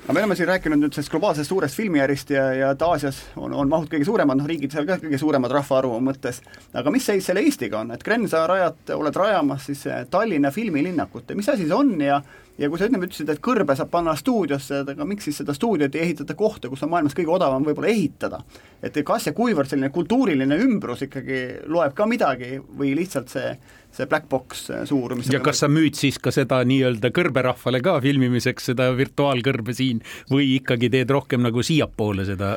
Aga 0.03 0.13
me 0.13 0.19
oleme 0.19 0.35
siin 0.35 0.49
rääkinud 0.49 0.81
nüüd 0.81 0.95
sellest 0.95 1.11
globaalsest 1.13 1.47
suurest 1.47 1.77
filmiärist 1.79 2.33
ja, 2.33 2.49
ja 2.57 2.71
et 2.75 2.81
Aasias 2.83 3.21
on, 3.39 3.53
on 3.55 3.69
mahud 3.71 3.87
kõige 3.87 4.03
suuremad, 4.03 4.35
noh 4.35 4.49
riigid 4.49 4.73
seal 4.75 4.83
ka 4.89 4.97
kõige 4.99 5.15
suuremad 5.21 5.53
rahvaarvu 5.55 6.01
mõttes, 6.03 6.41
aga 6.75 6.91
mis 6.91 7.07
seis 7.07 7.29
selle 7.29 7.39
Eestiga 7.47 7.79
on, 7.79 7.93
et 7.95 8.03
Gren, 8.03 8.27
sa 8.27 8.41
rajad, 8.49 8.81
oled 8.97 9.15
rajamas 9.15 9.69
siis 9.69 9.85
eh, 9.87 10.01
Tallinna 10.11 10.51
filmilinnakut. 10.51 11.29
Ja 11.31 11.39
mis 11.39 11.47
asi 11.53 11.69
see 11.69 11.77
on? 11.77 11.95
Ja 12.03 12.19
ja 12.57 12.69
kui 12.69 12.77
sa 12.77 12.85
ennem 12.85 13.01
ütlesid, 13.07 13.29
et 13.31 13.41
kõrbe 13.41 13.73
saab 13.77 13.89
panna 13.93 14.13
stuudiosse, 14.17 14.83
aga 14.91 15.07
miks 15.09 15.25
siis 15.25 15.39
seda 15.41 15.55
stuudiot 15.57 15.95
ei 15.95 16.03
ehitata 16.05 16.35
kohta, 16.37 16.69
kus 16.69 16.83
on 16.85 16.91
maailmas 16.91 17.15
kõige 17.17 17.33
odavam 17.33 17.65
võib-olla 17.65 17.89
ehitada? 17.89 18.43
et 18.83 18.97
kas 19.07 19.29
ja 19.29 19.33
kuivõrd 19.33 19.71
selline 19.71 19.89
kultuuriline 19.95 20.57
ümbrus 20.59 21.05
ikkagi 21.05 21.39
loeb 21.71 21.95
ka 21.95 22.05
midagi 22.05 22.57
või 22.59 22.91
lihtsalt 22.99 23.31
see 23.31 23.55
see 23.93 24.09
black 24.09 24.27
box 24.31 24.67
äh, 24.73 24.83
suur, 24.89 25.15
ja 25.31 25.41
kas 25.43 25.63
sa 25.63 25.69
müüd 25.71 25.97
siis 25.97 26.19
ka 26.21 26.33
seda 26.33 26.59
nii-öelda 26.67 27.11
kõrberahvale 27.15 27.81
ka 27.85 27.95
filmimiseks, 28.03 28.71
seda 28.71 28.89
virtuaalkõrbe 28.97 29.75
siin, 29.77 30.01
või 30.31 30.55
ikkagi 30.57 30.91
teed 30.93 31.13
rohkem 31.13 31.43
nagu 31.45 31.63
siiapoole 31.65 32.27
seda 32.27 32.55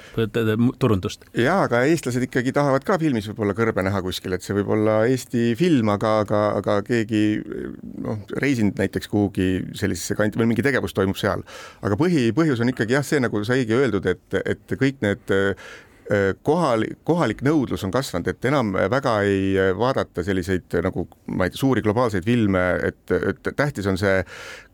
turundust? 0.80 1.28
jaa, 1.36 1.62
aga 1.68 1.84
eestlased 1.90 2.26
ikkagi 2.28 2.54
tahavad 2.56 2.86
ka 2.86 2.98
filmis 3.02 3.28
võib-olla 3.30 3.56
kõrbe 3.58 3.86
näha 3.86 4.02
kuskil, 4.04 4.36
et 4.36 4.46
see 4.46 4.56
võib 4.58 4.74
olla 4.76 4.98
Eesti 5.06 5.54
film, 5.58 5.92
aga, 5.94 6.18
aga, 6.24 6.42
aga 6.60 6.78
keegi 6.86 7.24
noh, 8.02 8.22
reisinud 8.42 8.78
näiteks 8.80 9.12
kuhugi 9.12 9.50
sellisesse 9.78 10.18
kanti 10.18 10.40
või 10.40 10.50
mingi 10.50 10.64
tegevus 10.66 10.96
toimub 10.96 11.18
seal. 11.20 11.44
aga 11.86 11.98
põhi, 12.00 12.28
põhjus 12.36 12.62
on 12.64 12.72
ikkagi 12.72 12.98
jah, 12.98 13.06
see, 13.06 13.22
nagu 13.22 13.44
sai 13.46 13.62
õige 13.62 13.78
öeldud, 13.78 14.08
et, 14.10 14.40
et 14.42 14.78
kõik 14.80 15.02
need 15.04 15.36
Äh, 15.36 15.54
kohal, 16.46 16.84
kohalik 17.04 17.40
nõudlus 17.42 17.82
on 17.86 17.90
kasvanud, 17.90 18.28
et 18.30 18.44
enam 18.46 18.72
väga 18.92 19.16
ei 19.26 19.56
vaadata 19.74 20.22
selliseid 20.22 20.76
nagu 20.86 21.06
ma 21.26 21.46
ei 21.46 21.52
tea, 21.52 21.60
suuri 21.60 21.82
globaalseid 21.82 22.26
filme, 22.26 22.62
et, 22.86 23.10
et 23.16 23.50
tähtis 23.56 23.88
on 23.90 23.98
see 23.98 24.20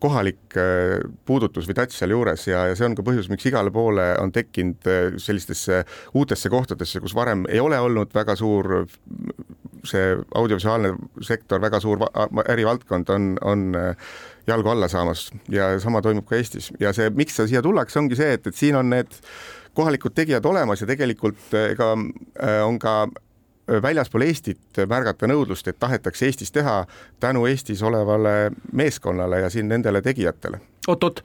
kohalik 0.02 0.56
äh, 0.58 0.98
puudutus 1.28 1.68
või 1.68 1.78
touch 1.78 1.96
sealjuures 1.96 2.46
ja, 2.48 2.66
ja 2.70 2.76
see 2.78 2.88
on 2.88 2.96
ka 2.98 3.04
põhjus, 3.06 3.30
miks 3.32 3.46
igale 3.48 3.72
poole 3.74 4.10
on 4.20 4.32
tekkinud 4.34 4.88
äh, 4.90 5.00
sellistesse 5.22 5.82
uutesse 6.18 6.52
kohtadesse, 6.52 7.00
kus 7.00 7.16
varem 7.16 7.46
ei 7.48 7.62
ole 7.62 7.80
olnud 7.80 8.12
väga 8.14 8.36
suur 8.38 8.84
see 9.88 10.12
audiovisuaalne 10.38 10.92
sektor, 11.26 11.58
väga 11.62 11.80
suur 11.82 12.04
ärivaldkond 12.52 13.08
on, 13.10 13.32
on 13.42 13.72
jalgu 14.46 14.70
alla 14.70 14.88
saamas 14.88 15.30
ja 15.50 15.72
sama 15.82 16.02
toimub 16.02 16.26
ka 16.28 16.38
Eestis. 16.38 16.70
Ja 16.80 16.92
see, 16.94 17.10
miks 17.10 17.40
siia 17.40 17.62
tullakse, 17.62 17.98
ongi 17.98 18.18
see, 18.18 18.36
et, 18.36 18.46
et 18.46 18.58
siin 18.58 18.78
on 18.78 18.92
need 18.94 19.18
kohalikud 19.74 20.14
tegijad 20.14 20.44
olemas 20.44 20.80
ja 20.80 20.86
tegelikult 20.86 21.54
ega 21.70 21.92
äh, 21.92 22.58
on 22.66 22.78
ka 22.78 22.96
äh, 23.02 23.82
väljaspool 23.82 24.26
Eestit 24.26 24.82
märgata 24.88 25.30
nõudlust, 25.30 25.68
et 25.68 25.78
tahetakse 25.78 26.26
Eestis 26.26 26.52
teha 26.52 26.82
tänu 27.20 27.46
Eestis 27.46 27.82
olevale 27.82 28.52
meeskonnale 28.72 29.40
ja 29.40 29.50
siin 29.50 29.68
nendele 29.68 30.02
tegijatele 30.02 30.60
oot-oot, 30.90 31.20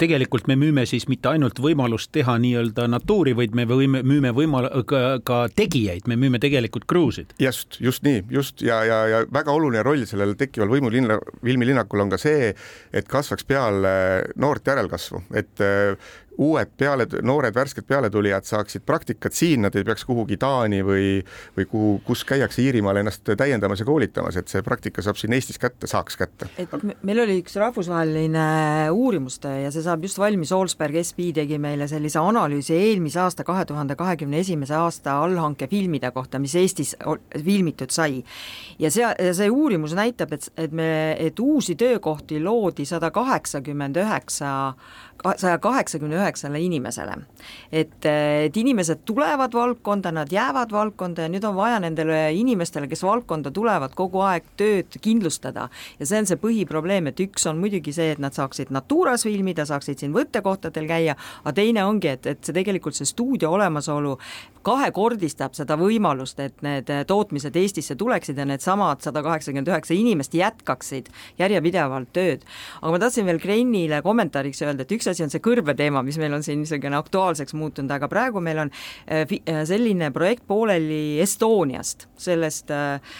tegelikult 0.00 0.46
me 0.48 0.56
müüme 0.56 0.84
siis 0.88 1.04
mitte 1.10 1.28
ainult 1.32 1.58
võimalust 1.60 2.10
teha 2.16 2.38
nii-öelda 2.40 2.86
natuuri, 2.88 3.34
vaid 3.36 3.56
me 3.56 3.66
võime, 3.68 4.00
müüme 4.06 4.32
võimal-, 4.36 4.70
ka, 4.88 5.02
ka 5.26 5.40
tegijaid, 5.52 6.08
me 6.08 6.16
müüme 6.20 6.40
tegelikult 6.42 6.86
kruusid. 6.88 7.34
just, 7.42 7.76
just 7.80 8.04
nii, 8.06 8.22
just 8.32 8.64
ja, 8.64 8.80
ja, 8.88 9.02
ja 9.10 9.22
väga 9.32 9.52
oluline 9.52 9.84
roll 9.84 10.06
sellel 10.08 10.32
tekkival 10.40 10.72
võimulinna, 10.72 11.18
filmilinnakul 11.44 12.06
on 12.06 12.12
ka 12.14 12.20
see, 12.20 12.54
et 12.92 13.08
kasvaks 13.08 13.44
peale 13.48 13.94
noort 14.40 14.72
järelkasvu, 14.72 15.24
et 15.36 15.66
uued 16.38 16.70
peale, 16.78 17.06
noored 17.22 17.54
värsked 17.54 17.84
pealetulijad 17.88 18.46
saaksid 18.48 18.84
praktikat 18.86 19.36
siin, 19.36 19.62
nad 19.66 19.74
ei 19.76 19.84
peaks 19.84 20.04
kuhugi 20.08 20.36
Taani 20.40 20.80
või, 20.86 21.06
või 21.56 21.66
kuhu, 21.68 21.92
kus 22.06 22.24
käiakse 22.28 22.62
Iirimaal 22.62 23.02
ennast 23.02 23.28
täiendamas 23.38 23.82
ja 23.82 23.86
koolitamas, 23.88 24.38
et 24.40 24.48
see 24.48 24.62
praktika 24.64 25.04
saab 25.04 25.20
siin 25.20 25.34
Eestis 25.36 25.60
kätte, 25.60 25.86
saaks 25.90 26.16
kätte. 26.16 26.48
et 26.58 26.72
meil 27.02 27.22
oli 27.24 27.38
üks 27.42 27.56
rahvusvaheline 27.60 28.46
uurimustöö 28.90 29.64
ja 29.66 29.72
see 29.74 29.84
saab 29.84 30.04
just 30.06 30.18
valmis, 30.18 30.52
Olsberg 30.56 30.96
SB 31.02 31.32
tegi 31.36 31.58
meile 31.62 31.88
sellise 31.90 32.20
analüüsi 32.22 32.76
eelmise 32.78 33.20
aasta, 33.20 33.44
kahe 33.44 33.64
tuhande 33.68 33.96
kahekümne 33.98 34.40
esimese 34.40 34.76
aasta 34.78 35.18
allhankefilmide 35.26 36.10
kohta, 36.16 36.40
mis 36.42 36.56
Eestis 36.56 36.96
filmitud 37.44 37.92
sai. 37.92 38.22
ja 38.78 38.90
see, 38.90 39.06
see 39.36 39.50
uurimus 39.50 39.96
näitab, 39.98 40.32
et, 40.32 40.48
et 40.56 40.72
me, 40.72 40.90
et 41.18 41.38
uusi 41.40 41.76
töökohti 41.76 42.40
loodi 42.42 42.86
sada 42.88 43.10
kaheksakümmend 43.10 44.00
üheksa 44.00 44.72
saja 45.36 45.58
kaheksakümne 45.58 46.16
üheksale 46.16 46.60
inimesele. 46.60 47.16
et, 47.72 48.04
et 48.04 48.56
inimesed 48.56 49.04
tulevad 49.04 49.54
valdkonda, 49.54 50.12
nad 50.12 50.32
jäävad 50.32 50.72
valdkonda 50.72 51.22
ja 51.22 51.28
nüüd 51.28 51.44
on 51.44 51.56
vaja 51.56 51.80
nendele 51.80 52.32
inimestele, 52.32 52.88
kes 52.88 53.02
valdkonda 53.02 53.50
tulevad, 53.50 53.94
kogu 53.94 54.20
aeg 54.20 54.44
tööd 54.56 54.98
kindlustada. 55.00 55.68
ja 55.98 56.06
see 56.06 56.18
on 56.18 56.26
see 56.26 56.40
põhiprobleem, 56.40 57.08
et 57.08 57.20
üks 57.20 57.46
on 57.50 57.60
muidugi 57.62 57.92
see, 57.92 58.12
et 58.12 58.22
nad 58.22 58.34
saaksid 58.34 58.70
Naturas 58.72 59.26
filmida, 59.28 59.66
saaksid 59.68 59.98
siin 60.02 60.14
võttekohtadel 60.16 60.88
käia, 60.88 61.16
aga 61.42 61.52
teine 61.52 61.84
ongi, 61.84 62.08
et, 62.16 62.26
et 62.26 62.42
see 62.44 62.56
tegelikult 62.56 62.98
see 62.98 63.08
stuudio 63.08 63.52
olemasolu 63.52 64.16
kahekordistab 64.62 65.56
seda 65.58 65.76
võimalust, 65.78 66.38
et 66.40 66.62
need 66.62 66.90
tootmised 67.06 67.56
Eestisse 67.58 67.96
tuleksid 67.98 68.38
ja 68.38 68.46
needsamad 68.46 69.02
sada 69.02 69.22
kaheksakümmend 69.24 69.70
üheksa 69.72 69.94
inimest 69.96 70.34
jätkaksid 70.34 71.10
järjepidevalt 71.38 72.12
tööd. 72.14 72.46
aga 72.80 72.92
ma 72.92 72.98
tahtsin 73.02 73.26
veel 73.26 73.40
Grenile 73.42 74.02
kommentaariks 74.02 74.62
öelda, 74.62 74.82
et 74.82 74.92
üks 74.92 75.08
asi 75.10 75.11
on 75.20 75.32
see 75.32 75.42
kõrbeteema, 75.44 76.02
mis 76.06 76.18
meil 76.20 76.32
on 76.36 76.44
siin 76.46 76.62
niisugune 76.62 76.96
aktuaalseks 76.98 77.56
muutunud, 77.58 77.92
aga 77.92 78.08
praegu 78.12 78.40
meil 78.44 78.64
on 78.64 78.72
äh, 78.72 79.26
äh, 79.26 79.62
selline 79.68 80.12
projekt 80.14 80.46
pooleli 80.48 81.20
Estoniast, 81.22 82.08
sellest 82.16 82.72
äh, 82.72 83.18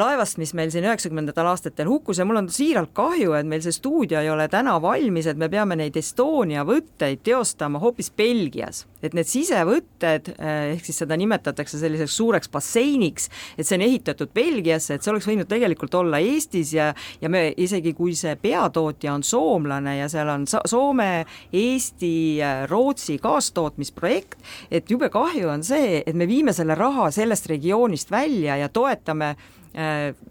laevast, 0.00 0.38
mis 0.40 0.52
meil 0.56 0.70
siin 0.72 0.86
üheksakümnendatel 0.86 1.50
aastatel 1.50 1.88
hukkus 1.90 2.20
ja 2.20 2.26
mul 2.28 2.40
on 2.42 2.50
siiralt 2.52 2.92
kahju, 2.96 3.34
et 3.38 3.48
meil 3.48 3.62
see 3.64 3.74
stuudio 3.74 4.20
ei 4.22 4.30
ole 4.32 4.48
täna 4.52 4.76
valmis, 4.82 5.28
et 5.30 5.40
me 5.40 5.48
peame 5.52 5.78
neid 5.78 5.96
Estonia 5.96 6.64
võtteid 6.66 7.22
teostama 7.26 7.80
hoopis 7.82 8.10
Belgias. 8.16 8.86
et 9.06 9.14
need 9.14 9.28
sisevõtted, 9.28 10.32
eh, 10.34 10.72
ehk 10.72 10.84
siis 10.84 10.96
seda 10.98 11.14
nimetatakse 11.16 11.78
selliseks 11.78 12.16
suureks 12.16 12.48
basseiniks, 12.50 13.28
et 13.56 13.66
see 13.66 13.76
on 13.76 13.84
ehitatud 13.86 14.32
Belgiasse, 14.34 14.94
et 14.94 15.02
see 15.02 15.12
oleks 15.12 15.28
võinud 15.28 15.46
tegelikult 15.46 15.94
olla 15.94 16.18
Eestis 16.18 16.72
ja 16.74 16.92
ja 17.20 17.28
me 17.28 17.54
isegi, 17.56 17.92
kui 17.96 18.14
see 18.18 18.34
peatootja 18.40 19.14
on 19.14 19.22
soomlane 19.22 19.96
ja 19.98 20.08
seal 20.12 20.30
on 20.32 20.46
Soome, 20.46 21.26
Eesti, 21.52 22.38
Rootsi 22.70 23.18
kaastootmisprojekt, 23.22 24.38
et 24.70 24.90
jube 24.90 25.10
kahju 25.12 25.50
on 25.52 25.64
see, 25.66 26.02
et 26.06 26.16
me 26.16 26.26
viime 26.28 26.54
selle 26.56 26.74
raha 26.78 27.10
sellest 27.14 27.46
regioonist 27.52 28.10
välja 28.10 28.56
ja 28.60 28.68
toetame 28.68 29.34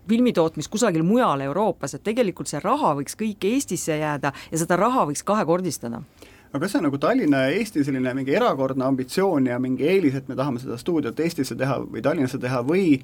filmitootmist 0.09 0.71
kusagil 0.73 1.03
mujal 1.05 1.43
Euroopas, 1.45 1.93
et 1.93 2.03
tegelikult 2.03 2.49
see 2.49 2.61
raha 2.63 2.95
võiks 2.97 3.17
kõik 3.19 3.45
Eestisse 3.45 3.99
jääda 3.99 4.31
ja 4.51 4.61
seda 4.61 4.79
raha 4.79 5.05
võiks 5.09 5.21
kahekordistada. 5.25 6.01
Aga 6.49 6.63
kas 6.63 6.71
see 6.71 6.79
on 6.79 6.85
nagu 6.87 6.97
Tallinna 7.01 7.45
ja 7.45 7.55
Eesti 7.59 7.83
selline 7.83 8.13
mingi 8.15 8.33
erakordne 8.33 8.85
ambitsioon 8.87 9.49
ja 9.51 9.59
mingi 9.59 9.85
eelis, 9.91 10.15
et 10.15 10.29
me 10.31 10.37
tahame 10.39 10.61
seda 10.63 10.77
stuudiot 10.79 11.19
Eestisse 11.19 11.57
teha 11.59 11.81
või 11.83 12.01
Tallinnasse 12.01 12.39
teha 12.41 12.61
või 12.63 13.01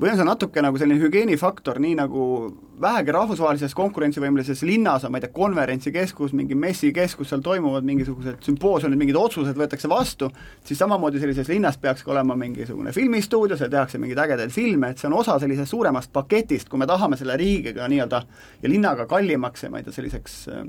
või 0.00 0.10
on 0.10 0.18
see 0.18 0.26
natuke 0.26 0.62
nagu 0.64 0.78
selline 0.80 1.02
hügieenifaktor, 1.02 1.78
nii 1.82 1.94
nagu 2.00 2.24
vähegi 2.80 3.12
rahvusvahelises 3.14 3.74
konkurentsivõimelises 3.78 4.62
linnas 4.66 5.04
on, 5.04 5.12
ma 5.14 5.20
ei 5.20 5.24
tea, 5.24 5.32
konverentsikeskus, 5.34 6.32
mingi 6.34 6.56
messikeskus, 6.58 7.28
seal 7.30 7.42
toimuvad 7.44 7.86
mingisugused 7.86 8.42
sümpoosiumid, 8.44 8.98
mingid 8.98 9.18
otsused 9.18 9.56
võetakse 9.58 9.88
vastu, 9.90 10.30
siis 10.66 10.80
samamoodi 10.82 11.22
sellises 11.22 11.48
linnas 11.52 11.78
peaks 11.78 12.02
ka 12.02 12.10
olema 12.14 12.36
mingisugune 12.38 12.92
filmistuudio, 12.92 13.58
seal 13.60 13.70
tehakse 13.70 14.00
mingeid 14.02 14.22
ägedaid 14.24 14.54
filme, 14.54 14.90
et 14.90 14.98
see 15.02 15.08
on 15.10 15.18
osa 15.20 15.38
sellisest 15.42 15.70
suuremast 15.70 16.12
paketist, 16.12 16.68
kui 16.68 16.82
me 16.82 16.88
tahame 16.90 17.18
selle 17.20 17.36
riigiga 17.38 17.86
nii-öelda 17.90 18.22
ja 18.62 18.72
linnaga 18.72 19.06
kallimaks 19.10 19.66
ja 19.66 19.70
ma 19.70 19.78
ei 19.78 19.86
tea, 19.86 19.94
selliseks 19.94 20.36
äh, 20.50 20.66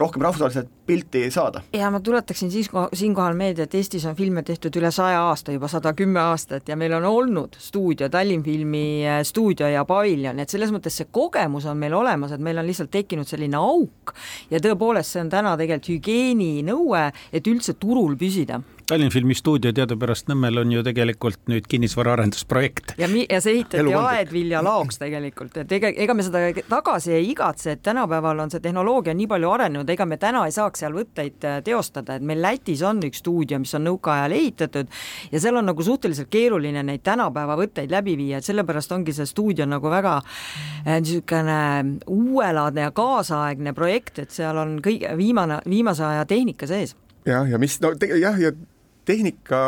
rohkem 0.00 0.24
rahvusvaheliselt 0.24 0.72
pilti 0.86 1.26
saada. 1.30 1.62
ja 1.72 1.90
ma 1.90 2.00
tuletaksin 2.00 2.50
siis 2.50 2.70
siinkohal 2.92 3.36
meelde, 3.36 3.68
et 3.68 3.74
Eestis 3.74 4.06
on 4.08 4.16
filme 4.16 4.42
tehtud 4.42 4.76
üle 4.80 4.90
saja 4.90 5.20
aasta, 5.28 5.52
juba 5.52 5.68
sada 5.68 5.92
kümme 5.92 6.20
aastat 6.20 6.68
ja 6.68 6.76
meil 6.76 6.96
on 6.96 7.04
olnud 7.04 7.60
stuudio 7.60 8.08
Tallinnas, 8.08 8.29
Tallinnfilmi 8.30 9.06
äh, 9.06 9.22
stuudio 9.24 9.66
ja 9.66 9.82
paviljon, 9.84 10.38
et 10.38 10.52
selles 10.52 10.70
mõttes 10.70 10.94
see 11.00 11.08
kogemus 11.10 11.66
on 11.66 11.78
meil 11.80 11.94
olemas, 11.98 12.30
et 12.30 12.42
meil 12.42 12.60
on 12.62 12.68
lihtsalt 12.68 12.92
tekkinud 12.94 13.26
selline 13.26 13.58
auk 13.58 14.14
ja 14.52 14.60
tõepoolest, 14.62 15.16
see 15.16 15.24
on 15.24 15.32
täna 15.32 15.56
tegelikult 15.58 15.90
hügieeninõue, 15.90 17.02
et 17.34 17.50
üldse 17.50 17.74
turul 17.80 18.14
püsida 18.20 18.60
Tallinnfilmi 18.90 19.36
stuudio 19.38 19.70
teadupärast 19.70 20.26
Nõmmel 20.26 20.56
on 20.64 20.72
ju 20.74 20.80
tegelikult 20.82 21.44
nüüd 21.46 21.66
kinnisvaraarendusprojekt. 21.70 22.96
ja 22.98 23.06
mi-, 23.08 23.26
ja 23.30 23.38
see 23.38 23.52
ehitati 23.60 23.92
Aedvilja 23.94 24.64
laoks 24.66 24.98
tegelikult, 24.98 25.60
et 25.62 25.74
ega, 25.76 25.92
ega 25.94 26.14
me 26.18 26.24
seda 26.26 26.40
tagasi 26.66 27.12
ei 27.14 27.28
igatse, 27.30 27.76
et 27.76 27.84
tänapäeval 27.86 28.42
on 28.42 28.50
see 28.50 28.58
tehnoloogia 28.64 29.14
nii 29.14 29.28
palju 29.30 29.52
arenenud, 29.54 29.92
ega 29.94 30.06
me 30.10 30.18
täna 30.18 30.40
ei 30.48 30.54
saaks 30.56 30.82
seal 30.82 30.96
võtteid 30.96 31.46
äh, 31.46 31.60
teostada, 31.62 32.16
et 32.18 32.24
meil 32.26 32.42
Lätis 32.42 32.82
on 32.82 32.98
üks 33.06 33.22
stuudio, 33.22 33.60
mis 33.62 33.76
on 33.78 33.86
nõukaajal 33.86 34.34
ehitatud 34.40 34.90
ja 35.30 35.42
seal 35.44 35.60
on 35.60 35.70
nagu 35.70 35.86
suhteliselt 35.86 36.32
keeruline 36.34 36.82
neid 36.88 37.04
tänapäeva 37.06 37.54
võtteid 37.60 37.94
läbi 37.94 38.16
viia, 38.18 38.40
et 38.42 38.48
sellepärast 38.48 38.90
ongi 38.96 39.14
see 39.14 39.28
stuudio 39.30 39.68
nagu 39.70 39.94
väga 39.94 40.16
äh, 40.18 40.96
niisugune 40.96 41.60
uuelaadne 42.10 42.88
ja 42.88 42.90
kaasaegne 42.90 43.76
projekt, 43.78 44.18
et 44.26 44.34
seal 44.34 44.58
on 44.58 44.80
kõige 44.82 45.14
viimane, 45.14 45.62
viimase 45.70 46.08
aja 46.10 46.26
tehnika 46.26 46.66
sees. 46.66 46.96
Jah, 47.28 47.46
ja 47.46 47.62
mis 47.62 47.78
no 47.84 47.94
te, 47.94 48.10
jah, 48.18 48.34
ja 48.40 48.50
tehnika, 49.04 49.60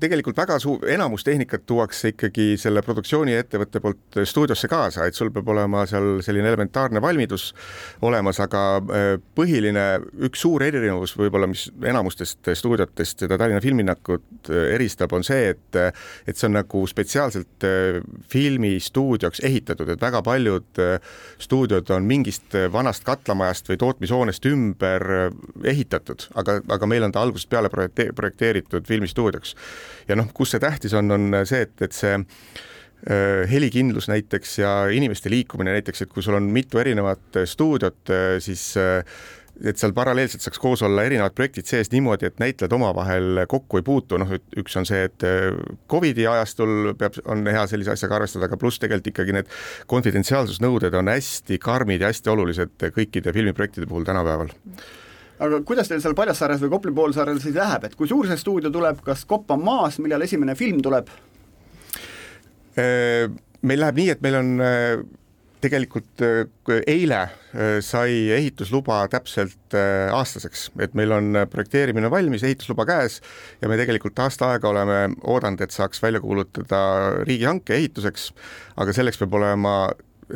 tegelikult 0.00 0.38
väga 0.38 0.58
suur, 0.62 0.82
enamus 0.90 1.24
tehnikat 1.24 1.62
tuuakse 1.66 2.12
ikkagi 2.12 2.54
selle 2.60 2.82
produktsiooniettevõtte 2.84 3.80
poolt 3.82 4.20
stuudiosse 4.28 4.68
kaasa, 4.70 5.06
et 5.06 5.16
sul 5.16 5.30
peab 5.34 5.48
olema 5.52 5.84
seal 5.88 6.20
selline 6.24 6.50
elementaarne 6.50 7.02
valmidus 7.02 7.50
olemas, 8.06 8.40
aga 8.42 8.64
äh, 8.80 9.10
põhiline, 9.36 9.86
üks 10.26 10.42
suur 10.44 10.64
erinevus 10.66 11.14
võib-olla, 11.18 11.48
mis 11.50 11.68
enamustest 11.86 12.52
stuudiotest 12.58 13.24
seda 13.24 13.38
Tallinna 13.40 13.62
filmminnakut 13.64 14.50
äh, 14.50 14.74
eristab, 14.76 15.14
on 15.16 15.26
see, 15.26 15.54
et 15.54 15.80
et 15.80 16.36
see 16.36 16.48
on 16.48 16.56
nagu 16.58 16.82
spetsiaalselt 16.90 17.66
äh, 17.66 18.00
filmistuudioks 18.32 19.44
ehitatud, 19.46 19.88
et 19.94 20.02
väga 20.02 20.22
paljud 20.26 20.80
stuudiod 21.40 21.90
on 21.94 22.06
mingist 22.08 22.54
vanast 22.72 23.04
katlamajast 23.06 23.70
või 23.70 23.78
tootmishoonest 23.80 24.46
ümber 24.50 25.06
ehitatud, 25.64 26.26
aga, 26.40 26.58
aga 26.68 26.88
meil 26.90 27.06
on 27.06 27.14
ta 27.14 27.22
algusest 27.24 27.50
peale 27.50 27.70
projekteeritud 27.70 28.79
filmistuudioks. 28.88 29.54
ja 30.08 30.18
noh, 30.18 30.30
kus 30.34 30.54
see 30.54 30.62
tähtis 30.62 30.94
on, 30.98 31.10
on 31.14 31.40
see, 31.48 31.64
et, 31.66 31.74
et 31.82 31.96
see 31.96 32.14
äh, 32.16 33.50
helikindlus 33.50 34.10
näiteks 34.12 34.58
ja 34.62 34.72
inimeste 34.92 35.32
liikumine 35.32 35.76
näiteks, 35.78 36.06
et 36.06 36.14
kui 36.14 36.24
sul 36.24 36.38
on 36.38 36.50
mitu 36.52 36.80
erinevat 36.82 37.42
stuudiot, 37.44 38.02
äh, 38.10 38.38
siis 38.42 38.72
äh, 38.80 39.04
et 39.60 39.76
seal 39.76 39.92
paralleelselt 39.92 40.40
saaks 40.40 40.60
koos 40.62 40.80
olla 40.86 41.02
erinevad 41.04 41.34
projektid 41.36 41.68
sees 41.68 41.90
niimoodi, 41.92 42.30
et 42.30 42.38
näitlejad 42.40 42.72
omavahel 42.72 43.42
kokku 43.50 43.80
ei 43.80 43.84
puutu, 43.84 44.16
noh, 44.20 44.30
üks 44.56 44.76
on 44.80 44.86
see, 44.88 45.02
et 45.10 45.26
Covidi 45.90 46.24
ajastul 46.30 46.94
peab, 46.96 47.18
on 47.28 47.44
hea 47.44 47.66
sellise 47.68 47.92
asjaga 47.92 48.16
arvestada, 48.20 48.48
aga 48.48 48.56
pluss 48.60 48.80
tegelikult 48.80 49.10
ikkagi 49.12 49.36
need 49.36 49.52
konfidentsiaalsusnõuded 49.90 50.96
on 50.96 51.12
hästi 51.12 51.60
karmid 51.60 52.00
ja 52.00 52.08
hästi 52.08 52.32
olulised 52.32 52.88
kõikide 52.96 53.36
filmiprojektide 53.36 53.90
puhul 53.90 54.08
tänapäeval 54.08 54.54
aga 55.40 55.60
kuidas 55.66 55.88
teil 55.90 56.02
seal 56.02 56.16
Paljassaares 56.18 56.60
või 56.62 56.72
Kopli 56.74 56.92
poolsaarel 56.96 57.40
siis 57.42 57.56
läheb, 57.56 57.86
et 57.88 57.96
kui 57.98 58.08
suur 58.10 58.28
see 58.28 58.40
stuudio 58.40 58.72
tuleb, 58.72 59.00
kas 59.06 59.24
kopp 59.28 59.50
on 59.54 59.64
maas, 59.64 60.00
millal 60.02 60.26
esimene 60.26 60.56
film 60.58 60.82
tuleb? 60.84 61.08
Äh, 62.78 63.26
meil 63.66 63.82
läheb 63.82 63.98
nii, 63.98 64.12
et 64.14 64.20
meil 64.24 64.36
on 64.38 64.52
äh, 64.64 65.00
tegelikult 65.60 66.22
äh, 66.24 66.44
eile 66.88 67.24
sai 67.82 68.30
ehitusluba 68.30 69.00
täpselt 69.10 69.74
aastaseks, 69.74 70.68
et 70.80 70.92
meil 70.94 71.10
on 71.12 71.40
projekteerimine 71.50 72.06
valmis, 72.12 72.44
ehitusluba 72.46 72.86
käes 72.86 73.18
ja 73.58 73.68
me 73.68 73.76
tegelikult 73.80 74.22
aasta 74.22 74.52
aega 74.52 74.70
oleme 74.70 75.00
oodanud, 75.26 75.64
et 75.64 75.74
saaks 75.74 75.98
välja 76.04 76.22
kuulutada 76.22 77.24
riigihanke 77.26 77.74
ehituseks, 77.74 78.30
aga 78.80 78.94
selleks 78.94 79.18
peab 79.18 79.34
olema 79.40 79.74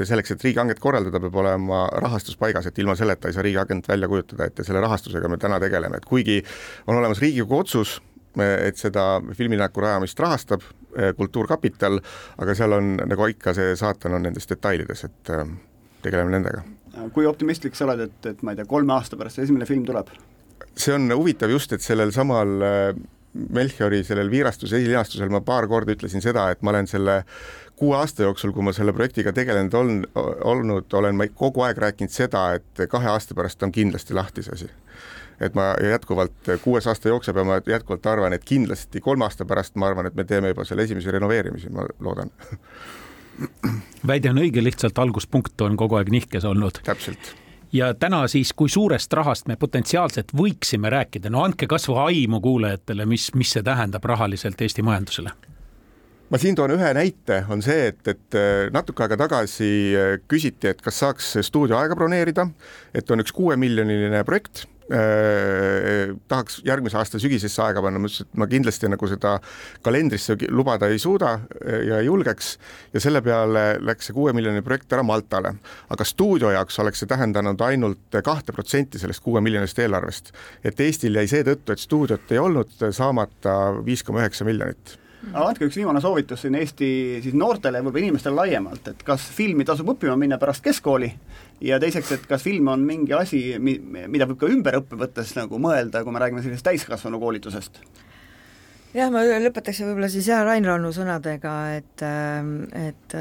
selleks, 0.02 0.34
et 0.34 0.44
riigihanget 0.44 0.80
korraldada, 0.82 1.20
peab 1.22 1.36
olema 1.42 1.84
rahastus 2.02 2.36
paigas, 2.40 2.66
et 2.66 2.78
ilma 2.82 2.96
selleta 2.98 3.28
ei 3.28 3.36
saa 3.36 3.44
riigihanget 3.46 3.88
välja 3.88 4.08
kujutada, 4.10 4.48
et 4.48 4.58
ja 4.58 4.66
selle 4.66 4.82
rahastusega 4.84 5.30
me 5.30 5.38
täna 5.40 5.60
tegeleme, 5.62 6.00
et 6.00 6.08
kuigi 6.08 6.40
on 6.86 6.98
olemas 6.98 7.22
Riigikogu 7.22 7.60
otsus, 7.62 7.98
et 8.42 8.78
seda 8.80 9.22
filmilinnaku 9.30 9.84
rajamist 9.84 10.20
rahastab 10.20 10.64
eh, 10.96 11.12
Kultuurkapital, 11.16 12.00
aga 12.42 12.54
seal 12.58 12.74
on 12.74 12.94
nagu 12.98 13.28
ikka, 13.30 13.54
see 13.54 13.76
saatan 13.78 14.18
on 14.18 14.26
nendes 14.26 14.50
detailides, 14.50 15.04
et 15.06 15.34
eh, 15.34 15.46
tegeleme 16.02 16.34
nendega. 16.34 16.64
kui 17.14 17.26
optimistlik 17.26 17.74
sa 17.74 17.88
oled, 17.88 18.06
et, 18.08 18.30
et 18.30 18.42
ma 18.42 18.54
ei 18.54 18.60
tea, 18.60 18.68
kolme 18.70 18.94
aasta 18.94 19.18
pärast 19.18 19.42
esimene 19.42 19.66
film 19.70 19.86
tuleb? 19.86 20.10
see 20.74 20.94
on 20.94 21.06
huvitav 21.14 21.52
just, 21.54 21.72
et 21.72 21.82
sellel 21.82 22.10
samal 22.14 22.62
eh, 22.62 23.02
Melchiori 23.34 24.04
sellel 24.06 24.28
viirastuse 24.30 24.78
esilinastusel 24.78 25.30
ma 25.32 25.40
paar 25.42 25.66
korda 25.66 25.94
ütlesin 25.96 26.22
seda, 26.22 26.46
et 26.54 26.60
ma 26.62 26.70
olen 26.70 26.86
selle 26.86 27.16
kuue 27.76 27.96
aasta 27.96 28.22
jooksul, 28.22 28.52
kui 28.52 28.62
ma 28.62 28.72
selle 28.72 28.92
projektiga 28.92 29.32
tegelenud 29.32 29.74
on, 29.74 29.92
olnud, 30.44 30.92
olen 30.92 31.16
ma 31.18 31.26
kogu 31.34 31.64
aeg 31.66 31.78
rääkinud 31.78 32.12
seda, 32.12 32.46
et 32.58 32.86
kahe 32.90 33.10
aasta 33.10 33.34
pärast 33.34 33.62
on 33.62 33.72
kindlasti 33.72 34.14
lahti 34.14 34.42
see 34.42 34.54
asi. 34.54 34.70
et 35.40 35.54
ma 35.54 35.72
jätkuvalt, 35.82 36.50
kuues 36.62 36.86
aasta 36.86 37.08
jookseb 37.08 37.36
ja 37.36 37.44
ma 37.44 37.60
jätkuvalt 37.66 38.06
arvan, 38.06 38.32
et 38.32 38.44
kindlasti 38.44 39.00
kolme 39.00 39.26
aasta 39.26 39.44
pärast 39.44 39.74
ma 39.74 39.88
arvan, 39.90 40.06
et 40.06 40.14
me 40.14 40.24
teeme 40.24 40.52
juba 40.52 40.64
selle 40.64 40.82
esimesi 40.82 41.10
renoveerimisi, 41.10 41.70
ma 41.74 41.86
loodan 42.00 42.30
väide 44.06 44.30
on 44.30 44.38
õige, 44.38 44.62
lihtsalt 44.62 44.98
alguspunkt 44.98 45.60
on 45.66 45.76
kogu 45.76 45.98
aeg 45.98 46.12
nihkes 46.14 46.44
olnud. 46.44 46.78
täpselt 46.86 47.34
ja 47.74 47.94
täna 47.94 48.28
siis, 48.28 48.52
kui 48.52 48.68
suurest 48.68 49.12
rahast 49.12 49.50
me 49.50 49.56
potentsiaalselt 49.56 50.30
võiksime 50.36 50.90
rääkida, 50.90 51.30
no 51.30 51.42
andke 51.42 51.66
kas 51.66 51.88
või 51.90 51.98
aimu 52.04 52.40
kuulajatele, 52.40 53.06
mis, 53.06 53.32
mis 53.34 53.56
see 53.56 53.66
tähendab 53.66 54.04
rahaliselt 54.04 54.62
Eesti 54.62 54.86
majandusele 54.86 55.34
ma 56.32 56.40
siin 56.40 56.56
toon 56.56 56.74
ühe 56.76 56.92
näite, 56.96 57.42
on 57.52 57.62
see, 57.64 57.90
et, 57.92 58.04
et 58.08 58.38
äh, 58.38 58.66
natuke 58.74 59.04
aega 59.04 59.18
tagasi 59.26 59.70
äh, 59.94 60.12
küsiti, 60.30 60.70
et 60.72 60.84
kas 60.84 61.02
saaks 61.02 61.34
stuudioaega 61.48 61.96
broneerida, 61.98 62.48
et 62.96 63.10
on 63.12 63.22
üks 63.22 63.34
kuuemiljoniline 63.36 64.22
projekt 64.26 64.64
eh,, 64.88 66.14
tahaks 66.28 66.58
järgmise 66.64 66.98
aasta 67.00 67.20
sügisesse 67.20 67.60
aega 67.64 67.82
panna, 67.84 68.00
ma 68.00 68.08
ütlesin, 68.08 68.28
et 68.28 68.40
ma 68.40 68.48
kindlasti 68.48 68.90
nagu 68.92 69.08
seda 69.08 69.36
kalendrisse 69.84 70.36
lubada 70.48 70.88
ei 70.92 70.98
suuda 71.02 71.36
ja 71.88 72.00
ei 72.00 72.08
julgeks 72.08 72.50
ja 72.92 73.04
selle 73.04 73.22
peale 73.24 73.64
läks 73.84 74.10
see 74.10 74.16
kuuemiljoniline 74.16 74.64
projekt 74.64 74.92
ära 74.96 75.04
Maltale. 75.06 75.54
aga 75.92 76.08
stuudio 76.08 76.52
jaoks 76.56 76.80
oleks 76.84 77.04
see 77.04 77.12
tähendanud 77.12 77.64
ainult 77.64 78.20
kahte 78.24 78.52
protsenti 78.52 79.00
sellest 79.00 79.24
kuue 79.24 79.40
miljonist 79.44 79.78
eelarvest. 79.78 80.34
et 80.64 80.80
Eestil 80.80 81.16
jäi 81.16 81.28
seetõttu, 81.32 81.72
et 81.72 81.84
stuudiot 81.84 82.36
ei 82.36 82.42
olnud, 82.42 82.76
saamata 82.90 83.56
viis 83.84 84.04
koma 84.04 84.24
üheksa 84.24 84.44
miljonit 84.44 84.98
aga 85.32 85.46
andke 85.48 85.68
üks 85.68 85.78
viimane 85.78 86.00
soovitus 86.02 86.44
siin 86.44 86.56
Eesti 86.58 86.88
siis 87.24 87.36
noortele, 87.38 87.80
võib-olla 87.84 88.08
inimestele 88.08 88.38
laiemalt, 88.38 88.88
et 88.92 89.02
kas 89.06 89.26
filmi 89.34 89.66
tasub 89.66 89.94
õppima 89.94 90.16
minna 90.20 90.38
pärast 90.42 90.64
keskkooli 90.64 91.10
ja 91.64 91.78
teiseks, 91.82 92.12
et 92.16 92.26
kas 92.30 92.44
film 92.44 92.68
on 92.72 92.84
mingi 92.86 93.14
asi, 93.16 93.42
mi-, 93.58 93.80
mida 93.80 94.28
võib 94.30 94.40
ka 94.42 94.50
ümberõppe 94.52 94.98
võttes 95.00 95.34
nagu 95.38 95.60
mõelda, 95.62 96.04
kui 96.04 96.14
me 96.14 96.22
räägime 96.22 96.44
sellisest 96.44 96.68
täiskasvanu 96.68 97.20
koolitusest? 97.22 97.80
jah, 98.94 99.10
ma 99.10 99.24
lõpetaksin 99.24 99.88
võib-olla 99.88 100.10
siis 100.12 100.28
jah, 100.30 100.44
Rain 100.46 100.66
Rannu 100.66 100.92
sõnadega, 100.94 101.54
et, 101.80 102.04
et 102.78 103.18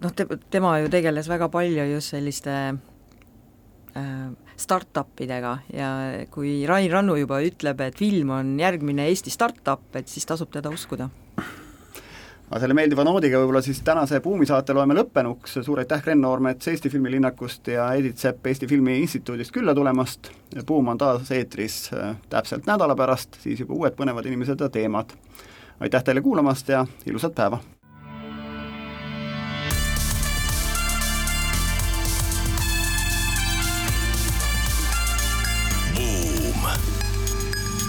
noh, 0.00 0.16
te, 0.16 0.28
tema 0.52 0.78
ju 0.80 0.92
tegeles 0.92 1.28
väga 1.28 1.50
palju 1.52 1.90
just 1.92 2.14
selliste 2.14 2.56
äh, 3.96 4.45
startup 4.56 5.20
idega 5.20 5.58
ja 5.72 5.90
kui 6.32 6.58
Rain 6.68 6.90
Rannu 6.92 7.16
juba 7.20 7.42
ütleb, 7.44 7.80
et 7.84 7.98
film 7.98 8.32
on 8.36 8.56
järgmine 8.60 9.08
Eesti 9.10 9.30
startup, 9.30 9.88
et 9.96 10.08
siis 10.08 10.26
tasub 10.26 10.52
teda 10.54 10.72
uskuda 10.72 11.10
aga 12.46 12.60
selle 12.62 12.76
meeldiva 12.78 13.04
noodiga 13.06 13.40
võib-olla 13.42 13.62
siis 13.64 13.80
tänase 13.86 14.20
Buumi-saate 14.22 14.74
loeme 14.76 14.94
lõppenuks, 14.94 15.58
suur 15.66 15.82
aitäh, 15.82 16.02
Gren 16.04 16.20
Noormets 16.22 16.70
Eesti 16.70 16.90
Filmilinnakust 16.92 17.72
ja 17.74 17.88
Edith 17.98 18.22
Sepp 18.22 18.46
Eesti 18.46 18.68
Filmi 18.70 19.00
Instituudist 19.02 19.54
külla 19.54 19.74
tulemast, 19.74 20.30
Buum 20.66 20.92
on 20.94 21.00
taas 21.00 21.32
eetris 21.34 21.80
äh, 21.94 22.14
täpselt 22.30 22.68
nädala 22.70 22.96
pärast, 22.98 23.40
siis 23.42 23.64
juba 23.64 23.74
uued 23.80 23.98
põnevad 23.98 24.30
inimesed 24.30 24.62
ja 24.62 24.70
teemad. 24.70 25.16
aitäh 25.80 26.04
teile 26.04 26.22
kuulamast 26.22 26.68
ja 26.68 26.86
ilusat 27.06 27.34
päeva! 27.34 27.60